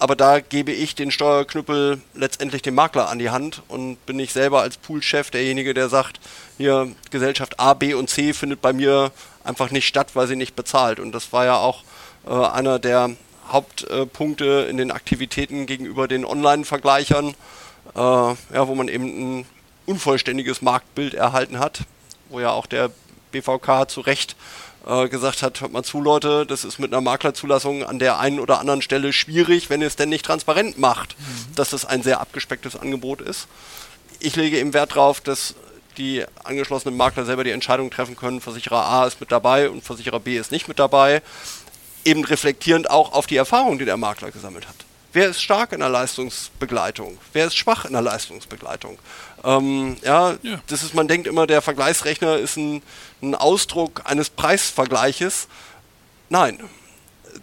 Aber 0.00 0.16
da 0.16 0.40
gebe 0.40 0.72
ich 0.72 0.94
den 0.94 1.10
Steuerknüppel 1.10 2.00
letztendlich 2.14 2.62
dem 2.62 2.74
Makler 2.74 3.10
an 3.10 3.18
die 3.18 3.28
Hand 3.28 3.62
und 3.68 4.04
bin 4.06 4.18
ich 4.18 4.32
selber 4.32 4.62
als 4.62 4.78
Poolchef 4.78 5.30
derjenige, 5.30 5.74
der 5.74 5.90
sagt, 5.90 6.20
hier 6.56 6.90
Gesellschaft 7.10 7.60
A, 7.60 7.74
B 7.74 7.92
und 7.92 8.08
C 8.08 8.32
findet 8.32 8.62
bei 8.62 8.72
mir 8.72 9.12
einfach 9.44 9.70
nicht 9.70 9.86
statt, 9.86 10.12
weil 10.14 10.26
sie 10.26 10.36
nicht 10.36 10.56
bezahlt. 10.56 11.00
Und 11.00 11.12
das 11.12 11.34
war 11.34 11.44
ja 11.44 11.56
auch 11.56 11.84
äh, 12.26 12.30
einer 12.32 12.78
der 12.78 13.10
Hauptpunkte 13.48 14.66
in 14.70 14.78
den 14.78 14.90
Aktivitäten 14.90 15.66
gegenüber 15.66 16.08
den 16.08 16.24
Online-Vergleichern, 16.24 17.34
äh, 17.94 17.98
ja, 17.98 18.36
wo 18.54 18.74
man 18.74 18.88
eben 18.88 19.40
ein 19.40 19.46
unvollständiges 19.84 20.62
Marktbild 20.62 21.12
erhalten 21.12 21.58
hat, 21.58 21.80
wo 22.30 22.40
ja 22.40 22.52
auch 22.52 22.64
der 22.64 22.90
BVK 23.32 23.86
zu 23.86 24.00
Recht 24.00 24.34
äh, 24.86 25.08
gesagt 25.08 25.42
hat, 25.42 25.60
hört 25.60 25.72
mal 25.72 25.82
zu 25.82 26.00
Leute, 26.00 26.46
das 26.46 26.64
ist 26.64 26.78
mit 26.78 26.92
einer 26.92 27.00
Maklerzulassung 27.00 27.84
an 27.84 27.98
der 27.98 28.18
einen 28.18 28.40
oder 28.40 28.60
anderen 28.60 28.82
Stelle 28.82 29.12
schwierig, 29.12 29.70
wenn 29.70 29.80
ihr 29.80 29.86
es 29.86 29.96
denn 29.96 30.08
nicht 30.08 30.24
transparent 30.24 30.78
macht, 30.78 31.16
mhm. 31.18 31.54
dass 31.54 31.72
es 31.72 31.84
ein 31.84 32.02
sehr 32.02 32.20
abgespecktes 32.20 32.76
Angebot 32.76 33.20
ist. 33.20 33.48
Ich 34.20 34.36
lege 34.36 34.58
eben 34.58 34.74
Wert 34.74 34.92
darauf, 34.92 35.20
dass 35.20 35.54
die 35.96 36.24
angeschlossenen 36.44 36.96
Makler 36.96 37.24
selber 37.24 37.44
die 37.44 37.50
Entscheidung 37.50 37.90
treffen 37.90 38.16
können, 38.16 38.40
Versicherer 38.40 38.84
A 38.84 39.06
ist 39.06 39.20
mit 39.20 39.32
dabei 39.32 39.68
und 39.68 39.82
Versicherer 39.82 40.20
B 40.20 40.36
ist 40.36 40.52
nicht 40.52 40.68
mit 40.68 40.78
dabei 40.78 41.22
eben 42.04 42.24
reflektierend 42.24 42.90
auch 42.90 43.12
auf 43.12 43.26
die 43.26 43.36
Erfahrung, 43.36 43.78
die 43.78 43.84
der 43.84 43.96
Makler 43.96 44.30
gesammelt 44.30 44.68
hat. 44.68 44.76
Wer 45.12 45.28
ist 45.28 45.42
stark 45.42 45.72
in 45.72 45.80
der 45.80 45.88
Leistungsbegleitung? 45.88 47.18
Wer 47.32 47.46
ist 47.46 47.56
schwach 47.56 47.84
in 47.84 47.92
der 47.92 48.02
Leistungsbegleitung? 48.02 48.98
Ähm, 49.42 49.96
ja, 50.02 50.36
ja, 50.42 50.60
das 50.68 50.84
ist, 50.84 50.94
man 50.94 51.08
denkt 51.08 51.26
immer, 51.26 51.46
der 51.48 51.62
Vergleichsrechner 51.62 52.36
ist 52.36 52.56
ein, 52.56 52.82
ein 53.20 53.34
Ausdruck 53.34 54.02
eines 54.04 54.30
Preisvergleiches. 54.30 55.48
Nein, 56.28 56.60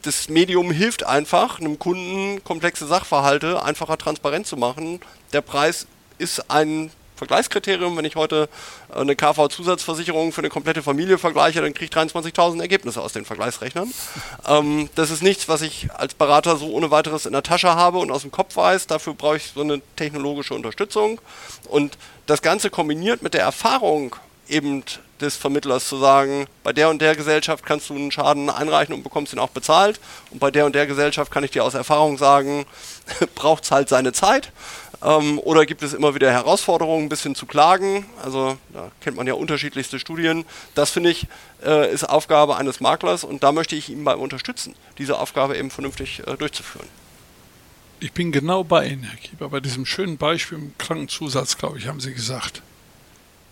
das 0.04 0.30
Medium 0.30 0.72
hilft 0.72 1.06
einfach, 1.06 1.60
einem 1.60 1.78
Kunden 1.78 2.42
komplexe 2.44 2.88
Sachverhalte 2.88 3.62
einfacher 3.62 3.98
transparent 3.98 4.48
zu 4.48 4.56
machen. 4.56 5.02
Der 5.34 5.42
Preis 5.42 5.88
ist 6.18 6.50
ein 6.50 6.92
Vergleichskriterium. 7.18 7.98
Wenn 7.98 8.06
ich 8.06 8.16
heute 8.16 8.50
äh, 8.94 9.00
eine 9.00 9.16
KV-Zusatzversicherung 9.16 10.32
für 10.32 10.42
eine 10.42 10.50
komplette 10.50 10.84
Familie 10.84 11.18
vergleiche, 11.18 11.62
dann 11.62 11.74
kriege 11.74 11.86
ich 11.86 11.92
23.000 11.92 12.62
Ergebnisse 12.62 13.02
aus 13.02 13.14
den 13.14 13.26
Vergleichsrechnern. 13.26 13.94
Ähm, 14.48 14.90
das 14.96 15.10
ist 15.10 15.24
nichts, 15.24 15.50
was 15.50 15.62
ich 15.62 15.90
als 15.94 16.14
Berater 16.14 16.56
so 16.58 16.72
ohne 16.72 16.90
weiteres 16.90 17.26
in 17.26 17.34
der 17.34 17.44
Tasche 17.44 17.76
habe 17.76 17.98
und 17.98 18.12
aus 18.12 18.22
dem 18.22 18.32
Kopf 18.32 18.56
weiß. 18.56 18.88
Dafür 18.88 19.14
brauche 19.14 19.38
ich 19.38 19.52
so 19.54 19.62
eine 19.62 19.82
technologische 19.96 20.54
Unterstützung. 20.54 21.20
Und 21.68 21.98
das 22.28 22.42
Ganze 22.42 22.70
kombiniert 22.70 23.22
mit 23.22 23.34
der 23.34 23.42
Erfahrung 23.42 24.16
eben 24.48 24.84
des 25.20 25.36
Vermittlers 25.36 25.88
zu 25.88 25.98
sagen, 25.98 26.48
bei 26.64 26.74
der 26.74 26.90
und 26.90 27.02
der 27.02 27.16
Gesellschaft 27.16 27.66
kannst 27.66 27.90
du 27.90 27.96
einen 27.96 28.12
Schaden 28.12 28.50
einreichen 28.50 28.94
und 28.94 29.04
bekommst 29.04 29.34
ihn 29.34 29.40
auch 29.40 29.50
bezahlt 29.50 30.00
und 30.32 30.40
bei 30.40 30.52
der 30.52 30.66
und 30.66 30.76
der 30.76 30.86
Gesellschaft 30.86 31.32
kann 31.32 31.44
ich 31.44 31.52
dir 31.52 31.64
aus 31.64 31.74
Erfahrung 31.74 32.18
sagen, 32.18 32.66
braucht 33.36 33.64
es 33.64 33.72
halt 33.72 33.90
seine 33.90 34.14
Zeit 34.14 34.52
ähm, 35.04 35.40
oder 35.40 35.66
gibt 35.66 35.84
es 35.84 35.94
immer 35.94 36.16
wieder 36.16 36.32
Herausforderungen, 36.32 37.06
ein 37.06 37.10
bisschen 37.10 37.36
zu 37.36 37.46
klagen? 37.46 38.06
Also 38.24 38.58
da 38.74 38.92
kennt 39.02 39.18
man 39.18 39.28
ja 39.28 39.34
unterschiedlichste 39.34 40.00
Studien. 40.00 40.46
Das 40.76 40.90
finde 40.92 41.12
ich 41.12 41.28
äh, 41.64 41.92
ist 41.94 42.04
Aufgabe 42.04 42.58
eines 42.58 42.80
Maklers 42.80 43.24
und 43.24 43.44
da 43.44 43.52
möchte 43.52 43.76
ich 43.76 43.90
ihn 43.90 44.04
beim 44.04 44.20
unterstützen, 44.20 44.76
diese 44.98 45.20
Aufgabe 45.20 45.58
eben 45.58 45.70
vernünftig 45.70 46.22
äh, 46.26 46.36
durchzuführen. 46.36 46.88
Ich 48.00 48.12
bin 48.12 48.32
genau 48.32 48.64
bei 48.64 48.88
Ihnen, 48.88 49.04
Herr 49.04 49.18
Kieber, 49.18 49.50
bei 49.50 49.60
diesem 49.60 49.86
schönen 49.86 50.18
Beispiel 50.18 50.60
im 50.60 50.78
Krankenzusatz, 50.78 51.58
glaube 51.58 51.80
ich, 51.80 51.88
haben 51.88 52.00
Sie 52.00 52.14
gesagt. 52.14 52.62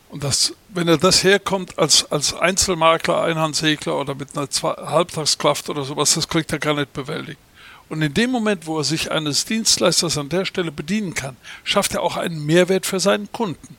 Und 0.10 0.24
das, 0.24 0.54
wenn 0.70 0.88
er 0.88 0.98
das 0.98 1.24
herkommt 1.24 1.80
als, 1.80 2.12
als 2.12 2.34
Einzelmakler, 2.34 3.24
Einhandsegler 3.24 4.00
oder 4.00 4.14
mit 4.14 4.38
einer 4.38 4.50
Zwei 4.50 4.74
Halbtagskraft 4.74 5.70
oder 5.70 5.84
sowas, 5.84 6.14
das 6.14 6.28
kriegt 6.28 6.52
er 6.52 6.60
gar 6.60 6.76
nicht 6.76 6.94
bewältigt. 6.94 7.40
Und 7.88 8.02
in 8.02 8.14
dem 8.14 8.32
Moment, 8.32 8.66
wo 8.66 8.80
er 8.80 8.84
sich 8.84 9.12
eines 9.12 9.46
Dienstleisters 9.46 10.18
an 10.18 10.30
der 10.30 10.46
Stelle 10.46 10.72
bedienen 10.72 11.14
kann, 11.14 11.38
schafft 11.64 11.94
er 11.94 12.02
auch 12.02 12.18
einen 12.18 12.46
Mehrwert 12.46 12.86
für 12.86 13.00
seinen 13.00 13.32
Kunden. 13.32 13.78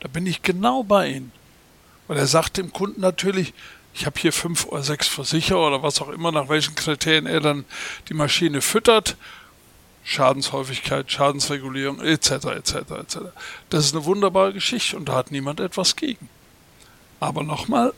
Da 0.00 0.08
bin 0.08 0.26
ich 0.26 0.42
genau 0.42 0.82
bei 0.82 1.08
Ihnen. 1.08 1.32
Weil 2.08 2.18
er 2.18 2.26
sagt 2.26 2.56
dem 2.56 2.72
Kunden 2.72 3.00
natürlich, 3.00 3.54
ich 3.94 4.06
habe 4.06 4.18
hier 4.18 4.32
fünf 4.32 4.64
oder 4.66 4.82
sechs 4.82 5.06
Versicherer 5.08 5.66
oder 5.66 5.82
was 5.82 6.00
auch 6.00 6.08
immer, 6.08 6.32
nach 6.32 6.48
welchen 6.48 6.74
Kriterien 6.74 7.26
er 7.26 7.40
dann 7.40 7.64
die 8.08 8.14
Maschine 8.14 8.60
füttert. 8.60 9.16
Schadenshäufigkeit, 10.04 11.10
Schadensregulierung 11.10 12.00
etc. 12.00 12.30
etc. 12.30 12.74
etc. 12.74 13.18
Das 13.68 13.84
ist 13.84 13.94
eine 13.94 14.04
wunderbare 14.04 14.54
Geschichte 14.54 14.96
und 14.96 15.08
da 15.08 15.14
hat 15.14 15.30
niemand 15.30 15.60
etwas 15.60 15.96
gegen. 15.96 16.28
Aber 17.20 17.42
nochmal, 17.42 17.92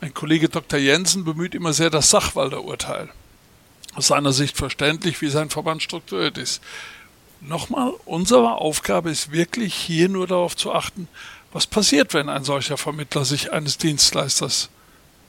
mein 0.00 0.12
Kollege 0.12 0.48
Dr. 0.48 0.78
Jensen 0.78 1.24
bemüht 1.24 1.54
immer 1.54 1.72
sehr 1.72 1.90
das 1.90 2.10
Sachwalderurteil 2.10 3.10
aus 3.94 4.08
seiner 4.08 4.32
Sicht 4.32 4.56
verständlich, 4.56 5.20
wie 5.20 5.28
sein 5.28 5.50
Verband 5.50 5.82
strukturiert 5.82 6.38
ist. 6.38 6.62
Nochmal, 7.40 7.92
unsere 8.04 8.56
Aufgabe 8.56 9.10
ist 9.10 9.32
wirklich 9.32 9.74
hier 9.74 10.08
nur 10.08 10.26
darauf 10.26 10.56
zu 10.56 10.72
achten, 10.72 11.08
was 11.52 11.66
passiert, 11.66 12.14
wenn 12.14 12.28
ein 12.28 12.44
solcher 12.44 12.76
Vermittler 12.76 13.24
sich 13.24 13.52
eines 13.52 13.78
Dienstleisters 13.78 14.68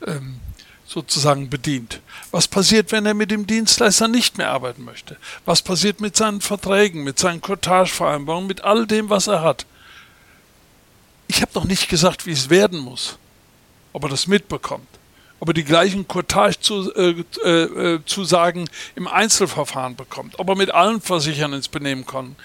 ähm, 0.06 0.40
sozusagen 0.86 1.50
bedient. 1.50 2.02
Was 2.32 2.48
passiert, 2.48 2.92
wenn 2.92 3.06
er 3.06 3.14
mit 3.14 3.32
dem 3.32 3.48
Dienstleister 3.48 4.08
nicht 4.08 4.38
mehr 4.38 4.52
arbeiten 4.52 4.84
möchte? 4.84 5.18
Was 5.46 5.62
passiert 5.62 6.02
mit 6.02 6.16
seinen 6.16 6.42
Verträgen, 6.42 7.04
mit 7.04 7.18
seinen 7.18 7.42
Cottagevereinbarungen, 7.42 8.48
mit 8.48 8.64
all 8.64 8.86
dem, 8.86 9.10
was 9.10 9.28
er 9.28 9.42
hat? 9.42 9.66
Ich 11.28 11.42
habe 11.42 11.52
noch 11.56 11.64
nicht 11.64 11.90
gesagt, 11.90 12.26
wie 12.26 12.32
es 12.32 12.50
werden 12.50 12.80
muss, 12.80 13.18
ob 13.94 14.04
er 14.04 14.10
das 14.10 14.28
mitbekommt 14.28 14.88
ob 15.42 15.50
er 15.50 15.54
die 15.56 15.64
gleichen 15.64 16.08
Cottage-Zusagen 16.08 18.62
äh, 18.62 18.66
äh, 18.66 18.96
im 18.96 19.08
Einzelverfahren 19.08 19.96
bekommt, 19.96 20.38
ob 20.38 20.48
er 20.50 20.56
mit 20.56 20.70
allen 20.70 21.02
Versichern 21.02 21.54
ins 21.54 21.68
Benehmen 21.68 22.06
kommt. 22.06 22.40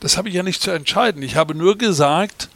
Das 0.00 0.18
habe 0.18 0.28
ich 0.28 0.34
ja 0.34 0.42
nicht 0.42 0.60
zu 0.60 0.70
entscheiden. 0.70 1.22
Ich 1.22 1.36
habe 1.36 1.54
nur 1.54 1.78
gesagt, 1.78 2.50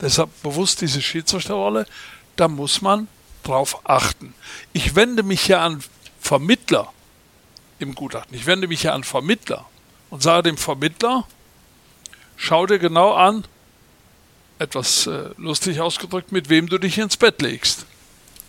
deshalb 0.00 0.30
bewusst 0.44 0.82
diese 0.82 1.02
Schiedsrichterrolle, 1.02 1.88
da 2.36 2.46
muss 2.46 2.80
man 2.80 3.08
drauf 3.42 3.80
achten. 3.82 4.34
Ich 4.72 4.94
wende 4.94 5.24
mich 5.24 5.48
ja 5.48 5.66
an 5.66 5.82
Vermittler 6.20 6.92
im 7.80 7.96
Gutachten. 7.96 8.36
Ich 8.36 8.46
wende 8.46 8.68
mich 8.68 8.84
ja 8.84 8.94
an 8.94 9.02
Vermittler 9.02 9.66
und 10.10 10.22
sage 10.22 10.44
dem 10.44 10.56
Vermittler, 10.56 11.26
schau 12.36 12.66
dir 12.66 12.78
genau 12.78 13.14
an, 13.14 13.44
etwas 14.60 15.08
äh, 15.08 15.30
lustig 15.38 15.80
ausgedrückt, 15.80 16.30
mit 16.30 16.50
wem 16.50 16.68
du 16.68 16.78
dich 16.78 16.98
ins 16.98 17.16
Bett 17.16 17.42
legst. 17.42 17.86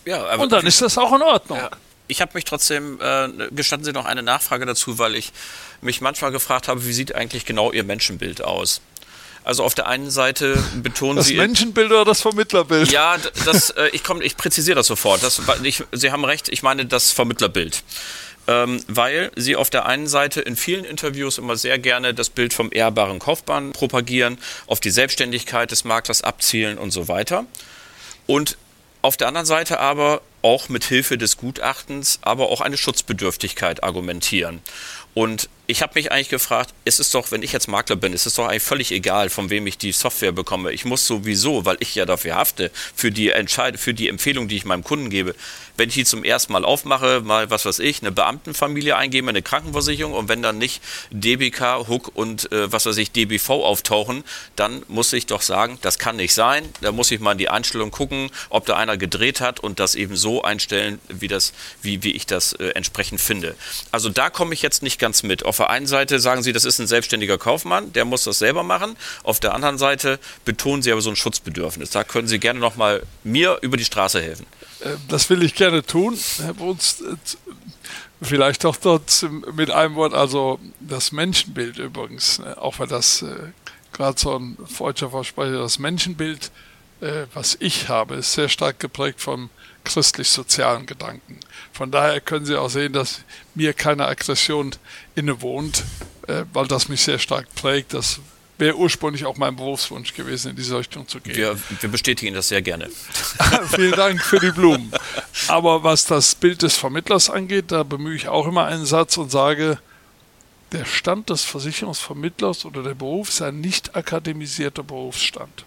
Ja, 0.05 0.25
aber 0.25 0.43
und 0.43 0.51
dann 0.51 0.65
ist 0.65 0.81
das 0.81 0.97
auch 0.97 1.13
in 1.13 1.21
Ordnung. 1.21 1.57
Ja. 1.57 1.71
Ich 2.07 2.21
habe 2.21 2.31
mich 2.35 2.45
trotzdem, 2.45 2.99
äh, 3.01 3.29
gestatten 3.51 3.83
Sie 3.83 3.91
noch 3.91 4.05
eine 4.05 4.21
Nachfrage 4.21 4.65
dazu, 4.65 4.99
weil 4.99 5.15
ich 5.15 5.31
mich 5.81 6.01
manchmal 6.01 6.31
gefragt 6.31 6.67
habe, 6.67 6.85
wie 6.85 6.93
sieht 6.93 7.15
eigentlich 7.15 7.45
genau 7.45 7.71
Ihr 7.71 7.83
Menschenbild 7.83 8.43
aus? 8.43 8.81
Also 9.43 9.63
auf 9.63 9.75
der 9.75 9.87
einen 9.87 10.09
Seite 10.09 10.57
betonen 10.81 11.17
das 11.17 11.27
Sie. 11.27 11.35
Das 11.35 11.45
Menschenbild 11.45 11.91
oder 11.91 12.03
das 12.03 12.21
Vermittlerbild? 12.21 12.91
Ja, 12.91 13.17
das, 13.45 13.69
äh, 13.71 13.89
ich, 13.91 14.03
komm, 14.03 14.21
ich 14.21 14.37
präzisiere 14.37 14.75
das 14.75 14.87
sofort. 14.87 15.21
Das, 15.23 15.41
ich, 15.63 15.83
Sie 15.91 16.11
haben 16.11 16.25
recht, 16.25 16.49
ich 16.49 16.63
meine 16.63 16.85
das 16.85 17.11
Vermittlerbild. 17.11 17.83
Ähm, 18.47 18.83
weil 18.87 19.31
Sie 19.35 19.55
auf 19.55 19.69
der 19.71 19.85
einen 19.85 20.07
Seite 20.07 20.41
in 20.41 20.55
vielen 20.55 20.85
Interviews 20.85 21.39
immer 21.39 21.57
sehr 21.57 21.79
gerne 21.79 22.13
das 22.13 22.29
Bild 22.29 22.53
vom 22.53 22.69
ehrbaren 22.71 23.17
Kaufmann 23.19 23.71
propagieren, 23.71 24.37
auf 24.67 24.79
die 24.79 24.91
Selbstständigkeit 24.91 25.71
des 25.71 25.83
Maklers 25.83 26.23
abzielen 26.23 26.77
und 26.77 26.91
so 26.91 27.07
weiter. 27.07 27.45
Und 28.27 28.57
auf 29.05 29.17
der 29.17 29.27
anderen 29.27 29.45
Seite 29.45 29.79
aber 29.79 30.23
auch 30.41 30.67
mit 30.67 30.83
Hilfe 30.83 31.17
des 31.17 31.37
Gutachtens, 31.37 32.17
aber 32.23 32.49
auch 32.49 32.59
eine 32.59 32.75
Schutzbedürftigkeit 32.75 33.83
argumentieren. 33.83 34.61
Und 35.13 35.47
ich 35.67 35.83
habe 35.83 35.93
mich 35.95 36.11
eigentlich 36.11 36.29
gefragt, 36.29 36.73
es 36.85 36.99
ist 36.99 37.13
doch, 37.13 37.31
wenn 37.31 37.43
ich 37.43 37.53
jetzt 37.53 37.67
Makler 37.67 37.95
bin, 37.95 38.13
es 38.13 38.25
ist 38.25 38.37
doch 38.39 38.47
eigentlich 38.47 38.63
völlig 38.63 38.91
egal, 38.91 39.29
von 39.29 39.51
wem 39.51 39.67
ich 39.67 39.77
die 39.77 39.91
Software 39.91 40.31
bekomme. 40.31 40.71
Ich 40.71 40.85
muss 40.85 41.05
sowieso, 41.05 41.65
weil 41.65 41.77
ich 41.79 41.93
ja 41.93 42.05
dafür 42.05 42.35
hafte, 42.35 42.71
für 42.95 43.11
die 43.11 43.29
Entscheidung, 43.29 43.79
für 43.79 43.93
die 43.93 44.09
Empfehlung, 44.09 44.47
die 44.47 44.57
ich 44.57 44.65
meinem 44.65 44.83
Kunden 44.83 45.11
gebe, 45.11 45.35
wenn 45.78 45.89
ich 45.89 45.95
die 45.95 46.05
zum 46.05 46.23
ersten 46.23 46.53
Mal 46.53 46.65
aufmache, 46.65 47.21
mal 47.21 47.49
was 47.49 47.65
weiß 47.65 47.80
ich, 47.80 48.01
eine 48.01 48.11
Beamtenfamilie 48.11 48.95
eingebe, 48.95 49.30
eine 49.30 49.41
Krankenversicherung 49.41 50.13
und 50.13 50.30
wenn 50.30 50.41
dann 50.41 50.57
nicht 50.57 50.82
DBK, 51.11 51.88
Hook 51.88 52.11
und 52.13 52.51
äh, 52.51 52.71
was 52.71 52.86
weiß 52.86 52.97
ich, 52.97 53.11
DBV 53.11 53.49
auftauchen, 53.49 54.23
dann 54.55 54.84
muss 54.88 55.11
ich 55.13 55.26
doch 55.26 55.41
sagen, 55.41 55.78
das 55.82 55.99
kann 55.99 56.15
nicht 56.15 56.34
sein. 56.34 56.67
Da 56.82 56.91
muss 56.91 57.11
ich 57.11 57.19
mal 57.19 57.34
in 57.34 57.38
die 57.38 57.49
Einstellung 57.49 57.91
gucken, 57.91 58.30
ob 58.49 58.65
da 58.65 58.76
einer 58.76 58.97
gedreht 58.97 59.41
hat 59.41 59.59
und 59.59 59.80
das 59.80 59.95
eben 59.95 60.15
so 60.15 60.43
einstellen, 60.43 60.99
wie 61.09 61.28
das, 61.28 61.53
wie, 61.82 62.03
wie 62.03 62.11
ich 62.11 62.26
das 62.26 62.53
äh, 62.53 62.69
entsprechend 62.69 63.21
finde. 63.21 63.55
Also 63.91 64.09
da 64.09 64.30
komme 64.30 64.53
ich 64.53 64.61
jetzt 64.61 64.84
nicht 64.84 64.99
ganz 64.99 65.23
mit. 65.23 65.45
Auf 65.45 65.57
der 65.57 65.69
einen 65.69 65.88
Seite 65.88 66.19
sagen 66.19 66.43
Sie, 66.43 66.53
das 66.53 66.65
ist 66.65 66.80
ein 66.80 66.88
selbstständiger 66.88 67.38
Kaufmann, 67.38 67.91
der 67.93 68.05
muss 68.05 68.23
das 68.23 68.39
selber 68.39 68.63
machen. 68.63 68.95
Auf 69.23 69.39
der 69.39 69.53
anderen 69.53 69.78
Seite 69.78 70.19
betonen 70.45 70.82
Sie 70.82 70.91
aber 70.91 71.01
so 71.01 71.09
ein 71.09 71.15
Schutzbedürfnis. 71.15 71.89
Da 71.89 72.03
können 72.03 72.28
Sie 72.28 72.39
gerne 72.39 72.59
noch 72.59 72.76
mal 72.76 73.03
mir 73.23 73.59
über 73.61 73.78
die 73.78 73.86
Straße 73.86 74.21
helfen. 74.21 74.45
Äh, 74.82 74.95
das 75.07 75.30
will 75.30 75.43
ich 75.43 75.55
gerne 75.55 75.84
tun, 75.84 76.17
Herr 76.38 76.53
Bruns. 76.53 77.01
Äh, 77.01 77.15
vielleicht 78.21 78.63
doch 78.63 78.76
dort 78.76 79.26
mit 79.53 79.71
einem 79.71 79.95
Wort, 79.95 80.13
also 80.13 80.59
das 80.80 81.11
Menschenbild 81.11 81.78
übrigens, 81.78 82.39
ne, 82.39 82.59
auch 82.59 82.80
weil 82.80 82.88
das 82.88 83.21
äh, 83.21 83.51
gerade 83.93 84.19
so 84.19 84.38
ein 84.38 84.57
freudscher 84.65 85.09
Versprecher, 85.09 85.59
das 85.59 85.80
Menschenbild, 85.80 86.51
was 87.34 87.57
ich 87.59 87.89
habe, 87.89 88.15
ist 88.15 88.34
sehr 88.34 88.47
stark 88.47 88.80
geprägt 88.80 89.21
vom 89.21 89.49
christlich-sozialen 89.84 90.86
Gedanken. 90.86 91.41
Von 91.73 91.91
daher 91.91 92.21
können 92.21 92.45
Sie 92.45 92.55
auch 92.55 92.69
sehen, 92.69 92.93
dass 92.93 93.19
mir 93.53 93.73
keine 93.73 94.07
Aggression 94.07 94.71
innewohnt, 95.13 95.84
weil 96.53 96.67
das 96.67 96.88
mich 96.88 97.01
sehr 97.01 97.19
stark 97.19 97.53
prägt. 97.53 97.93
Das 97.93 98.21
wäre 98.57 98.75
ursprünglich 98.77 99.25
auch 99.25 99.37
mein 99.37 99.55
Berufswunsch 99.55 100.13
gewesen, 100.13 100.51
in 100.51 100.55
diese 100.55 100.77
Richtung 100.77 101.07
zu 101.07 101.19
gehen. 101.19 101.35
Wir, 101.35 101.57
wir 101.81 101.89
bestätigen 101.89 102.33
das 102.33 102.47
sehr 102.47 102.61
gerne. 102.61 102.89
Vielen 103.75 103.91
Dank 103.91 104.21
für 104.21 104.39
die 104.39 104.51
Blumen. 104.51 104.91
Aber 105.47 105.83
was 105.83 106.05
das 106.05 106.35
Bild 106.35 106.61
des 106.61 106.77
Vermittlers 106.77 107.29
angeht, 107.29 107.71
da 107.71 107.83
bemühe 107.83 108.15
ich 108.15 108.27
auch 108.27 108.47
immer 108.47 108.65
einen 108.65 108.85
Satz 108.85 109.17
und 109.17 109.29
sage, 109.29 109.79
der 110.71 110.85
Stand 110.85 111.29
des 111.29 111.43
Versicherungsvermittlers 111.43 112.65
oder 112.65 112.83
der 112.83 112.95
Beruf 112.95 113.29
ist 113.29 113.41
ein 113.41 113.61
nicht 113.61 113.95
akademisierter 113.95 114.83
Berufsstand. 114.83 115.65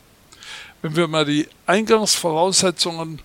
Wenn 0.83 0.97
wir 0.97 1.09
mal 1.09 1.25
die 1.25 1.49
Eingangsvoraussetzungen 1.67 3.21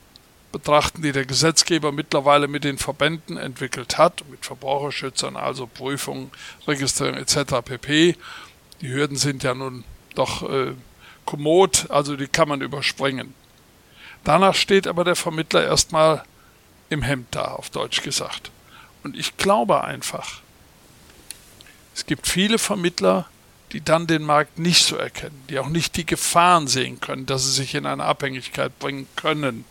betrachten, 0.51 1.01
die 1.01 1.11
der 1.11 1.26
Gesetzgeber 1.26 1.91
mittlerweile 1.91 2.47
mit 2.47 2.64
den 2.64 2.78
Verbänden 2.78 3.38
entwickelt 3.38 3.97
hat, 3.97 4.24
mit 4.30 4.45
Verbraucherschützern, 4.45 5.36
also 5.36 5.68
Prüfung, 5.68 6.32
Registrierung 6.68 7.18
etc. 7.18 7.55
pp, 7.66 8.16
die 8.84 8.90
Hürden 8.90 9.16
sind 9.16 9.44
ja 9.44 9.56
nun 9.56 9.86
doch 10.14 10.44
äh, 10.48 10.74
kommod, 11.26 11.90
also 11.90 12.18
die 12.18 12.28
kann 12.28 12.50
man 12.50 12.62
überspringen. 12.62 13.34
Danach 14.26 14.56
steht 14.56 14.88
aber 14.88 15.06
der 15.06 15.16
Vermittler 15.16 15.64
erstmal 15.64 16.24
im 16.90 17.02
Hemd 17.02 17.28
da, 17.32 17.46
auf 17.46 17.70
Deutsch 17.70 18.04
gesagt. 18.04 18.52
Und 19.04 19.16
ich 19.16 19.38
glaube 19.38 19.84
einfach, 19.86 20.42
es 21.96 22.06
gibt 22.06 22.28
viele 22.28 22.60
Vermittler, 22.60 23.28
die 23.72 23.82
dann 23.82 24.06
den 24.06 24.24
Markt 24.24 24.60
nicht 24.60 24.86
so 24.86 24.98
erkennen, 24.98 25.44
die 25.50 25.60
auch 25.60 25.70
nicht 25.70 25.96
die 25.96 26.06
Gefahren 26.06 26.68
sehen 26.68 27.00
können, 27.00 27.26
dass 27.26 27.46
sie 27.46 27.52
sich 27.52 27.76
in 27.76 27.86
eine 27.86 28.04
Abhängigkeit 28.04 28.78
bringen 28.80 29.08
können 29.16 29.64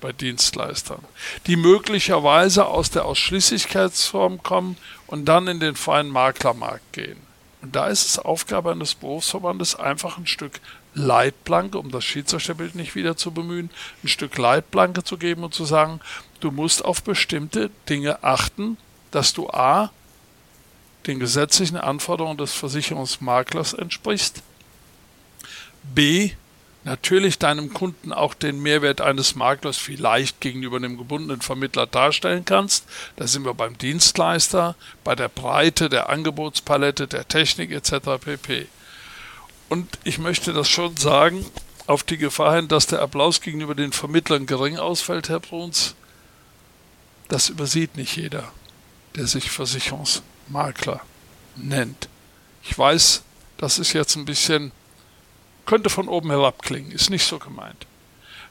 bei 0.00 0.12
Dienstleistern, 0.12 1.04
die 1.46 1.56
möglicherweise 1.56 2.66
aus 2.66 2.90
der 2.90 3.04
Ausschließlichkeitsform 3.04 4.42
kommen 4.42 4.76
und 5.06 5.26
dann 5.26 5.46
in 5.46 5.60
den 5.60 5.76
freien 5.76 6.10
Maklermarkt 6.10 6.92
gehen. 6.92 7.27
Und 7.60 7.74
da 7.74 7.88
ist 7.88 8.06
es 8.06 8.18
Aufgabe 8.18 8.70
eines 8.70 8.94
Berufsverbandes, 8.94 9.74
einfach 9.74 10.16
ein 10.16 10.26
Stück 10.26 10.60
Leitplanke, 10.94 11.78
um 11.78 11.90
das 11.90 12.04
Schiedsrichterbild 12.04 12.74
nicht 12.74 12.94
wieder 12.94 13.16
zu 13.16 13.30
bemühen, 13.32 13.70
ein 14.02 14.08
Stück 14.08 14.36
Leitplanke 14.38 15.04
zu 15.04 15.16
geben 15.16 15.44
und 15.44 15.54
zu 15.54 15.64
sagen, 15.64 16.00
du 16.40 16.50
musst 16.50 16.84
auf 16.84 17.02
bestimmte 17.02 17.70
Dinge 17.88 18.22
achten, 18.22 18.76
dass 19.10 19.32
du 19.32 19.48
A, 19.50 19.90
den 21.06 21.18
gesetzlichen 21.18 21.76
Anforderungen 21.76 22.36
des 22.36 22.52
Versicherungsmaklers 22.52 23.72
entsprichst, 23.72 24.42
B, 25.94 26.32
natürlich 26.88 27.38
deinem 27.38 27.74
Kunden 27.74 28.12
auch 28.12 28.34
den 28.34 28.60
Mehrwert 28.60 29.00
eines 29.00 29.34
Maklers 29.34 29.76
vielleicht 29.76 30.40
gegenüber 30.40 30.78
einem 30.78 30.96
gebundenen 30.96 31.42
Vermittler 31.42 31.86
darstellen 31.86 32.44
kannst. 32.44 32.86
Da 33.16 33.26
sind 33.26 33.44
wir 33.44 33.54
beim 33.54 33.76
Dienstleister, 33.76 34.74
bei 35.04 35.14
der 35.14 35.28
Breite 35.28 35.90
der 35.90 36.08
Angebotspalette, 36.08 37.06
der 37.06 37.28
Technik 37.28 37.70
etc. 37.72 38.18
pp. 38.20 38.66
Und 39.68 39.98
ich 40.04 40.18
möchte 40.18 40.54
das 40.54 40.68
schon 40.68 40.96
sagen, 40.96 41.44
auf 41.86 42.02
die 42.02 42.16
Gefahr 42.16 42.56
hin, 42.56 42.68
dass 42.68 42.86
der 42.86 43.02
Applaus 43.02 43.42
gegenüber 43.42 43.74
den 43.74 43.92
Vermittlern 43.92 44.46
gering 44.46 44.78
ausfällt, 44.78 45.28
Herr 45.28 45.40
Bruns, 45.40 45.94
das 47.28 47.50
übersieht 47.50 47.96
nicht 47.98 48.16
jeder, 48.16 48.50
der 49.14 49.26
sich 49.26 49.50
Versicherungsmakler 49.50 51.02
nennt. 51.56 52.08
Ich 52.62 52.76
weiß, 52.78 53.22
das 53.58 53.78
ist 53.78 53.92
jetzt 53.92 54.16
ein 54.16 54.24
bisschen 54.24 54.72
könnte 55.68 55.90
von 55.90 56.08
oben 56.08 56.30
herab 56.30 56.62
klingen, 56.62 56.90
ist 56.92 57.10
nicht 57.10 57.26
so 57.26 57.38
gemeint. 57.38 57.86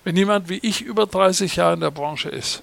Wenn 0.04 0.16
jemand 0.16 0.50
wie 0.50 0.60
ich 0.60 0.82
über 0.82 1.08
30 1.08 1.56
Jahre 1.56 1.74
in 1.74 1.80
der 1.80 1.90
Branche 1.90 2.30
ist 2.30 2.62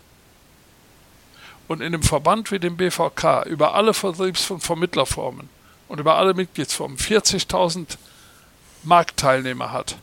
und 1.67 1.81
in 1.81 1.89
einem 1.89 2.05
Verband 2.05 2.53
wie 2.53 2.61
dem 2.61 2.77
BVK 2.77 3.47
über 3.47 3.75
alle 3.75 3.95
Vertriebs- 3.95 4.53
und 4.53 4.61
Vermittlerformen 4.61 5.49
und 5.89 5.99
über 5.99 6.15
alle 6.15 6.35
Mitgliedsformen 6.35 6.99
40.000 6.99 7.99
Marktteilnehmer 8.85 9.73
hat 9.73 9.97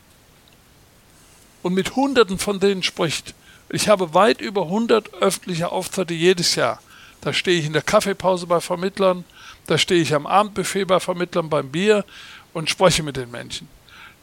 und 1.64 1.74
mit 1.74 1.96
Hunderten 1.96 2.38
von 2.38 2.60
denen 2.60 2.84
spricht, 2.84 3.34
ich 3.70 3.88
habe 3.88 4.14
weit 4.14 4.42
über 4.42 4.64
100 4.64 5.14
öffentliche 5.14 5.72
Auftritte 5.72 6.14
jedes 6.14 6.56
Jahr. 6.56 6.82
Da 7.22 7.32
stehe 7.32 7.58
ich 7.58 7.66
in 7.68 7.74
der 7.74 7.84
Kaffeepause 7.84 8.48
bei 8.48 8.60
Vermittlern, 8.60 9.24
da 9.68 9.78
stehe 9.78 10.02
ich 10.02 10.14
am 10.14 10.28
Abendbuffet 10.28 10.84
bei 10.84 11.00
Vermittlern 11.00 11.50
beim 11.50 11.70
Bier 11.70 12.04
und 12.52 12.70
spreche 12.70 13.02
mit 13.02 13.16
den 13.16 13.32
Menschen 13.32 13.70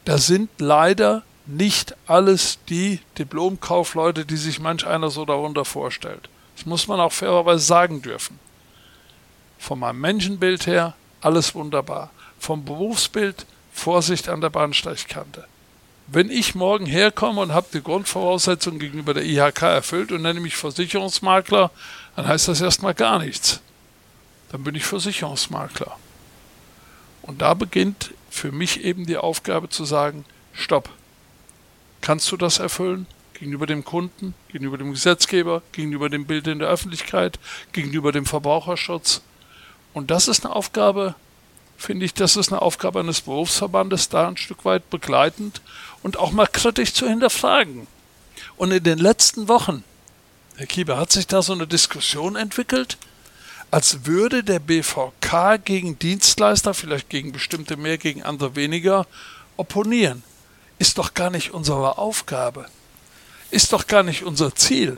das 0.05 0.25
sind 0.27 0.49
leider 0.59 1.23
nicht 1.45 1.95
alles 2.07 2.59
die 2.69 2.99
Diplomkaufleute, 3.17 4.25
die 4.25 4.37
sich 4.37 4.59
manch 4.59 4.85
einer 4.85 5.09
so 5.09 5.25
darunter 5.25 5.65
vorstellt. 5.65 6.29
Das 6.55 6.65
muss 6.65 6.87
man 6.87 6.99
auch 6.99 7.11
fairerweise 7.11 7.65
sagen 7.65 8.01
dürfen. 8.01 8.39
Von 9.57 9.79
meinem 9.79 9.99
Menschenbild 9.99 10.67
her 10.67 10.93
alles 11.21 11.55
wunderbar. 11.55 12.11
Vom 12.39 12.65
Berufsbild 12.65 13.45
Vorsicht 13.73 14.29
an 14.29 14.41
der 14.41 14.49
Bahnsteigkante. 14.49 15.45
Wenn 16.07 16.29
ich 16.29 16.55
morgen 16.55 16.85
herkomme 16.85 17.41
und 17.41 17.53
habe 17.53 17.67
die 17.73 17.83
Grundvoraussetzungen 17.83 18.79
gegenüber 18.79 19.13
der 19.13 19.23
IHK 19.23 19.61
erfüllt 19.61 20.11
und 20.11 20.23
nenne 20.23 20.39
mich 20.39 20.55
Versicherungsmakler, 20.55 21.71
dann 22.15 22.27
heißt 22.27 22.47
das 22.47 22.61
erstmal 22.61 22.93
gar 22.93 23.19
nichts. 23.19 23.61
Dann 24.51 24.63
bin 24.63 24.75
ich 24.75 24.85
Versicherungsmakler. 24.85 25.97
Und 27.21 27.41
da 27.41 27.53
beginnt 27.53 28.11
für 28.29 28.51
mich 28.51 28.83
eben 28.83 29.05
die 29.05 29.17
Aufgabe 29.17 29.69
zu 29.69 29.85
sagen, 29.85 30.25
stopp, 30.53 30.89
kannst 32.01 32.31
du 32.31 32.37
das 32.37 32.59
erfüllen? 32.59 33.07
Gegenüber 33.33 33.65
dem 33.65 33.85
Kunden, 33.85 34.33
gegenüber 34.49 34.77
dem 34.77 34.91
Gesetzgeber, 34.91 35.61
gegenüber 35.71 36.09
dem 36.09 36.25
Bild 36.25 36.47
in 36.47 36.59
der 36.59 36.67
Öffentlichkeit, 36.67 37.39
gegenüber 37.71 38.11
dem 38.11 38.25
Verbraucherschutz. 38.25 39.21
Und 39.93 40.11
das 40.11 40.27
ist 40.27 40.45
eine 40.45 40.53
Aufgabe, 40.55 41.15
finde 41.77 42.05
ich, 42.05 42.13
das 42.13 42.35
ist 42.35 42.51
eine 42.51 42.61
Aufgabe 42.61 42.99
eines 42.99 43.21
Berufsverbandes, 43.21 44.09
da 44.09 44.27
ein 44.27 44.37
Stück 44.37 44.65
weit 44.65 44.89
begleitend 44.89 45.61
und 46.03 46.17
auch 46.17 46.31
mal 46.31 46.47
kritisch 46.47 46.93
zu 46.93 47.07
hinterfragen. 47.07 47.87
Und 48.57 48.71
in 48.71 48.83
den 48.83 48.99
letzten 48.99 49.47
Wochen, 49.47 49.83
Herr 50.57 50.67
Kieber, 50.67 50.97
hat 50.97 51.11
sich 51.11 51.25
da 51.25 51.41
so 51.41 51.53
eine 51.53 51.67
Diskussion 51.67 52.35
entwickelt, 52.35 52.97
als 53.71 54.05
würde 54.05 54.43
der 54.43 54.59
BVK 54.59 55.63
gegen 55.63 55.99
Dienstleister, 55.99 56.73
vielleicht 56.73 57.09
gegen 57.09 57.31
bestimmte 57.31 57.77
mehr, 57.77 57.97
gegen 57.97 58.23
andere 58.23 58.55
weniger, 58.55 59.05
opponieren. 59.57 60.23
Ist 60.79 60.97
doch 60.97 61.13
gar 61.13 61.29
nicht 61.29 61.51
unsere 61.51 61.97
Aufgabe. 61.97 62.65
Ist 63.51 63.73
doch 63.73 63.87
gar 63.87 64.03
nicht 64.03 64.23
unser 64.23 64.55
Ziel. 64.55 64.97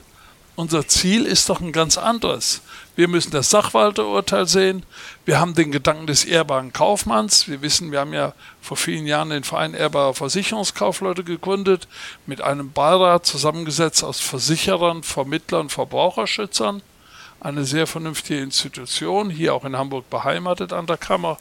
Unser 0.54 0.86
Ziel 0.86 1.24
ist 1.24 1.48
doch 1.48 1.60
ein 1.60 1.72
ganz 1.72 1.96
anderes. 1.96 2.60
Wir 2.94 3.08
müssen 3.08 3.30
das 3.30 3.50
Sachwalterurteil 3.50 4.46
sehen. 4.46 4.84
Wir 5.24 5.40
haben 5.40 5.54
den 5.54 5.72
Gedanken 5.72 6.06
des 6.06 6.24
ehrbaren 6.24 6.74
Kaufmanns. 6.74 7.48
Wir 7.48 7.62
wissen, 7.62 7.90
wir 7.90 8.00
haben 8.00 8.12
ja 8.12 8.34
vor 8.60 8.76
vielen 8.76 9.06
Jahren 9.06 9.30
den 9.30 9.44
Verein 9.44 9.72
ehrbarer 9.72 10.12
Versicherungskaufleute 10.12 11.24
gegründet, 11.24 11.88
mit 12.26 12.42
einem 12.42 12.70
Beirat 12.70 13.24
zusammengesetzt 13.24 14.04
aus 14.04 14.20
Versicherern, 14.20 15.02
Vermittlern, 15.02 15.70
Verbraucherschützern 15.70 16.82
eine 17.42 17.64
sehr 17.64 17.86
vernünftige 17.86 18.40
Institution, 18.40 19.30
hier 19.30 19.54
auch 19.54 19.64
in 19.64 19.76
Hamburg 19.76 20.08
beheimatet 20.10 20.72
an 20.72 20.86
der 20.86 20.96
Kammer. 20.96 21.38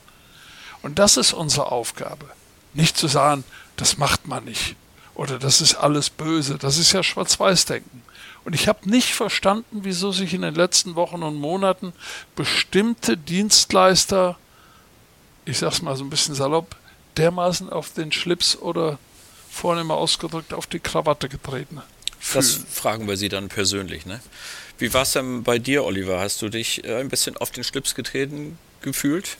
Und 0.82 1.00
das 1.00 1.18
ist 1.18 1.34
unsere 1.34 1.72
Aufgabe. 1.72 2.26
Nicht 2.74 2.98
zu 2.98 3.08
sagen, 3.08 3.44
das 3.76 3.98
macht 3.98 4.28
man 4.28 4.46
nicht 4.46 4.76
oder 5.14 5.38
das 5.38 5.62
ist 5.62 5.76
alles 5.76 6.10
böse, 6.10 6.58
das 6.58 6.78
ist 6.78 6.94
ja 6.94 7.04
Schwarz-Weiß-Denken. 7.04 8.02
Und 8.44 8.54
ich 8.54 8.68
habe 8.68 8.90
nicht 8.90 9.14
verstanden, 9.14 9.82
wieso 9.84 10.12
sich 10.12 10.34
in 10.34 10.42
den 10.42 10.56
letzten 10.56 10.96
Wochen 10.96 11.22
und 11.22 11.36
Monaten 11.36 11.94
bestimmte 12.36 13.18
Dienstleister 13.18 14.38
ich 15.46 15.60
sag's 15.60 15.82
mal 15.82 15.96
so 15.96 16.04
ein 16.04 16.10
bisschen 16.10 16.36
salopp, 16.36 16.76
dermaßen 17.18 17.70
auf 17.70 17.94
den 17.94 18.12
Schlips 18.12 18.56
oder 18.56 18.98
vorne 19.50 19.82
ausgedrückt 19.94 20.54
auf 20.54 20.68
die 20.68 20.80
Krawatte 20.80 21.30
getreten. 21.30 21.82
Das 22.34 22.60
fragen 22.72 23.08
wir 23.08 23.18
Sie 23.18 23.30
dann 23.30 23.50
persönlich, 23.50 24.06
ne? 24.06 24.22
Wie 24.78 24.94
war 24.94 25.02
es 25.04 25.14
denn 25.14 25.44
bei 25.44 25.60
dir, 25.60 25.86
Oliver? 25.86 26.20
Hast 26.20 26.42
du 26.42 26.50
dich 26.50 26.84
äh, 26.84 26.96
ein 26.96 27.10
bisschen 27.10 27.38
auf 27.38 27.52
den 27.52 27.64
Schlips 27.64 27.94
getreten 27.94 28.58
gefühlt? 28.82 29.38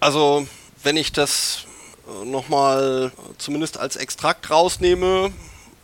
Also, 0.00 0.48
wenn 0.82 0.96
ich 0.96 1.12
das 1.12 1.66
äh, 2.06 2.24
nochmal 2.24 3.12
zumindest 3.38 3.76
als 3.78 3.96
Extrakt 3.96 4.50
rausnehme, 4.50 5.32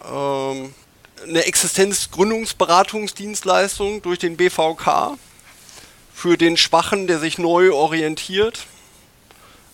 ähm, 0.05 0.75
eine 1.23 1.45
Existenzgründungsberatungsdienstleistung 1.45 4.03
durch 4.03 4.19
den 4.19 4.37
BVK 4.37 5.17
für 6.15 6.37
den 6.39 6.57
Schwachen, 6.57 7.07
der 7.07 7.19
sich 7.19 7.37
neu 7.39 7.73
orientiert, 7.73 8.67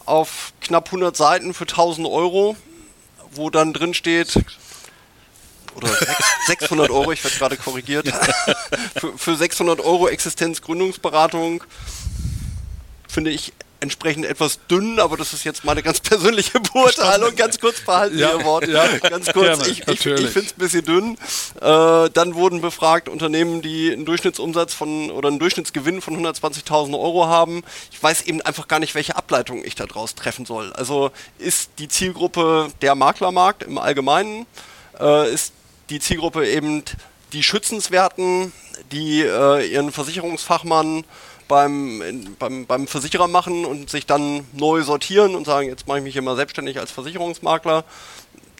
auf 0.05 0.53
knapp 0.61 0.87
100 0.87 1.17
Seiten 1.17 1.55
für 1.55 1.65
1000 1.65 2.09
Euro, 2.09 2.57
wo 3.33 3.51
dann 3.51 3.73
drin 3.73 3.95
steht, 3.95 4.39
oder 5.77 5.89
600 6.47 6.91
Euro, 6.91 7.12
ich 7.12 7.22
werde 7.22 7.37
gerade 7.37 7.57
korrigiert, 7.57 8.09
für, 8.97 9.16
für 9.16 9.37
600 9.37 9.81
Euro 9.81 10.09
Existenzgründungsberatung 10.09 11.62
finde 13.09 13.31
ich 13.31 13.53
entsprechend 13.81 14.24
etwas 14.24 14.59
dünn, 14.68 14.99
aber 14.99 15.16
das 15.16 15.33
ist 15.33 15.45
jetzt 15.45 15.64
meine 15.64 15.83
ganz 15.83 16.01
persönliche 16.01 16.61
Beurteilung. 16.61 17.37
Ganz 17.37 17.61
kurz 17.61 17.81
behalten 17.81 18.18
ja, 18.18 18.33
Ihr 18.33 18.45
Wort. 18.45 18.66
Ja, 18.68 18.87
ganz 18.99 19.33
kurz, 19.33 19.59
gerne, 19.59 19.68
ich, 19.68 19.87
ich, 19.87 20.07
ich 20.07 20.29
finde 20.31 20.41
es 20.41 20.53
ein 20.53 20.59
bisschen 20.59 20.85
dünn. 20.85 21.18
Äh, 21.61 22.11
dann 22.11 22.35
wurden 22.35 22.61
befragt 22.61 23.09
Unternehmen, 23.09 23.62
die 23.62 23.93
einen 23.93 24.05
Durchschnittsumsatz 24.05 24.74
von 24.74 25.11
oder 25.11 25.29
einen 25.29 25.39
Durchschnittsgewinn 25.39 26.01
von 26.01 26.16
120.000 26.24 26.99
Euro 26.99 27.27
haben. 27.27 27.62
Ich 27.93 28.03
weiß 28.03 28.22
eben 28.22 28.41
einfach 28.43 28.68
gar 28.68 28.79
nicht, 28.79 28.95
welche 28.95 29.16
Ableitung 29.16 29.64
ich 29.64 29.74
daraus 29.74 30.14
treffen 30.14 30.47
soll. 30.47 30.72
Also 30.72 31.11
ist 31.39 31.70
die 31.79 31.89
Zielgruppe 31.89 32.68
der 32.83 32.95
Maklermarkt 32.95 33.62
im 33.62 33.79
Allgemeinen? 33.79 34.47
Äh, 34.99 35.33
ist 35.33 35.53
die 35.91 36.01
Zielgruppe 36.01 36.49
eben 36.49 36.82
die 37.32 37.43
Schützenswerten, 37.43 38.53
die 38.93 39.22
äh, 39.22 39.66
ihren 39.66 39.93
Versicherungsfachmann 39.93 41.05
beim, 41.49 42.34
beim, 42.39 42.66
beim 42.66 42.87
Versicherer 42.87 43.28
machen 43.28 43.64
und 43.64 43.91
sich 43.91 44.07
dann 44.07 44.47
neu 44.53 44.82
sortieren 44.82 45.34
und 45.34 45.45
sagen, 45.45 45.68
jetzt 45.68 45.87
mache 45.87 45.99
ich 45.99 46.05
mich 46.05 46.12
hier 46.12 46.22
mal 46.22 46.37
selbstständig 46.37 46.78
als 46.78 46.91
Versicherungsmakler. 46.91 47.84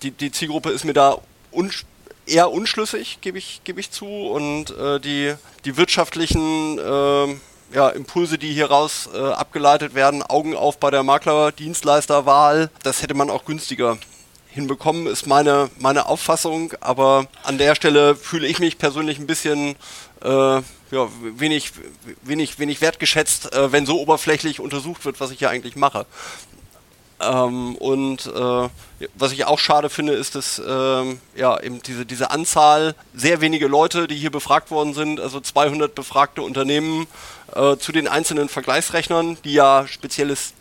Die, 0.03 0.11
die 0.11 0.31
Zielgruppe 0.31 0.71
ist 0.71 0.85
mir 0.85 0.93
da 0.93 1.19
un, 1.53 1.71
eher 2.27 2.51
unschlüssig, 2.51 3.19
gebe 3.21 3.39
ich, 3.39 3.63
geb 3.65 3.79
ich 3.79 3.91
zu. 3.91 4.07
Und 4.07 4.71
äh, 4.77 5.01
die, 5.01 5.35
die 5.65 5.77
wirtschaftlichen 5.77 6.79
äh, 6.79 7.37
ja, 7.75 7.89
Impulse, 7.89 8.39
die 8.39 8.53
hieraus 8.53 9.09
äh, 9.13 9.19
abgeleitet 9.19 9.95
werden, 9.95 10.23
Augen 10.23 10.55
auf 10.55 10.79
bei 10.79 10.91
der 10.91 11.03
Makler-Dienstleisterwahl, 11.03 12.71
das 12.83 13.03
hätte 13.03 13.15
man 13.15 13.31
auch 13.31 13.45
günstiger 13.45 13.99
hinbekommen, 14.57 15.07
ist 15.07 15.27
meine, 15.27 15.71
meine 15.79 16.07
Auffassung. 16.07 16.73
Aber 16.81 17.29
an 17.45 17.59
der 17.59 17.77
Stelle 17.77 18.17
fühle 18.17 18.49
ich 18.49 18.59
mich 18.59 18.79
persönlich 18.79 19.19
ein 19.19 19.27
bisschen 19.29 19.77
äh, 20.25 20.29
ja, 20.91 21.09
wenig, 21.21 21.73
wenig, 22.23 22.59
wenig 22.59 22.81
wertgeschätzt, 22.81 23.53
äh, 23.53 23.71
wenn 23.71 23.87
so 23.87 24.01
oberflächlich 24.01 24.59
untersucht 24.59 25.05
wird, 25.05 25.21
was 25.21 25.31
ich 25.31 25.41
ja 25.41 25.51
eigentlich 25.51 25.77
mache. 25.77 26.07
Ähm, 27.21 27.77
und 27.77 28.27
äh, 28.27 28.69
was 29.15 29.33
ich 29.33 29.45
auch 29.45 29.59
schade 29.59 29.89
finde, 29.89 30.15
ist, 30.15 30.35
dass 30.35 30.61
ähm, 30.67 31.21
ja 31.35 31.59
eben 31.61 31.83
diese, 31.83 32.05
diese 32.05 32.31
Anzahl, 32.31 32.95
sehr 33.15 33.41
wenige 33.41 33.69
Leute, 33.69 34.07
die 34.07 34.17
hier 34.17 34.31
befragt 34.31 34.71
worden 34.71 34.95
sind, 34.95 35.21
also 35.21 35.41
200 35.41 35.95
befragte 35.95 36.43
Unternehmen 36.43 37.07
äh, 37.55 37.77
zu 37.77 37.93
den 37.93 38.09
einzelnen 38.09 38.49
Vergleichsrechnern, 38.49 39.39
die 39.45 39.55
ja 39.55 39.87
spezielles 39.87 40.53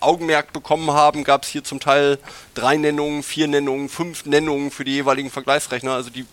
Augenmerk 0.00 0.52
bekommen 0.52 0.90
haben, 0.90 1.24
gab 1.24 1.44
es 1.44 1.48
hier 1.48 1.64
zum 1.64 1.80
Teil 1.80 2.18
drei 2.54 2.76
Nennungen, 2.76 3.22
vier 3.22 3.48
Nennungen, 3.48 3.88
fünf 3.88 4.26
Nennungen 4.26 4.70
für 4.70 4.84
die 4.84 4.92
jeweiligen 4.92 5.30
Vergleichsrechner. 5.30 5.92
Also 5.92 6.10
die 6.10 6.26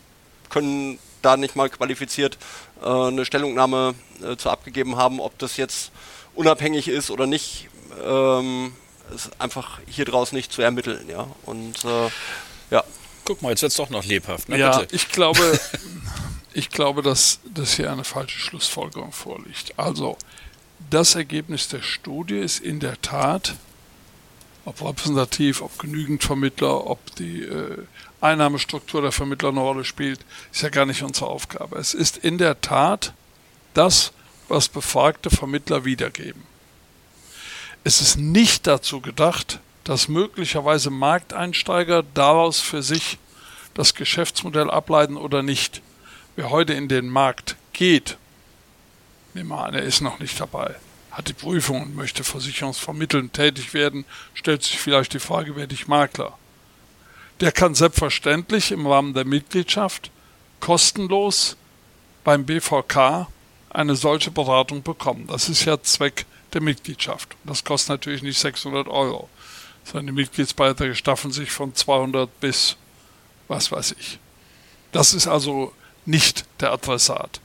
können 0.49 0.99
da 1.21 1.37
nicht 1.37 1.55
mal 1.55 1.69
qualifiziert 1.69 2.37
äh, 2.81 2.87
eine 2.87 3.25
Stellungnahme 3.25 3.95
äh, 4.21 4.35
zu 4.35 4.49
abgegeben 4.49 4.97
haben, 4.97 5.19
ob 5.19 5.37
das 5.39 5.57
jetzt 5.57 5.91
unabhängig 6.35 6.87
ist 6.87 7.09
oder 7.09 7.25
nicht, 7.27 7.69
ähm, 8.03 8.73
ist 9.13 9.29
einfach 9.39 9.79
hier 9.87 10.05
draußen 10.05 10.35
nicht 10.35 10.51
zu 10.51 10.61
ermitteln, 10.61 11.07
ja. 11.09 11.27
Und 11.45 11.83
äh, 11.85 12.09
ja. 12.71 12.83
Guck 13.25 13.41
mal, 13.41 13.49
jetzt 13.49 13.61
wird 13.61 13.71
es 13.71 13.77
doch 13.77 13.89
noch 13.89 14.03
lebhaft. 14.03 14.49
Ne? 14.49 14.57
Ja, 14.57 14.79
Bitte. 14.79 14.95
ich 14.95 15.09
glaube, 15.09 15.59
ich 16.53 16.69
glaube, 16.69 17.01
dass, 17.01 17.39
dass 17.45 17.75
hier 17.75 17.91
eine 17.91 18.03
falsche 18.03 18.39
Schlussfolgerung 18.39 19.11
vorliegt. 19.11 19.73
Also, 19.77 20.17
das 20.89 21.15
Ergebnis 21.15 21.67
der 21.67 21.81
Studie 21.81 22.37
ist 22.37 22.59
in 22.59 22.79
der 22.79 23.01
Tat, 23.01 23.55
ob 24.65 24.81
repräsentativ, 24.81 25.61
ob 25.61 25.77
genügend 25.77 26.23
Vermittler, 26.23 26.87
ob 26.87 27.15
die 27.15 27.43
äh, 27.43 27.77
Einnahmestruktur 28.21 29.01
der 29.01 29.11
Vermittler 29.11 29.49
eine 29.49 29.59
Rolle 29.59 29.83
spielt, 29.83 30.21
ist 30.51 30.61
ja 30.61 30.69
gar 30.69 30.85
nicht 30.85 31.03
unsere 31.03 31.27
Aufgabe. 31.27 31.77
Es 31.77 31.93
ist 31.93 32.17
in 32.17 32.37
der 32.37 32.61
Tat 32.61 33.13
das, 33.73 34.13
was 34.47 34.69
befragte 34.69 35.29
Vermittler 35.29 35.83
wiedergeben. 35.83 36.43
Es 37.83 37.99
ist 37.99 38.17
nicht 38.17 38.65
dazu 38.65 39.01
gedacht, 39.01 39.59
dass 39.83 40.07
möglicherweise 40.07 40.89
Markteinsteiger 40.89 42.03
daraus 42.13 42.61
für 42.61 42.81
sich 42.81 43.17
das 43.73 43.95
Geschäftsmodell 43.95 44.69
ableiten 44.69 45.17
oder 45.17 45.43
nicht. 45.43 45.81
Wer 46.35 46.49
heute 46.49 46.73
in 46.73 46.87
den 46.87 47.09
Markt 47.09 47.57
geht, 47.73 48.17
nehmen 49.33 49.49
wir 49.49 49.65
an, 49.65 49.73
er 49.73 49.83
ist 49.83 50.01
noch 50.01 50.19
nicht 50.19 50.39
dabei, 50.39 50.75
hat 51.11 51.27
die 51.27 51.33
Prüfung 51.33 51.83
und 51.83 51.95
möchte 51.95 52.23
versicherungsvermittelnd 52.23 53.33
tätig 53.33 53.73
werden, 53.73 54.05
stellt 54.33 54.63
sich 54.63 54.79
vielleicht 54.79 55.13
die 55.13 55.19
Frage, 55.19 55.55
werde 55.55 55.73
ich 55.73 55.87
Makler? 55.87 56.37
der 57.39 57.51
kann 57.51 57.75
selbstverständlich 57.75 58.71
im 58.71 58.87
Rahmen 58.87 59.13
der 59.13 59.25
Mitgliedschaft 59.25 60.11
kostenlos 60.59 61.57
beim 62.23 62.45
BVK 62.45 63.27
eine 63.69 63.95
solche 63.95 64.31
Beratung 64.31 64.83
bekommen. 64.83 65.27
Das 65.27 65.49
ist 65.49 65.65
ja 65.65 65.81
Zweck 65.81 66.25
der 66.53 66.61
Mitgliedschaft. 66.61 67.35
Das 67.43 67.63
kostet 67.63 67.89
natürlich 67.89 68.21
nicht 68.21 68.39
600 68.39 68.87
Euro, 68.87 69.29
sondern 69.83 70.07
die 70.07 70.21
Mitgliedsbeiträge 70.21 70.95
staffeln 70.95 71.33
sich 71.33 71.51
von 71.51 71.75
200 71.75 72.39
bis 72.39 72.77
was 73.49 73.73
weiß 73.73 73.95
ich. 73.99 74.19
Das 74.93 75.13
ist 75.13 75.27
also 75.27 75.73
nicht 76.05 76.45
der 76.61 76.71
Adressat. 76.71 77.41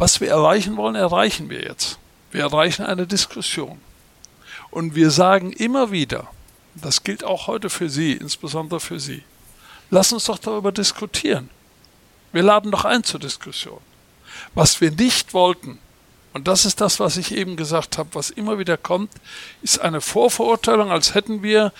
Was 0.00 0.18
wir 0.22 0.30
erreichen 0.30 0.78
wollen, 0.78 0.94
erreichen 0.94 1.50
wir 1.50 1.60
jetzt. 1.60 1.98
Wir 2.32 2.40
erreichen 2.40 2.86
eine 2.86 3.06
Diskussion. 3.06 3.78
Und 4.70 4.94
wir 4.94 5.10
sagen 5.10 5.52
immer 5.52 5.90
wieder, 5.90 6.26
das 6.74 7.04
gilt 7.04 7.22
auch 7.22 7.48
heute 7.48 7.68
für 7.68 7.90
Sie, 7.90 8.14
insbesondere 8.14 8.80
für 8.80 8.98
Sie. 8.98 9.22
Lass 9.90 10.10
uns 10.14 10.24
doch 10.24 10.38
darüber 10.38 10.72
diskutieren. 10.72 11.50
Wir 12.32 12.42
laden 12.42 12.70
doch 12.70 12.86
ein 12.86 13.04
zur 13.04 13.20
Diskussion. 13.20 13.82
Was 14.54 14.80
wir 14.80 14.90
nicht 14.90 15.34
wollten, 15.34 15.78
und 16.32 16.48
das 16.48 16.64
ist 16.64 16.80
das, 16.80 16.98
was 16.98 17.18
ich 17.18 17.32
eben 17.32 17.56
gesagt 17.56 17.98
habe, 17.98 18.08
was 18.14 18.30
immer 18.30 18.58
wieder 18.58 18.78
kommt, 18.78 19.12
ist 19.60 19.82
eine 19.82 20.00
Vorverurteilung, 20.00 20.90
als 20.90 21.12
hätten 21.12 21.42
wir 21.42 21.74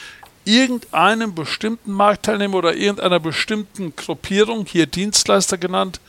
irgendeinem 0.45 1.35
bestimmten 1.35 1.93
Marktteilnehmer 1.93 2.59
oder 2.59 2.75
irgendeiner 2.75 3.19
bestimmten 3.19 3.97
Gruppierung, 3.97 4.67
hier 4.67 4.85
Dienstleister 4.85 5.57
genannt, 5.57 6.03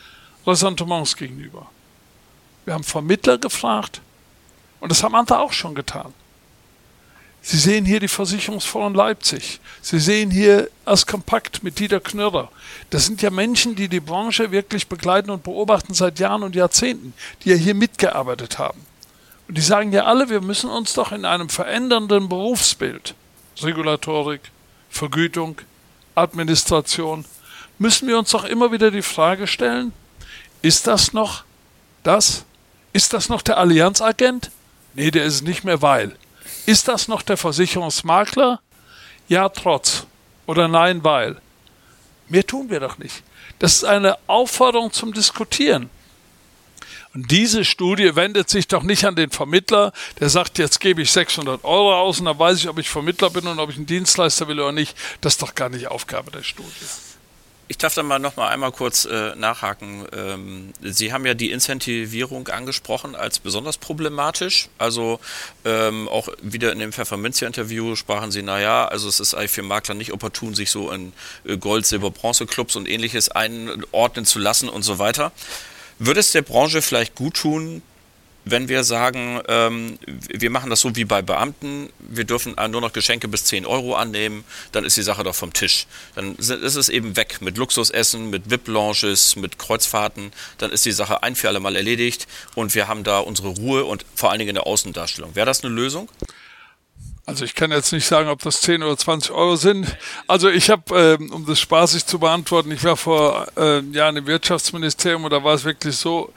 Ressentiments 0.46 1.16
gegenüber. 1.16 1.70
Wir 2.64 2.74
haben 2.74 2.84
Vermittler 2.84 3.38
gefragt 3.38 4.00
und 4.80 4.90
das 4.90 5.02
haben 5.02 5.14
andere 5.14 5.40
auch 5.40 5.52
schon 5.52 5.74
getan. 5.74 6.12
Sie 7.44 7.58
sehen 7.58 7.84
hier 7.84 7.98
die 7.98 8.08
Versicherungsfonds 8.08 8.96
Leipzig. 8.96 9.58
Sie 9.80 9.98
sehen 9.98 10.30
hier 10.30 10.70
as 10.84 11.06
Kompakt 11.06 11.64
mit 11.64 11.80
Dieter 11.80 11.98
Knörrer. 11.98 12.52
Das 12.90 13.06
sind 13.06 13.20
ja 13.20 13.30
Menschen, 13.30 13.74
die 13.74 13.88
die 13.88 13.98
Branche 13.98 14.52
wirklich 14.52 14.86
begleiten 14.86 15.28
und 15.28 15.42
beobachten 15.42 15.92
seit 15.92 16.20
Jahren 16.20 16.44
und 16.44 16.54
Jahrzehnten, 16.54 17.14
die 17.42 17.50
ja 17.50 17.56
hier 17.56 17.74
mitgearbeitet 17.74 18.60
haben. 18.60 18.80
Und 19.48 19.58
die 19.58 19.62
sagen 19.62 19.92
ja 19.92 20.04
alle, 20.04 20.30
wir 20.30 20.40
müssen 20.40 20.70
uns 20.70 20.94
doch 20.94 21.10
in 21.10 21.24
einem 21.24 21.48
verändernden 21.48 22.28
Berufsbild, 22.28 23.16
Regulatorik, 23.60 24.40
Vergütung, 24.88 25.60
Administration, 26.14 27.24
müssen 27.78 28.06
wir 28.06 28.18
uns 28.18 28.30
doch 28.30 28.44
immer 28.44 28.70
wieder 28.70 28.92
die 28.92 29.02
Frage 29.02 29.48
stellen, 29.48 29.92
ist 30.62 30.86
das 30.86 31.12
noch 31.12 31.42
das? 32.04 32.44
Ist 32.92 33.12
das 33.12 33.28
noch 33.28 33.42
der 33.42 33.58
Allianzagent? 33.58 34.50
Nee, 34.94 35.10
der 35.10 35.24
ist 35.24 35.42
nicht 35.42 35.64
mehr, 35.64 35.80
weil. 35.82 36.16
Ist 36.66 36.88
das 36.88 37.08
noch 37.08 37.22
der 37.22 37.36
Versicherungsmakler? 37.36 38.60
Ja, 39.28 39.48
trotz. 39.48 40.06
Oder 40.46 40.68
nein, 40.68 41.02
weil. 41.02 41.40
Mehr 42.28 42.46
tun 42.46 42.70
wir 42.70 42.80
doch 42.80 42.98
nicht. 42.98 43.22
Das 43.58 43.74
ist 43.74 43.84
eine 43.84 44.18
Aufforderung 44.26 44.92
zum 44.92 45.12
Diskutieren. 45.12 45.90
Und 47.14 47.30
diese 47.30 47.64
Studie 47.64 48.16
wendet 48.16 48.48
sich 48.48 48.68
doch 48.68 48.82
nicht 48.82 49.04
an 49.04 49.16
den 49.16 49.30
Vermittler, 49.30 49.92
der 50.18 50.30
sagt, 50.30 50.58
jetzt 50.58 50.80
gebe 50.80 51.02
ich 51.02 51.12
600 51.12 51.62
Euro 51.62 51.94
aus 51.94 52.20
und 52.20 52.24
dann 52.24 52.38
weiß 52.38 52.58
ich, 52.58 52.68
ob 52.68 52.78
ich 52.78 52.88
Vermittler 52.88 53.28
bin 53.28 53.46
und 53.46 53.58
ob 53.58 53.68
ich 53.68 53.76
einen 53.76 53.86
Dienstleister 53.86 54.48
will 54.48 54.58
oder 54.60 54.72
nicht. 54.72 54.96
Das 55.20 55.34
ist 55.34 55.42
doch 55.42 55.54
gar 55.54 55.68
nicht 55.68 55.88
Aufgabe 55.88 56.30
der 56.30 56.42
Studie. 56.42 56.68
Ich 57.72 57.78
darf 57.78 57.94
da 57.94 58.02
mal 58.02 58.18
noch 58.18 58.36
mal 58.36 58.48
einmal 58.48 58.70
kurz 58.70 59.06
äh, 59.06 59.34
nachhaken. 59.34 60.06
Ähm, 60.14 60.74
Sie 60.82 61.10
haben 61.10 61.24
ja 61.24 61.32
die 61.32 61.50
Incentivierung 61.50 62.48
angesprochen 62.48 63.16
als 63.16 63.38
besonders 63.38 63.78
problematisch. 63.78 64.68
Also 64.76 65.20
ähm, 65.64 66.06
auch 66.06 66.28
wieder 66.42 66.70
in 66.72 66.80
dem 66.80 66.92
Pfefferminzia-Interview 66.92 67.96
sprachen 67.96 68.30
Sie, 68.30 68.42
naja, 68.42 68.84
also 68.84 69.08
es 69.08 69.20
ist 69.20 69.32
eigentlich 69.32 69.52
für 69.52 69.62
Makler 69.62 69.94
nicht 69.94 70.12
opportun, 70.12 70.54
sich 70.54 70.70
so 70.70 70.90
in 70.90 71.14
äh, 71.46 71.56
Gold, 71.56 71.86
Silber, 71.86 72.10
Bronze-Clubs 72.10 72.76
und 72.76 72.86
ähnliches 72.86 73.30
einordnen 73.30 74.26
zu 74.26 74.38
lassen 74.38 74.68
und 74.68 74.82
so 74.82 74.98
weiter. 74.98 75.32
Würde 75.98 76.20
es 76.20 76.30
der 76.30 76.42
Branche 76.42 76.82
vielleicht 76.82 77.14
gut 77.14 77.36
tun, 77.38 77.80
wenn 78.44 78.68
wir 78.68 78.84
sagen, 78.84 79.40
ähm, 79.48 79.98
wir 80.06 80.50
machen 80.50 80.70
das 80.70 80.80
so 80.80 80.96
wie 80.96 81.04
bei 81.04 81.22
Beamten, 81.22 81.90
wir 81.98 82.24
dürfen 82.24 82.56
nur 82.70 82.80
noch 82.80 82.92
Geschenke 82.92 83.28
bis 83.28 83.44
10 83.44 83.66
Euro 83.66 83.94
annehmen, 83.94 84.44
dann 84.72 84.84
ist 84.84 84.96
die 84.96 85.02
Sache 85.02 85.22
doch 85.22 85.34
vom 85.34 85.52
Tisch. 85.52 85.86
Dann 86.14 86.36
ist 86.36 86.50
es 86.50 86.88
eben 86.88 87.16
weg 87.16 87.38
mit 87.40 87.56
Luxusessen, 87.56 88.30
mit 88.30 88.50
VIP-Lounges, 88.50 89.36
mit 89.36 89.58
Kreuzfahrten, 89.58 90.32
dann 90.58 90.72
ist 90.72 90.84
die 90.84 90.92
Sache 90.92 91.22
ein 91.22 91.36
für 91.36 91.48
alle 91.48 91.60
Mal 91.60 91.76
erledigt 91.76 92.26
und 92.54 92.74
wir 92.74 92.88
haben 92.88 93.04
da 93.04 93.20
unsere 93.20 93.48
Ruhe 93.48 93.84
und 93.84 94.04
vor 94.14 94.30
allen 94.30 94.38
Dingen 94.38 94.50
in 94.50 94.56
der 94.56 94.66
Außendarstellung. 94.66 95.34
Wäre 95.34 95.46
das 95.46 95.62
eine 95.62 95.72
Lösung? 95.72 96.08
Also 97.24 97.44
ich 97.44 97.54
kann 97.54 97.70
jetzt 97.70 97.92
nicht 97.92 98.06
sagen, 98.06 98.28
ob 98.28 98.42
das 98.42 98.60
10 98.62 98.82
oder 98.82 98.96
20 98.96 99.30
Euro 99.30 99.54
sind. 99.54 99.86
Also 100.26 100.50
ich 100.50 100.70
habe, 100.70 101.16
ähm, 101.20 101.30
um 101.30 101.46
das 101.46 101.60
spaßig 101.60 102.04
zu 102.04 102.18
beantworten, 102.18 102.72
ich 102.72 102.82
war 102.82 102.96
vor 102.96 103.46
äh, 103.56 103.80
Jahren 103.92 104.16
im 104.16 104.26
Wirtschaftsministerium 104.26 105.22
und 105.22 105.30
da 105.30 105.44
war 105.44 105.54
es 105.54 105.64
wirklich 105.64 105.96
so, 105.96 106.32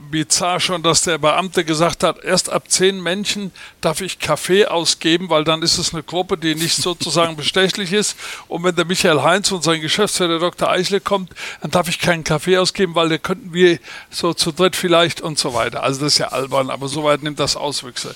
bizarr 0.00 0.60
schon, 0.60 0.82
dass 0.82 1.02
der 1.02 1.18
Beamte 1.18 1.64
gesagt 1.64 2.02
hat, 2.02 2.24
erst 2.24 2.50
ab 2.50 2.70
zehn 2.70 3.02
Menschen 3.02 3.52
darf 3.80 4.00
ich 4.00 4.18
Kaffee 4.18 4.66
ausgeben, 4.66 5.28
weil 5.28 5.44
dann 5.44 5.62
ist 5.62 5.78
es 5.78 5.92
eine 5.92 6.02
Gruppe, 6.02 6.38
die 6.38 6.54
nicht 6.54 6.76
sozusagen 6.76 7.36
bestechlich 7.36 7.92
ist. 7.92 8.16
Und 8.48 8.64
wenn 8.64 8.74
der 8.74 8.84
Michael 8.84 9.22
Heinz 9.22 9.52
und 9.52 9.62
sein 9.62 9.80
Geschäftsführer 9.80 10.38
Dr. 10.38 10.70
Eichle 10.70 11.00
kommt, 11.00 11.30
dann 11.60 11.70
darf 11.70 11.88
ich 11.88 11.98
keinen 11.98 12.24
Kaffee 12.24 12.58
ausgeben, 12.58 12.94
weil 12.94 13.08
da 13.08 13.18
könnten 13.18 13.52
wir 13.52 13.78
so 14.10 14.32
zu 14.32 14.52
dritt 14.52 14.76
vielleicht 14.76 15.20
und 15.20 15.38
so 15.38 15.52
weiter. 15.54 15.82
Also 15.82 16.00
das 16.00 16.14
ist 16.14 16.18
ja 16.18 16.28
albern, 16.28 16.70
aber 16.70 16.88
soweit 16.88 17.22
nimmt 17.22 17.38
das 17.38 17.56
Auswüchse. 17.56 18.14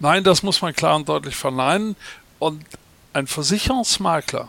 Nein, 0.00 0.24
das 0.24 0.42
muss 0.42 0.62
man 0.62 0.74
klar 0.74 0.96
und 0.96 1.08
deutlich 1.08 1.36
verneinen. 1.36 1.96
Und 2.38 2.64
ein 3.12 3.26
Versicherungsmakler 3.26 4.48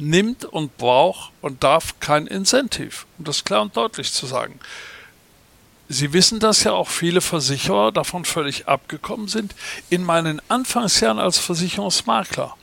nimmt 0.00 0.44
und 0.44 0.76
braucht 0.76 1.32
und 1.40 1.62
darf 1.62 2.00
kein 2.00 2.26
Incentive, 2.26 3.04
um 3.18 3.24
das 3.24 3.44
klar 3.44 3.62
und 3.62 3.76
deutlich 3.76 4.12
zu 4.12 4.26
sagen. 4.26 4.58
Sie 5.88 6.12
wissen, 6.12 6.38
dass 6.38 6.62
ja 6.62 6.72
auch 6.72 6.88
viele 6.88 7.20
Versicherer 7.20 7.90
davon 7.90 8.24
völlig 8.24 8.68
abgekommen 8.68 9.26
sind. 9.26 9.54
In 9.88 10.04
meinen 10.04 10.40
Anfangsjahren 10.48 11.18
als 11.18 11.38
Versicherungsmakler 11.38 12.54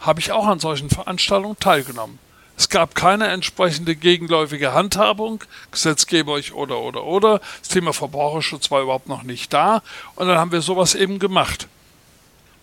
habe 0.00 0.20
ich 0.20 0.32
auch 0.32 0.46
an 0.46 0.58
solchen 0.58 0.88
Veranstaltungen 0.88 1.58
teilgenommen. 1.58 2.18
Es 2.56 2.68
gab 2.68 2.94
keine 2.94 3.28
entsprechende 3.28 3.94
gegenläufige 3.94 4.72
Handhabung, 4.72 5.44
gesetzgeberisch 5.70 6.52
oder 6.52 6.80
oder 6.80 7.04
oder. 7.04 7.40
Das 7.60 7.68
Thema 7.68 7.92
Verbraucherschutz 7.92 8.70
war 8.70 8.82
überhaupt 8.82 9.08
noch 9.08 9.22
nicht 9.22 9.52
da. 9.52 9.82
Und 10.16 10.26
dann 10.26 10.38
haben 10.38 10.50
wir 10.50 10.62
sowas 10.62 10.94
eben 10.94 11.18
gemacht. 11.20 11.68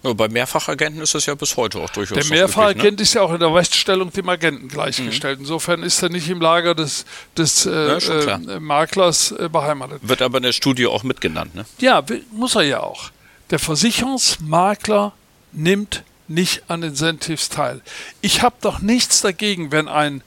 Ja, 0.05 0.13
bei 0.13 0.27
Mehrfachagenten 0.27 1.01
ist 1.01 1.15
das 1.15 1.25
ja 1.25 1.35
bis 1.35 1.57
heute 1.57 1.79
auch 1.79 1.89
durchaus. 1.89 2.17
Der 2.17 2.25
Mehrfachagent 2.25 2.97
ne? 2.97 3.03
ist 3.03 3.13
ja 3.13 3.21
auch 3.21 3.33
in 3.33 3.39
der 3.39 3.53
Rechtsstellung 3.53 4.11
dem 4.11 4.29
Agenten 4.29 4.67
gleichgestellt. 4.67 5.39
Mhm. 5.39 5.45
Insofern 5.45 5.83
ist 5.83 6.01
er 6.01 6.09
nicht 6.09 6.29
im 6.29 6.39
Lager 6.39 6.75
des, 6.75 7.05
des 7.37 7.65
äh, 7.65 7.97
ja, 7.97 8.35
äh, 8.35 8.59
Maklers 8.59 9.31
äh, 9.31 9.49
beheimatet. 9.49 9.99
Wird 10.03 10.21
aber 10.21 10.37
in 10.37 10.43
der 10.43 10.53
Studie 10.53 10.85
auch 10.85 11.03
mitgenannt, 11.03 11.55
ne? 11.55 11.65
Ja, 11.79 12.03
muss 12.31 12.55
er 12.55 12.63
ja 12.63 12.81
auch. 12.81 13.11
Der 13.49 13.59
Versicherungsmakler 13.59 15.13
nimmt 15.51 16.03
nicht 16.27 16.63
an 16.69 16.83
Incentives 16.83 17.49
teil. 17.49 17.81
Ich 18.21 18.41
habe 18.41 18.55
doch 18.61 18.79
nichts 18.79 19.21
dagegen, 19.21 19.71
wenn 19.71 19.87
ein 19.87 20.23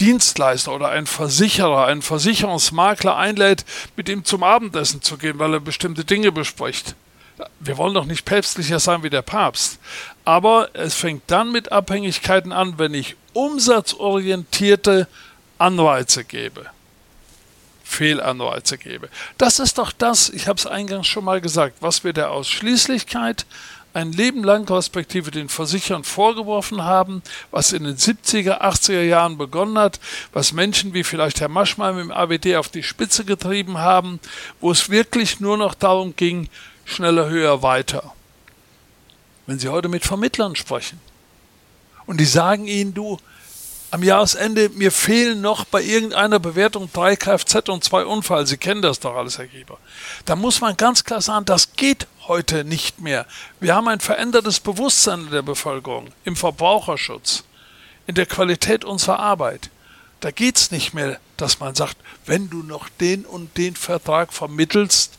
Dienstleister 0.00 0.74
oder 0.74 0.88
ein 0.88 1.06
Versicherer, 1.06 1.86
ein 1.86 2.02
Versicherungsmakler 2.02 3.16
einlädt, 3.16 3.64
mit 3.96 4.08
ihm 4.08 4.24
zum 4.24 4.42
Abendessen 4.42 5.02
zu 5.02 5.16
gehen, 5.16 5.38
weil 5.38 5.54
er 5.54 5.60
bestimmte 5.60 6.04
Dinge 6.04 6.32
bespricht 6.32 6.94
wir 7.60 7.76
wollen 7.76 7.94
doch 7.94 8.04
nicht 8.04 8.24
päpstlicher 8.24 8.80
sein 8.80 9.02
wie 9.02 9.10
der 9.10 9.22
Papst. 9.22 9.78
Aber 10.24 10.70
es 10.72 10.94
fängt 10.94 11.22
dann 11.26 11.52
mit 11.52 11.72
Abhängigkeiten 11.72 12.52
an, 12.52 12.78
wenn 12.78 12.94
ich 12.94 13.16
umsatzorientierte 13.32 15.06
Anreize 15.58 16.24
gebe. 16.24 16.66
Fehlanreize 17.84 18.78
gebe. 18.78 19.08
Das 19.38 19.60
ist 19.60 19.78
doch 19.78 19.92
das, 19.92 20.28
ich 20.28 20.48
habe 20.48 20.58
es 20.58 20.66
eingangs 20.66 21.06
schon 21.06 21.24
mal 21.24 21.40
gesagt, 21.40 21.76
was 21.80 22.02
wir 22.02 22.12
der 22.12 22.32
Ausschließlichkeit 22.32 23.46
ein 23.94 24.12
Leben 24.12 24.44
lang 24.44 24.68
respektive 24.68 25.30
den 25.30 25.48
Versichern 25.48 26.04
vorgeworfen 26.04 26.82
haben, 26.82 27.22
was 27.50 27.72
in 27.72 27.84
den 27.84 27.96
70er, 27.96 28.60
80er 28.60 29.00
Jahren 29.02 29.38
begonnen 29.38 29.78
hat, 29.78 30.00
was 30.34 30.52
Menschen 30.52 30.92
wie 30.92 31.02
vielleicht 31.02 31.40
Herr 31.40 31.48
Maschmeyer 31.48 31.98
im 31.98 32.12
AWD 32.12 32.56
auf 32.56 32.68
die 32.68 32.82
Spitze 32.82 33.24
getrieben 33.24 33.78
haben, 33.78 34.20
wo 34.60 34.70
es 34.70 34.90
wirklich 34.90 35.40
nur 35.40 35.56
noch 35.56 35.74
darum 35.74 36.14
ging, 36.14 36.50
schneller, 36.86 37.28
höher, 37.28 37.62
weiter. 37.62 38.14
Wenn 39.46 39.58
Sie 39.58 39.68
heute 39.68 39.88
mit 39.88 40.04
Vermittlern 40.04 40.56
sprechen 40.56 41.00
und 42.06 42.18
die 42.18 42.24
sagen 42.24 42.66
Ihnen, 42.66 42.94
du, 42.94 43.18
am 43.90 44.02
Jahresende, 44.02 44.68
mir 44.70 44.90
fehlen 44.90 45.40
noch 45.40 45.64
bei 45.64 45.82
irgendeiner 45.82 46.38
Bewertung 46.38 46.90
drei 46.92 47.16
Kfz 47.16 47.68
und 47.68 47.84
zwei 47.84 48.04
Unfall. 48.04 48.46
Sie 48.46 48.56
kennen 48.56 48.82
das 48.82 49.00
doch 49.00 49.14
alles, 49.14 49.38
Herr 49.38 49.46
Geber. 49.46 49.78
Da 50.24 50.34
muss 50.34 50.60
man 50.60 50.76
ganz 50.76 51.04
klar 51.04 51.20
sagen, 51.20 51.44
das 51.44 51.72
geht 51.72 52.06
heute 52.26 52.64
nicht 52.64 53.00
mehr. 53.00 53.26
Wir 53.60 53.74
haben 53.74 53.88
ein 53.88 54.00
verändertes 54.00 54.60
Bewusstsein 54.60 55.20
in 55.26 55.30
der 55.30 55.42
Bevölkerung, 55.42 56.08
im 56.24 56.36
Verbraucherschutz, 56.36 57.44
in 58.06 58.16
der 58.16 58.26
Qualität 58.26 58.84
unserer 58.84 59.20
Arbeit. 59.20 59.70
Da 60.20 60.30
geht 60.30 60.56
es 60.56 60.70
nicht 60.70 60.92
mehr, 60.92 61.20
dass 61.36 61.60
man 61.60 61.74
sagt, 61.74 61.96
wenn 62.24 62.50
du 62.50 62.62
noch 62.62 62.88
den 62.88 63.24
und 63.24 63.56
den 63.56 63.76
Vertrag 63.76 64.32
vermittelst, 64.32 65.12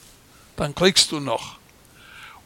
dann 0.57 0.75
kriegst 0.75 1.11
du 1.11 1.19
noch. 1.19 1.56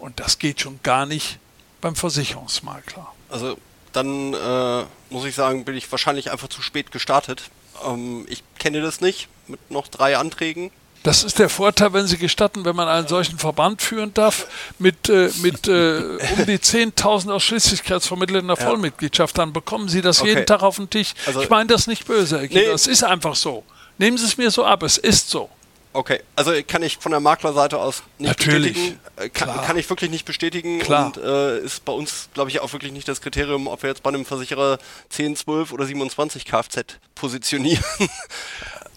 Und 0.02 0.20
das 0.20 0.40
geht 0.40 0.60
schon 0.60 0.80
gar 0.82 1.06
nicht 1.06 1.38
beim 1.80 1.96
Versicherungsmakler. 1.96 3.08
Also 3.30 3.58
dann 3.94 4.34
äh, 4.34 4.84
muss 5.12 5.26
ich 5.26 5.36
sagen, 5.36 5.64
bin 5.64 5.78
ich 5.78 5.90
wahrscheinlich 5.92 6.32
einfach 6.32 6.48
zu 6.48 6.64
spät 6.64 6.92
gestartet. 6.92 7.44
Ähm, 7.86 8.26
ich 8.28 8.44
kenne 8.58 8.82
das 8.82 9.00
nicht 9.00 9.28
mit 9.48 9.70
noch 9.70 9.88
drei 9.88 10.18
Anträgen. 10.18 10.72
Das 11.04 11.24
ist 11.24 11.38
der 11.38 11.50
Vorteil, 11.50 11.94
wenn 11.94 12.08
Sie 12.08 12.18
gestatten, 12.18 12.66
wenn 12.66 12.76
man 12.76 12.88
einen 12.88 13.08
solchen 13.08 13.38
Verband 13.38 13.82
führen 13.82 14.14
darf, 14.14 14.48
mit, 14.80 15.08
äh, 15.10 15.32
mit 15.42 15.68
äh, 15.68 16.18
um 16.38 16.46
die 16.48 16.58
10.000 16.58 17.32
Ausschließlichkeitsvermittler 17.32 18.40
in 18.40 18.48
der 18.48 18.58
ja. 18.58 18.66
Vollmitgliedschaft, 18.66 19.38
dann 19.38 19.54
bekommen 19.54 19.88
Sie 19.88 20.02
das 20.02 20.22
okay. 20.22 20.30
jeden 20.30 20.46
Tag 20.48 20.64
auf 20.64 20.78
den 20.78 20.90
Tisch. 20.90 21.14
Also, 21.28 21.42
ich 21.42 21.50
meine 21.50 21.68
das 21.68 21.86
nicht 21.86 22.06
böse, 22.06 22.48
nee. 22.50 22.66
das 22.66 22.88
ist 22.88 23.04
einfach 23.04 23.36
so. 23.36 23.64
Nehmen 24.00 24.18
Sie 24.18 24.26
es 24.26 24.38
mir 24.38 24.50
so 24.50 24.66
ab, 24.66 24.84
es 24.84 24.98
ist 24.98 25.30
so. 25.30 25.50
Okay, 25.94 26.22
also 26.38 26.54
kann 26.66 26.84
ich 26.84 26.98
von 26.98 27.12
der 27.12 27.20
Maklerseite 27.20 27.78
aus 27.78 28.04
nicht 28.18 28.30
Natürlich. 28.30 28.74
bestätigen. 28.74 29.00
Äh, 29.18 29.30
kann, 29.30 29.62
kann, 29.62 29.78
ich 29.78 29.90
wirklich 29.90 30.10
nicht 30.10 30.26
bestätigen. 30.26 30.80
Klar. 30.80 31.08
Und 31.08 31.18
äh, 31.18 31.60
ist 31.60 31.84
bei 31.84 31.92
uns, 31.92 32.30
glaube 32.34 32.50
ich, 32.50 32.62
auch 32.62 32.72
wirklich 32.72 32.94
nicht 32.94 33.08
das 33.08 33.20
Kriterium, 33.20 33.68
ob 33.68 33.84
wir 33.84 33.90
jetzt 33.90 34.02
bei 34.02 34.10
einem 34.10 34.24
Versicherer 34.24 34.80
10, 35.10 35.36
12 35.36 35.74
oder 35.74 35.86
27 35.86 36.46
Kfz 36.46 36.98
positionieren. 37.16 37.84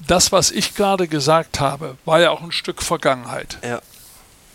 Das, 0.07 0.33
was 0.33 0.51
ich 0.51 0.75
gerade 0.75 1.09
gesagt 1.09 1.61
habe, 1.61 1.97
war 2.05 2.21
ja 2.21 2.31
auch 2.31 2.43
ein 2.43 2.53
Stück 2.53 2.83
Vergangenheit. 2.83 3.59
Ja. 3.63 3.81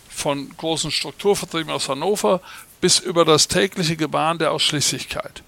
Von 0.08 0.54
großen 0.56 0.92
Strukturvertrieben 0.92 1.72
aus 1.72 1.88
Hannover 1.88 2.40
bis 2.80 3.00
über 3.00 3.24
das 3.24 3.48
tägliche 3.48 3.96
Gebaren 3.96 4.38
der 4.38 4.52
Ausschließlichkeit. 4.52 5.42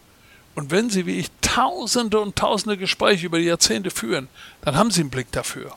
Und 0.55 0.71
wenn 0.71 0.91
Sie 0.91 1.07
wie 1.07 1.19
ich 1.19 1.31
tausende 1.41 2.21
und 2.21 2.37
tausende 2.37 2.77
Gespräche 2.77 3.27
über 3.27 3.39
die 3.39 3.45
Jahrzehnte 3.45 3.91
führen, 3.91 4.29
dann 4.63 4.77
haben 4.77 4.91
Sie 4.91 5.03
einen 5.03 5.11
Blick 5.11 5.31
dafür. 5.31 5.77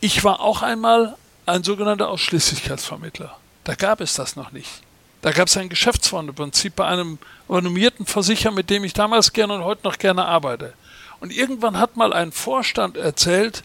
Ich 0.00 0.22
war 0.22 0.40
auch 0.40 0.62
einmal 0.62 1.16
ein 1.44 1.64
sogenannter 1.64 2.08
Ausschließlichkeitsvermittler. 2.08 3.36
Da 3.64 3.74
gab 3.74 4.00
es 4.00 4.14
das 4.14 4.36
noch 4.36 4.52
nicht. 4.52 4.82
Da 5.22 5.32
gab 5.32 5.48
es 5.48 5.56
ein 5.56 5.68
Geschäftsfreundeprinzip 5.68 6.76
bei 6.76 6.86
einem 6.86 7.18
renommierten 7.50 8.06
Versicherer, 8.06 8.52
mit 8.52 8.70
dem 8.70 8.84
ich 8.84 8.92
damals 8.92 9.32
gerne 9.32 9.54
und 9.54 9.64
heute 9.64 9.82
noch 9.82 9.98
gerne 9.98 10.26
arbeite. 10.26 10.74
Und 11.18 11.32
irgendwann 11.32 11.78
hat 11.78 11.96
mal 11.96 12.12
ein 12.12 12.30
Vorstand 12.30 12.96
erzählt, 12.96 13.64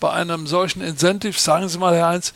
bei 0.00 0.10
einem 0.10 0.46
solchen 0.46 0.82
Incentive, 0.82 1.38
sagen 1.38 1.68
Sie 1.68 1.78
mal, 1.78 1.94
Herr 1.94 2.08
Heinz, 2.08 2.34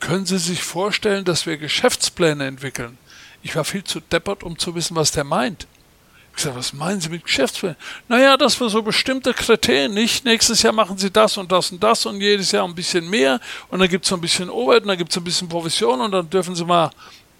können 0.00 0.26
Sie 0.26 0.38
sich 0.38 0.62
vorstellen, 0.62 1.24
dass 1.24 1.46
wir 1.46 1.56
Geschäftspläne 1.56 2.46
entwickeln? 2.46 2.98
Ich 3.42 3.56
war 3.56 3.64
viel 3.64 3.84
zu 3.84 4.00
deppert, 4.00 4.42
um 4.42 4.58
zu 4.58 4.74
wissen, 4.74 4.96
was 4.96 5.12
der 5.12 5.24
meint. 5.24 5.66
Ich 6.36 6.42
sage, 6.42 6.56
was 6.56 6.74
meinen 6.74 7.00
Sie 7.00 7.08
mit 7.08 7.24
Geschäftsführung? 7.24 7.76
Naja, 8.08 8.36
dass 8.36 8.60
wir 8.60 8.68
so 8.68 8.82
bestimmte 8.82 9.32
Kriterien 9.32 9.94
nicht. 9.94 10.26
Nächstes 10.26 10.60
Jahr 10.60 10.74
machen 10.74 10.98
Sie 10.98 11.10
das 11.10 11.38
und 11.38 11.50
das 11.50 11.72
und 11.72 11.82
das 11.82 12.04
und 12.04 12.20
jedes 12.20 12.52
Jahr 12.52 12.68
ein 12.68 12.74
bisschen 12.74 13.08
mehr 13.08 13.40
und 13.70 13.78
dann 13.78 13.88
gibt 13.88 14.04
es 14.04 14.12
ein 14.12 14.20
bisschen 14.20 14.50
Overhead 14.50 14.82
und 14.82 14.88
dann 14.88 14.98
gibt 14.98 15.10
es 15.10 15.16
ein 15.16 15.24
bisschen 15.24 15.48
Provision 15.48 15.98
und 16.02 16.12
dann 16.12 16.28
dürfen 16.28 16.54
Sie 16.54 16.64
mal 16.66 16.90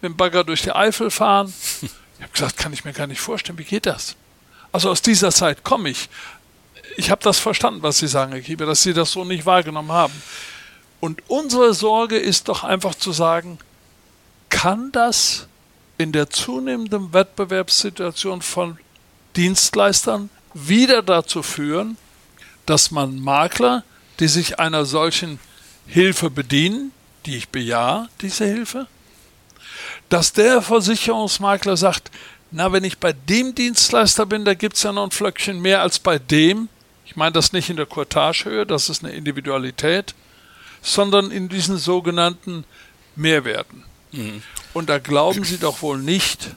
mit 0.01 0.13
dem 0.13 0.17
Bagger 0.17 0.45
durch 0.45 0.63
die 0.63 0.73
Eifel 0.73 1.11
fahren. 1.11 1.53
Ich 1.83 2.23
habe 2.23 2.33
gesagt, 2.33 2.57
kann 2.57 2.73
ich 2.73 2.87
mir 2.87 2.95
gar 2.95 3.07
nicht 3.07 3.21
vorstellen, 3.21 3.59
wie 3.59 3.65
geht 3.65 3.85
das? 3.85 4.17
Also 4.73 4.89
aus 4.89 5.03
dieser 5.03 5.31
Zeit 5.31 5.63
komme 5.63 5.91
ich. 5.91 6.09
Ich 6.97 7.11
habe 7.11 7.23
das 7.23 7.39
verstanden, 7.39 7.83
was 7.83 7.99
Sie 7.99 8.09
sagen, 8.09 8.33
Herr 8.33 8.41
Kieber, 8.41 8.65
dass 8.65 8.83
Sie 8.83 8.95
das 8.95 9.13
so 9.13 9.27
nicht 9.27 9.45
wahrgenommen 9.45 9.93
haben. 9.93 10.15
Und 11.01 11.23
unsere 11.29 11.75
Sorge 11.75 12.17
ist 12.17 12.49
doch 12.49 12.65
einfach 12.65 12.95
zu 12.95 13.13
sagen, 13.13 13.59
kann 14.49 14.91
das 14.93 15.49
in 15.99 16.13
der 16.13 16.31
zunehmenden 16.31 17.13
Wettbewerbssituation 17.13 18.41
von 18.41 18.79
Dienstleistern 19.37 20.31
wieder 20.55 21.03
dazu 21.03 21.43
führen, 21.43 21.97
dass 22.65 22.91
man 22.91 23.21
Makler, 23.21 23.85
die 24.19 24.29
sich 24.29 24.59
einer 24.59 24.85
solchen 24.85 25.39
Hilfe 25.87 26.31
bedienen, 26.31 26.93
die 27.27 27.37
ich 27.37 27.49
bejahe, 27.49 28.09
diese 28.21 28.47
Hilfe, 28.47 28.87
dass 30.09 30.33
der 30.33 30.63
Versicherungsmakler 30.63 31.77
sagt, 31.77 32.11
na, 32.51 32.73
wenn 32.73 32.85
ich 32.85 32.99
bei 32.99 33.13
dem 33.13 33.55
Dienstleister 33.55 34.25
bin, 34.25 34.45
da 34.45 34.55
gibt 34.55 34.77
es 34.77 34.83
ja 34.83 34.93
noch 34.93 35.05
ein 35.05 35.11
Flöckchen 35.11 35.61
mehr 35.61 35.83
als 35.83 35.99
bei 35.99 36.19
dem. 36.19 36.69
Ich 37.05 37.17
meine 37.17 37.33
das 37.33 37.53
nicht 37.53 37.71
in 37.71 37.77
der 37.77 37.87
Courtagehöhe, 37.87 38.67
das 38.67 38.89
ist 38.89 39.05
eine 39.05 39.13
Individualität, 39.13 40.15
sondern 40.81 41.31
in 41.31 41.49
diesen 41.49 41.77
sogenannten 41.77 42.65
Mehrwerten. 43.17 43.85
Mhm. 44.13 44.43
Und 44.73 44.89
da 44.89 44.99
glauben 44.99 45.45
Sie 45.45 45.59
doch 45.59 45.83
wohl 45.83 45.99
nicht, 45.99 46.51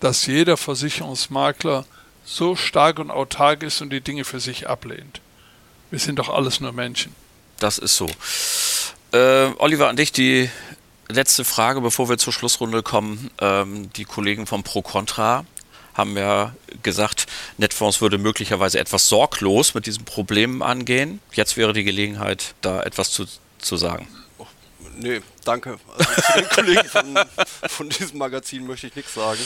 dass 0.00 0.26
jeder 0.26 0.56
Versicherungsmakler 0.56 1.84
so 2.24 2.56
stark 2.56 2.98
und 2.98 3.10
autark 3.10 3.62
ist 3.62 3.80
und 3.80 3.90
die 3.90 4.00
Dinge 4.00 4.24
für 4.24 4.40
sich 4.40 4.68
ablehnt. 4.68 5.20
Wir 5.90 5.98
sind 5.98 6.18
doch 6.18 6.28
alles 6.28 6.60
nur 6.60 6.72
Menschen. 6.72 7.14
Das 7.58 7.78
ist 7.78 7.96
so. 7.96 8.08
Äh, 9.12 9.52
Oliver, 9.58 9.88
an 9.88 9.96
dich 9.96 10.12
die 10.12 10.50
letzte 11.08 11.44
Frage, 11.44 11.80
bevor 11.80 12.08
wir 12.08 12.18
zur 12.18 12.32
Schlussrunde 12.32 12.82
kommen. 12.82 13.30
Ähm, 13.40 13.90
die 13.94 14.04
Kollegen 14.04 14.46
von 14.46 14.62
Pro 14.62 14.82
Contra 14.82 15.44
haben 15.94 16.16
ja 16.16 16.54
gesagt, 16.82 17.26
Netfonds 17.56 18.00
würde 18.00 18.18
möglicherweise 18.18 18.78
etwas 18.78 19.08
sorglos 19.08 19.74
mit 19.74 19.86
diesen 19.86 20.04
Problemen 20.04 20.62
angehen. 20.62 21.20
Jetzt 21.32 21.56
wäre 21.56 21.72
die 21.72 21.84
Gelegenheit, 21.84 22.54
da 22.60 22.82
etwas 22.82 23.10
zu, 23.12 23.24
zu 23.58 23.76
sagen. 23.76 24.08
Nee, 24.96 25.20
danke. 25.44 25.78
Also 25.96 26.22
zu 26.22 26.32
den 26.38 26.48
Kollegen 26.54 26.88
von, 26.88 27.18
von, 27.68 27.88
diesem 27.88 28.18
Magazin 28.18 28.66
möchte 28.66 28.86
ich 28.86 28.96
nichts 28.96 29.14
sagen. 29.14 29.40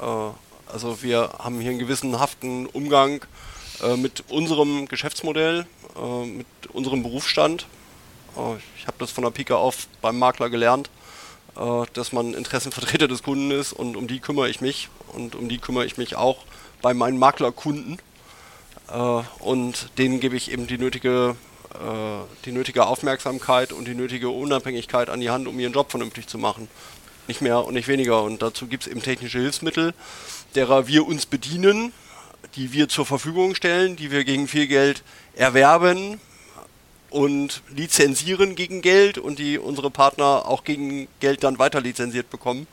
Äh, 0.00 0.72
also 0.72 1.02
wir 1.02 1.30
haben 1.38 1.60
hier 1.60 1.70
einen 1.70 1.78
gewissen 1.78 2.18
haften 2.18 2.66
Umgang 2.66 3.24
äh, 3.82 3.96
mit 3.96 4.24
unserem 4.28 4.86
Geschäftsmodell, 4.86 5.66
äh, 5.96 6.26
mit 6.26 6.46
unserem 6.72 7.02
Berufsstand. 7.02 7.66
Äh, 8.36 8.56
ich 8.78 8.86
habe 8.86 8.96
das 8.98 9.10
von 9.10 9.24
der 9.24 9.30
Pike 9.30 9.56
auf 9.56 9.88
beim 10.00 10.18
Makler 10.18 10.50
gelernt 10.50 10.88
äh, 11.56 11.84
dass 11.92 12.12
man 12.12 12.34
Interessenvertreter 12.34 13.08
des 13.08 13.22
Kunden 13.22 13.50
ist 13.50 13.72
und 13.72 13.96
um 13.96 14.06
die 14.06 14.20
kümmere 14.20 14.48
ich 14.48 14.60
mich 14.60 14.88
und 15.12 15.34
um 15.34 15.48
die 15.48 15.58
kümmere 15.58 15.84
ich 15.84 15.98
mich 15.98 16.16
auch 16.16 16.38
bei 16.80 16.94
meinen 16.94 17.18
Maklerkunden 17.18 17.98
äh, 18.90 19.22
und 19.40 19.90
denen 19.98 20.20
gebe 20.20 20.36
ich 20.36 20.50
eben 20.50 20.66
die 20.66 20.78
nötige, 20.78 21.36
die 22.44 22.52
nötige 22.52 22.86
Aufmerksamkeit 22.86 23.72
und 23.72 23.86
die 23.86 23.94
nötige 23.94 24.28
Unabhängigkeit 24.28 25.08
an 25.08 25.20
die 25.20 25.30
Hand, 25.30 25.48
um 25.48 25.58
ihren 25.58 25.72
Job 25.72 25.90
vernünftig 25.90 26.26
zu 26.26 26.38
machen. 26.38 26.68
Nicht 27.28 27.40
mehr 27.40 27.64
und 27.64 27.74
nicht 27.74 27.88
weniger 27.88 28.22
und 28.22 28.42
dazu 28.42 28.66
gibt 28.66 28.84
es 28.84 28.88
eben 28.88 29.02
technische 29.02 29.38
Hilfsmittel, 29.38 29.94
derer 30.54 30.86
wir 30.86 31.06
uns 31.06 31.24
bedienen, 31.24 31.92
die 32.56 32.72
wir 32.72 32.88
zur 32.88 33.06
Verfügung 33.06 33.54
stellen, 33.54 33.96
die 33.96 34.10
wir 34.10 34.24
gegen 34.24 34.48
viel 34.48 34.66
Geld 34.66 35.02
erwerben, 35.34 36.20
und 37.12 37.62
lizenzieren 37.68 38.54
gegen 38.54 38.80
Geld 38.80 39.18
und 39.18 39.38
die 39.38 39.58
unsere 39.58 39.90
Partner 39.90 40.46
auch 40.46 40.64
gegen 40.64 41.08
Geld 41.20 41.44
dann 41.44 41.58
weiter 41.58 41.80
lizenziert 41.80 42.30
bekommen. 42.30 42.66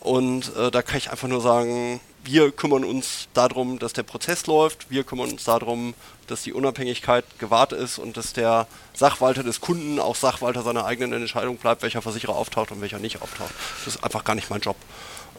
Und 0.00 0.54
äh, 0.56 0.70
da 0.70 0.82
kann 0.82 0.98
ich 0.98 1.10
einfach 1.10 1.28
nur 1.28 1.40
sagen, 1.40 2.00
wir 2.24 2.52
kümmern 2.52 2.84
uns 2.84 3.28
darum, 3.34 3.78
dass 3.78 3.92
der 3.92 4.02
Prozess 4.02 4.46
läuft, 4.46 4.90
wir 4.90 5.04
kümmern 5.04 5.30
uns 5.30 5.44
darum, 5.44 5.94
dass 6.26 6.42
die 6.42 6.52
Unabhängigkeit 6.52 7.24
gewahrt 7.38 7.72
ist 7.72 7.98
und 7.98 8.16
dass 8.16 8.32
der 8.32 8.66
Sachwalter 8.94 9.42
des 9.42 9.60
Kunden 9.60 9.98
auch 9.98 10.16
Sachwalter 10.16 10.62
seiner 10.62 10.84
eigenen 10.84 11.20
Entscheidung 11.20 11.56
bleibt, 11.56 11.82
welcher 11.82 12.02
Versicherer 12.02 12.36
auftaucht 12.36 12.70
und 12.70 12.80
welcher 12.80 12.98
nicht 12.98 13.22
auftaucht. 13.22 13.52
Das 13.84 13.94
ist 13.94 14.04
einfach 14.04 14.24
gar 14.24 14.34
nicht 14.34 14.50
mein 14.50 14.60
Job. 14.60 14.76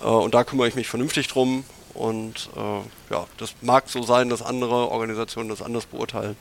Äh, 0.01 0.05
und 0.05 0.33
da 0.33 0.43
kümmere 0.43 0.67
ich 0.67 0.75
mich 0.75 0.87
vernünftig 0.87 1.27
drum 1.27 1.63
und 1.93 2.49
äh, 2.55 3.13
ja, 3.13 3.27
das 3.37 3.55
mag 3.61 3.89
so 3.89 4.03
sein, 4.03 4.29
dass 4.29 4.41
andere 4.41 4.89
Organisationen 4.89 5.49
das 5.49 5.61
anders 5.61 5.85
beurteilen. 5.85 6.35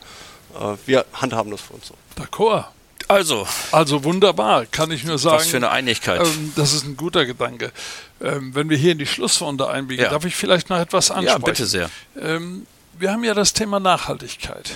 Äh, 0.59 0.77
wir 0.87 1.05
handhaben 1.13 1.51
das 1.51 1.61
für 1.61 1.75
uns 1.75 1.89
so. 1.89 1.95
D'accord. 2.17 2.67
Also. 3.09 3.47
Also 3.73 4.05
wunderbar, 4.05 4.67
kann 4.67 4.91
ich 4.91 5.05
nur 5.05 5.19
sagen. 5.19 5.39
Was 5.39 5.47
für 5.49 5.57
eine 5.57 5.71
Einigkeit. 5.71 6.21
Ähm, 6.21 6.53
das 6.57 6.75
ist 6.75 6.85
ein 6.85 6.97
guter 6.97 7.25
Gedanke. 7.25 7.73
Ähm, 8.21 8.55
wenn 8.55 8.69
wir 8.69 8.77
hier 8.77 8.93
in 8.93 8.99
die 8.99 9.07
Schlussrunde 9.07 9.69
einbiegen, 9.69 10.05
ja. 10.05 10.11
darf 10.11 10.25
ich 10.25 10.37
vielleicht 10.37 10.69
noch 10.69 10.79
etwas 10.79 11.11
ansprechen? 11.11 11.41
Ja, 11.41 11.45
bitte 11.45 11.67
sehr. 11.67 11.91
Ähm, 12.21 12.67
wir 12.99 13.11
haben 13.11 13.25
ja 13.25 13.33
das 13.35 13.55
Thema 13.55 13.81
Nachhaltigkeit. 13.81 14.71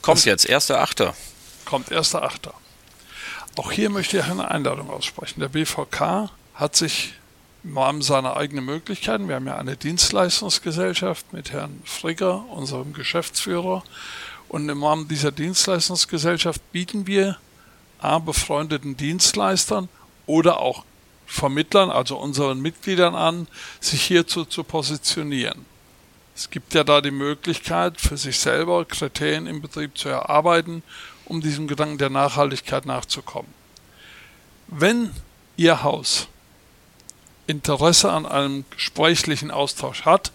Kommt 0.00 0.18
das 0.18 0.24
jetzt, 0.24 0.46
erster 0.46 0.80
Achter. 0.80 1.14
Kommt 1.64 1.90
erster 1.90 2.22
Achter. 2.22 2.54
Auch 3.56 3.72
hier 3.72 3.90
möchte 3.90 4.18
ich 4.18 4.24
eine 4.24 4.50
Einladung 4.50 4.88
aussprechen. 4.88 5.40
Der 5.40 5.48
BVK 5.48 6.30
hat 6.54 6.76
sich 6.76 7.12
im 7.64 7.76
Rahmen 7.76 8.02
seiner 8.02 8.36
eigenen 8.36 8.64
Möglichkeiten, 8.64 9.28
wir 9.28 9.34
haben 9.34 9.46
ja 9.46 9.56
eine 9.56 9.76
Dienstleistungsgesellschaft 9.76 11.32
mit 11.32 11.52
Herrn 11.52 11.82
Frigger, 11.84 12.44
unserem 12.50 12.92
Geschäftsführer, 12.92 13.82
und 14.48 14.68
im 14.68 14.82
Rahmen 14.82 15.08
dieser 15.08 15.32
Dienstleistungsgesellschaft 15.32 16.72
bieten 16.72 17.06
wir 17.06 17.36
A, 17.98 18.18
befreundeten 18.18 18.96
Dienstleistern 18.96 19.88
oder 20.26 20.60
auch 20.60 20.84
Vermittlern, 21.26 21.90
also 21.90 22.16
unseren 22.16 22.60
Mitgliedern 22.60 23.14
an, 23.14 23.48
sich 23.80 24.02
hierzu 24.02 24.44
zu 24.44 24.64
positionieren. 24.64 25.66
Es 26.34 26.48
gibt 26.48 26.72
ja 26.72 26.84
da 26.84 27.00
die 27.00 27.10
Möglichkeit, 27.10 28.00
für 28.00 28.16
sich 28.16 28.38
selber 28.38 28.84
Kriterien 28.84 29.46
im 29.46 29.60
Betrieb 29.60 29.98
zu 29.98 30.08
erarbeiten, 30.08 30.82
um 31.24 31.40
diesem 31.40 31.66
Gedanken 31.66 31.98
der 31.98 32.10
Nachhaltigkeit 32.10 32.86
nachzukommen. 32.86 33.52
Wenn 34.68 35.10
Ihr 35.56 35.82
Haus 35.82 36.28
Interesse 37.46 38.12
an 38.12 38.24
einem 38.24 38.64
gesprächlichen 38.70 39.50
Austausch 39.50 40.04
hat, 40.04 40.30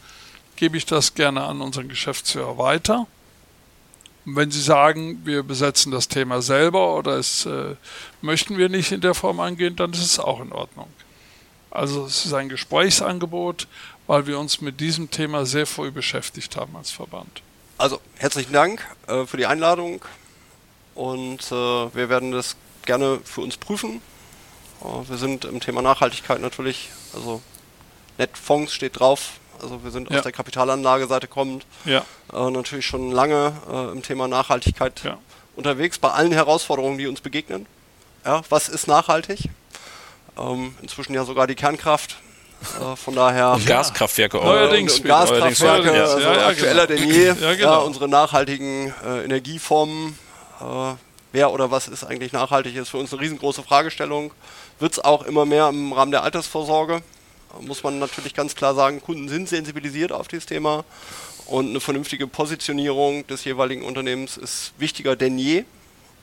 gebe 0.57 0.77
ich 0.77 0.85
das 0.85 1.15
gerne 1.15 1.43
an 1.43 1.61
unseren 1.61 1.87
Geschäftsführer 1.87 2.57
weiter 2.57 3.07
wenn 4.25 4.51
Sie 4.51 4.61
sagen, 4.61 5.21
wir 5.25 5.43
besetzen 5.43 5.91
das 5.91 6.07
Thema 6.07 6.41
selber 6.41 6.95
oder 6.95 7.17
es 7.17 7.45
äh, 7.45 7.75
möchten 8.21 8.57
wir 8.57 8.69
nicht 8.69 8.91
in 8.91 9.01
der 9.01 9.13
Form 9.13 9.39
angehen, 9.39 9.75
dann 9.75 9.91
ist 9.91 10.03
es 10.03 10.19
auch 10.19 10.41
in 10.41 10.51
Ordnung. 10.51 10.87
Also 11.71 12.05
es 12.05 12.25
ist 12.25 12.33
ein 12.33 12.49
Gesprächsangebot, 12.49 13.67
weil 14.07 14.27
wir 14.27 14.39
uns 14.39 14.61
mit 14.61 14.79
diesem 14.79 15.09
Thema 15.09 15.45
sehr 15.45 15.65
früh 15.65 15.91
beschäftigt 15.91 16.55
haben 16.55 16.75
als 16.75 16.91
Verband. 16.91 17.41
Also 17.77 17.99
herzlichen 18.17 18.53
Dank 18.53 18.85
äh, 19.07 19.25
für 19.25 19.37
die 19.37 19.45
Einladung 19.45 20.03
und 20.95 21.41
äh, 21.51 21.55
wir 21.95 22.09
werden 22.09 22.31
das 22.31 22.55
gerne 22.85 23.19
für 23.23 23.41
uns 23.41 23.57
prüfen. 23.57 24.01
Äh, 24.81 25.09
wir 25.09 25.17
sind 25.17 25.45
im 25.45 25.59
Thema 25.59 25.81
Nachhaltigkeit 25.81 26.39
natürlich, 26.39 26.89
also 27.13 27.41
Netfonds 28.17 28.73
steht 28.73 28.99
drauf, 28.99 29.39
also 29.63 29.83
wir 29.83 29.91
sind 29.91 30.11
ja. 30.11 30.17
aus 30.17 30.23
der 30.23 30.31
Kapitalanlageseite 30.31 31.27
kommend. 31.27 31.65
Ja. 31.85 32.05
Äh, 32.31 32.51
natürlich 32.51 32.85
schon 32.85 33.11
lange 33.11 33.53
äh, 33.71 33.91
im 33.91 34.03
Thema 34.03 34.27
Nachhaltigkeit 34.27 35.03
ja. 35.03 35.17
unterwegs, 35.55 35.97
bei 35.97 36.09
allen 36.09 36.31
Herausforderungen, 36.31 36.97
die 36.97 37.07
uns 37.07 37.21
begegnen. 37.21 37.65
Ja, 38.25 38.41
was 38.49 38.69
ist 38.69 38.87
nachhaltig? 38.87 39.49
Ähm, 40.37 40.75
inzwischen 40.81 41.13
ja 41.13 41.25
sogar 41.25 41.47
die 41.47 41.55
Kernkraft. 41.55 42.17
Äh, 42.79 42.95
von 42.95 43.15
daher. 43.15 43.53
Und 43.53 43.65
Gaskraftwerke 43.65 44.39
auch. 44.39 44.45
Neuerdings. 44.45 44.99
Und 44.99 45.05
Gaskraftwerke, 45.05 45.87
neuerdings 45.87 46.09
also 46.09 46.19
ja, 46.19 46.47
aktueller 46.47 46.87
genau. 46.87 46.99
denn 47.01 47.09
je. 47.09 47.33
Ja, 47.41 47.53
genau. 47.55 47.85
unsere 47.85 48.07
nachhaltigen 48.07 48.93
äh, 49.05 49.23
Energieformen. 49.23 50.17
Äh, 50.61 50.93
wer 51.31 51.51
oder 51.51 51.71
was 51.71 51.87
ist 51.87 52.03
eigentlich 52.03 52.31
nachhaltig, 52.31 52.75
ist 52.75 52.89
für 52.89 52.97
uns 52.97 53.11
eine 53.11 53.21
riesengroße 53.21 53.63
Fragestellung. 53.63 54.33
Wird 54.79 54.93
es 54.93 55.03
auch 55.03 55.23
immer 55.23 55.45
mehr 55.45 55.69
im 55.69 55.93
Rahmen 55.93 56.11
der 56.11 56.23
Altersvorsorge 56.23 57.01
muss 57.61 57.83
man 57.83 57.99
natürlich 57.99 58.33
ganz 58.33 58.55
klar 58.55 58.75
sagen, 58.75 59.01
Kunden 59.01 59.29
sind 59.29 59.49
sensibilisiert 59.49 60.11
auf 60.11 60.27
dieses 60.27 60.45
Thema 60.45 60.85
und 61.45 61.69
eine 61.69 61.79
vernünftige 61.79 62.27
Positionierung 62.27 63.27
des 63.27 63.43
jeweiligen 63.43 63.83
Unternehmens 63.83 64.37
ist 64.37 64.73
wichtiger 64.77 65.15
denn 65.15 65.37
je. 65.37 65.65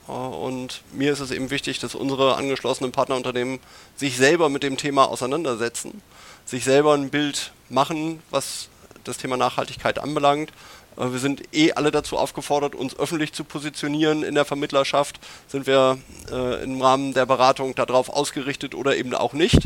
Äh, 0.08 0.12
und 0.12 0.82
mir 0.92 1.12
ist 1.12 1.20
es 1.20 1.30
eben 1.30 1.50
wichtig, 1.50 1.78
dass 1.78 1.94
unsere 1.94 2.36
angeschlossenen 2.36 2.92
Partnerunternehmen 2.92 3.60
sich 3.96 4.16
selber 4.16 4.48
mit 4.48 4.62
dem 4.62 4.76
Thema 4.76 5.08
auseinandersetzen, 5.08 6.02
sich 6.44 6.64
selber 6.64 6.94
ein 6.94 7.10
Bild 7.10 7.52
machen, 7.68 8.22
was 8.30 8.68
das 9.04 9.18
Thema 9.18 9.36
Nachhaltigkeit 9.36 9.98
anbelangt. 9.98 10.50
Äh, 10.96 11.12
wir 11.12 11.18
sind 11.18 11.42
eh 11.54 11.72
alle 11.72 11.90
dazu 11.90 12.16
aufgefordert, 12.16 12.74
uns 12.74 12.98
öffentlich 12.98 13.32
zu 13.32 13.44
positionieren 13.44 14.22
in 14.22 14.34
der 14.34 14.44
Vermittlerschaft. 14.44 15.20
Sind 15.48 15.66
wir 15.66 15.98
äh, 16.30 16.62
im 16.64 16.80
Rahmen 16.80 17.14
der 17.14 17.26
Beratung 17.26 17.74
darauf 17.74 18.08
ausgerichtet 18.08 18.74
oder 18.74 18.96
eben 18.96 19.14
auch 19.14 19.32
nicht? 19.32 19.60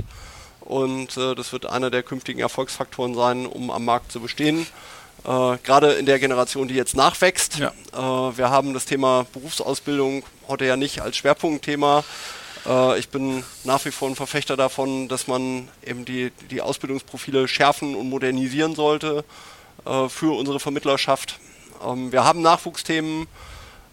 Und 0.75 1.17
äh, 1.17 1.37
das 1.37 1.53
wird 1.53 1.67
einer 1.67 1.89
der 1.89 2.03
künftigen 2.03 2.41
Erfolgsfaktoren 2.41 3.15
sein, 3.15 3.47
um 3.47 3.71
am 3.71 3.85
Markt 3.85 4.11
zu 4.11 4.19
bestehen. 4.19 4.67
Äh, 5.23 5.57
Gerade 5.63 5.93
in 5.93 6.05
der 6.05 6.19
Generation, 6.19 6.67
die 6.67 6.75
jetzt 6.75 6.97
nachwächst. 6.97 7.59
Ja. 7.59 7.69
Äh, 7.93 8.37
wir 8.37 8.51
haben 8.51 8.75
das 8.75 8.85
Thema 8.85 9.25
Berufsausbildung 9.33 10.25
heute 10.49 10.65
ja 10.65 10.77
nicht 10.77 11.01
als 11.01 11.17
Schwerpunktthema. 11.17 12.03
Äh, 12.67 12.99
ich 12.99 13.09
bin 13.09 13.45
nach 13.63 13.85
wie 13.85 13.93
vor 13.93 14.09
ein 14.09 14.17
Verfechter 14.17 14.57
davon, 14.57 15.07
dass 15.07 15.29
man 15.29 15.69
eben 15.87 16.05
die, 16.05 16.33
die 16.51 16.61
Ausbildungsprofile 16.61 17.47
schärfen 17.47 17.95
und 17.95 18.11
modernisieren 18.11 18.75
sollte 18.75 19.25
äh, 19.85 20.09
für 20.09 20.37
unsere 20.37 20.59
Vermittlerschaft. 20.59 21.39
Ähm, 21.87 22.11
wir 22.11 22.25
haben 22.25 22.43
Nachwuchsthemen 22.43 23.29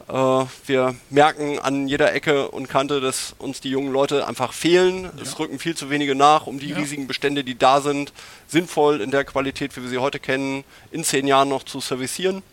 wir 0.07 0.95
merken 1.09 1.59
an 1.59 1.87
jeder 1.87 2.13
Ecke 2.13 2.49
und 2.49 2.67
Kante, 2.69 3.01
dass 3.01 3.35
uns 3.37 3.61
die 3.61 3.69
jungen 3.69 3.91
Leute 3.91 4.27
einfach 4.27 4.53
fehlen. 4.53 5.03
Ja. 5.03 5.11
Es 5.21 5.37
rücken 5.39 5.59
viel 5.59 5.75
zu 5.75 5.89
wenige 5.89 6.15
nach, 6.15 6.47
um 6.47 6.59
die 6.59 6.69
ja. 6.69 6.77
riesigen 6.77 7.07
Bestände, 7.07 7.43
die 7.43 7.57
da 7.57 7.81
sind, 7.81 8.13
sinnvoll 8.47 9.01
in 9.01 9.11
der 9.11 9.23
Qualität, 9.23 9.75
wie 9.75 9.81
wir 9.81 9.89
sie 9.89 9.97
heute 9.97 10.19
kennen, 10.19 10.63
in 10.91 11.03
zehn 11.03 11.27
Jahren 11.27 11.49
noch 11.49 11.63
zu 11.63 11.79
servicieren. 11.79 12.43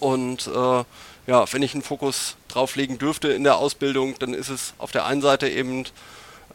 Und 0.00 0.46
äh, 0.46 0.84
ja, 1.26 1.52
wenn 1.52 1.62
ich 1.62 1.74
einen 1.74 1.82
Fokus 1.82 2.36
drauf 2.48 2.76
legen 2.76 2.98
dürfte 2.98 3.28
in 3.28 3.44
der 3.44 3.56
Ausbildung, 3.56 4.14
dann 4.18 4.32
ist 4.32 4.48
es 4.48 4.74
auf 4.78 4.92
der 4.92 5.04
einen 5.04 5.20
Seite 5.20 5.48
eben 5.48 5.84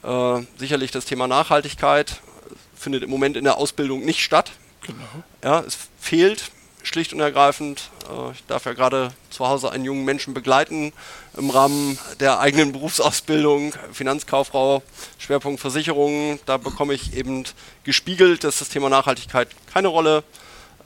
äh, 0.04 0.42
sicherlich 0.58 0.92
das 0.92 1.06
Thema 1.06 1.28
Nachhaltigkeit. 1.28 2.22
Findet 2.76 3.04
im 3.04 3.10
Moment 3.10 3.38
in 3.38 3.44
der 3.44 3.58
Ausbildung 3.58 4.04
nicht 4.04 4.22
statt. 4.22 4.52
Genau. 4.82 5.24
Ja, 5.44 5.60
es 5.62 5.78
fehlt 6.00 6.52
schlicht 6.84 7.14
und 7.14 7.20
ergreifend. 7.20 7.90
Äh, 8.10 8.32
ich 8.34 8.46
darf 8.46 8.66
ja 8.66 8.74
gerade 8.74 9.12
zu 9.30 9.48
Hause 9.48 9.72
einen 9.72 9.86
jungen 9.86 10.06
Menschen 10.06 10.34
begleiten 10.34 10.94
im 11.36 11.50
Rahmen 11.50 11.98
der 12.20 12.40
eigenen 12.40 12.72
Berufsausbildung, 12.72 13.74
Finanzkauffrau, 13.92 14.84
Schwerpunkt 15.18 15.60
Versicherungen. 15.60 16.40
Da 16.46 16.58
bekomme 16.58 16.94
ich 16.94 17.16
eben 17.16 17.46
gespiegelt, 17.84 18.44
dass 18.44 18.60
das 18.60 18.70
Thema 18.70 18.90
Nachhaltigkeit 18.90 19.50
keine 19.74 19.88
Rolle 19.88 20.24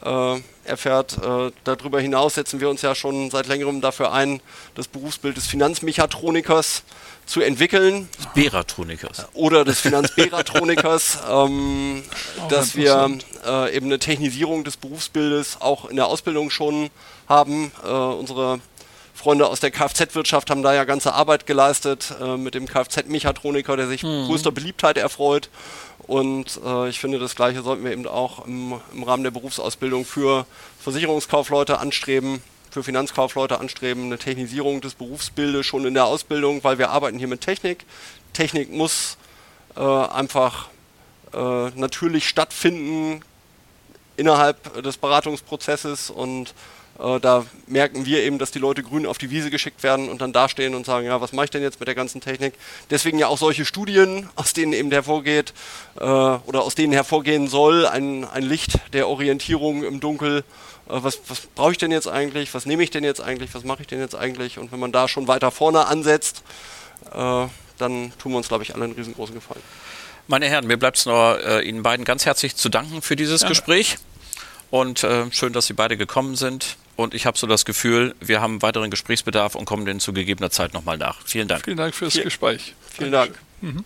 äh, 0.03 0.39
erfährt. 0.63 1.17
Äh, 1.23 1.51
darüber 1.63 1.99
hinaus 1.99 2.35
setzen 2.35 2.59
wir 2.59 2.69
uns 2.69 2.81
ja 2.81 2.95
schon 2.95 3.31
seit 3.31 3.47
längerem 3.47 3.81
dafür 3.81 4.11
ein, 4.11 4.41
das 4.75 4.87
Berufsbild 4.87 5.37
des 5.37 5.47
Finanzmechatronikers 5.47 6.83
zu 7.27 7.41
entwickeln. 7.41 8.09
Des 8.17 8.45
Beratronikers. 8.45 9.27
Oder 9.33 9.63
des 9.63 9.79
Finanzberatronikers, 9.81 11.19
ähm, 11.29 12.03
dass 12.49 12.75
wir 12.75 13.19
äh, 13.45 13.75
eben 13.75 13.87
eine 13.87 13.99
Technisierung 13.99 14.63
des 14.63 14.77
Berufsbildes 14.77 15.57
auch 15.59 15.85
in 15.85 15.97
der 15.97 16.07
Ausbildung 16.07 16.49
schon 16.49 16.89
haben. 17.27 17.71
Äh, 17.83 17.89
unsere 17.89 18.59
Freunde 19.13 19.47
aus 19.47 19.59
der 19.59 19.71
Kfz-Wirtschaft 19.71 20.49
haben 20.49 20.63
da 20.63 20.73
ja 20.73 20.85
ganze 20.85 21.13
Arbeit 21.13 21.45
geleistet 21.45 22.15
äh, 22.21 22.37
mit 22.37 22.55
dem 22.55 22.65
Kfz-Mechatroniker, 22.65 23.75
der 23.75 23.87
sich 23.87 24.03
mhm. 24.03 24.25
größter 24.27 24.51
Beliebtheit 24.51 24.97
erfreut. 24.97 25.49
Und 26.07 26.59
äh, 26.65 26.87
ich 26.87 26.99
finde, 26.99 27.19
das 27.19 27.35
Gleiche 27.35 27.61
sollten 27.61 27.83
wir 27.83 27.91
eben 27.91 28.07
auch 28.07 28.45
im, 28.45 28.79
im 28.93 29.03
Rahmen 29.03 29.23
der 29.23 29.31
Berufsausbildung 29.31 30.05
für 30.05 30.45
Versicherungskaufleute 30.79 31.79
anstreben 31.79 32.41
für 32.69 32.83
Finanzkaufleute 32.83 33.59
anstreben, 33.59 34.05
eine 34.05 34.17
Technisierung 34.17 34.81
des 34.81 34.95
Berufsbildes 34.95 35.65
schon 35.65 35.85
in 35.85 35.93
der 35.93 36.05
Ausbildung, 36.05 36.63
weil 36.63 36.77
wir 36.77 36.89
arbeiten 36.89 37.17
hier 37.17 37.27
mit 37.27 37.41
Technik. 37.41 37.85
Technik 38.33 38.71
muss 38.71 39.17
äh, 39.75 39.81
einfach 39.81 40.69
äh, 41.33 41.69
natürlich 41.75 42.27
stattfinden 42.27 43.21
innerhalb 44.15 44.83
des 44.83 44.97
Beratungsprozesses 44.97 46.09
und 46.09 46.53
da 46.97 47.45
merken 47.67 48.05
wir 48.05 48.23
eben, 48.23 48.39
dass 48.39 48.51
die 48.51 48.59
Leute 48.59 48.81
grün 48.81 49.05
auf 49.05 49.17
die 49.17 49.29
Wiese 49.29 49.51
geschickt 49.51 49.83
werden 49.83 50.09
und 50.09 50.21
dann 50.21 50.33
dastehen 50.33 50.73
und 50.73 50.85
sagen, 50.85 51.05
ja, 51.05 51.21
was 51.21 51.31
mache 51.31 51.45
ich 51.45 51.51
denn 51.51 51.61
jetzt 51.61 51.79
mit 51.79 51.87
der 51.87 51.95
ganzen 51.95 52.21
Technik? 52.21 52.53
Deswegen 52.89 53.19
ja 53.19 53.27
auch 53.27 53.37
solche 53.37 53.65
Studien, 53.65 54.29
aus 54.35 54.53
denen 54.53 54.73
eben 54.73 54.91
hervorgeht 54.91 55.53
äh, 55.97 56.03
oder 56.03 56.63
aus 56.63 56.75
denen 56.75 56.93
hervorgehen 56.93 57.47
soll, 57.47 57.85
ein, 57.85 58.25
ein 58.25 58.43
Licht 58.43 58.79
der 58.93 59.07
Orientierung 59.07 59.83
im 59.83 59.99
Dunkel. 59.99 60.39
Äh, 60.39 60.43
was, 60.87 61.19
was 61.27 61.41
brauche 61.55 61.71
ich 61.71 61.77
denn 61.77 61.91
jetzt 61.91 62.07
eigentlich? 62.07 62.53
Was 62.53 62.65
nehme 62.65 62.83
ich 62.83 62.89
denn 62.89 63.03
jetzt 63.03 63.21
eigentlich? 63.21 63.53
Was 63.53 63.63
mache 63.63 63.81
ich 63.81 63.87
denn 63.87 63.99
jetzt 63.99 64.15
eigentlich? 64.15 64.57
Und 64.57 64.71
wenn 64.71 64.79
man 64.79 64.91
da 64.91 65.07
schon 65.07 65.27
weiter 65.27 65.51
vorne 65.51 65.85
ansetzt, 65.85 66.43
äh, 67.13 67.45
dann 67.77 68.11
tun 68.17 68.31
wir 68.31 68.37
uns, 68.37 68.47
glaube 68.47 68.63
ich, 68.63 68.73
alle 68.73 68.85
einen 68.85 68.93
riesengroßen 68.93 69.35
Gefallen. 69.35 69.61
Meine 70.27 70.47
Herren, 70.47 70.67
mir 70.67 70.77
bleibt 70.77 70.97
es 70.97 71.05
nur, 71.05 71.39
äh, 71.45 71.61
Ihnen 71.67 71.83
beiden 71.83 72.05
ganz 72.05 72.25
herzlich 72.25 72.55
zu 72.55 72.69
danken 72.69 73.01
für 73.01 73.15
dieses 73.15 73.41
ja. 73.41 73.47
Gespräch. 73.47 73.97
Und 74.69 75.03
äh, 75.03 75.31
schön, 75.31 75.53
dass 75.53 75.67
Sie 75.67 75.73
beide 75.73 75.97
gekommen 75.97 76.35
sind. 76.35 76.77
Und 76.95 77.13
ich 77.13 77.25
habe 77.25 77.37
so 77.37 77.45
das 77.47 77.63
Gefühl, 77.63 78.15
wir 78.19 78.41
haben 78.41 78.61
weiteren 78.61 78.89
Gesprächsbedarf 78.89 79.55
und 79.55 79.65
kommen 79.65 79.85
den 79.85 79.99
zu 79.99 80.13
gegebener 80.13 80.49
Zeit 80.49 80.73
nochmal 80.73 80.97
nach. 80.97 81.19
Vielen 81.25 81.47
Dank. 81.47 81.63
Vielen 81.63 81.77
Dank 81.77 81.93
fürs 81.93 82.13
Viel 82.13 82.23
Gespräch. 82.23 82.73
Vielen 82.89 83.11
Dank. 83.11 83.37
Mhm. 83.61 83.85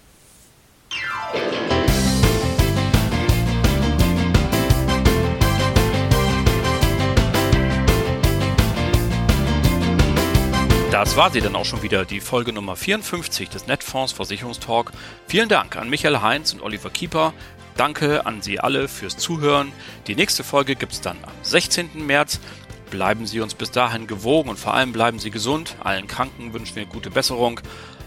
Das 10.91 11.15
war 11.15 11.31
sie 11.31 11.39
dann 11.39 11.55
auch 11.55 11.63
schon 11.63 11.83
wieder, 11.83 12.03
die 12.03 12.19
Folge 12.19 12.51
Nummer 12.51 12.75
54 12.75 13.49
des 13.49 13.65
Netfonds 13.65 14.11
Versicherungstalk. 14.11 14.91
Vielen 15.25 15.47
Dank 15.47 15.77
an 15.77 15.89
Michael 15.89 16.21
Heinz 16.21 16.51
und 16.53 16.61
Oliver 16.61 16.89
Kieper. 16.89 17.33
Danke 17.77 18.25
an 18.25 18.41
Sie 18.41 18.59
alle 18.59 18.87
fürs 18.87 19.17
Zuhören. 19.17 19.71
Die 20.07 20.15
nächste 20.15 20.43
Folge 20.43 20.75
gibt 20.75 20.93
es 20.93 21.01
dann 21.01 21.17
am 21.23 21.33
16. 21.41 22.05
März. 22.05 22.39
Bleiben 22.89 23.25
Sie 23.25 23.39
uns 23.39 23.53
bis 23.53 23.71
dahin 23.71 24.05
gewogen 24.05 24.49
und 24.49 24.59
vor 24.59 24.73
allem 24.73 24.91
bleiben 24.91 25.19
Sie 25.19 25.31
gesund. 25.31 25.75
Allen 25.81 26.07
Kranken 26.07 26.53
wünschen 26.53 26.75
wir 26.75 26.85
gute 26.85 27.09
Besserung. 27.09 27.61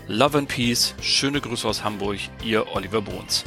Love 0.07 0.39
and 0.39 0.49
Peace. 0.49 0.95
Schöne 1.01 1.41
Grüße 1.41 1.67
aus 1.67 1.83
Hamburg. 1.83 2.19
Ihr 2.45 2.75
Oliver 2.75 3.01
Bruns. 3.01 3.45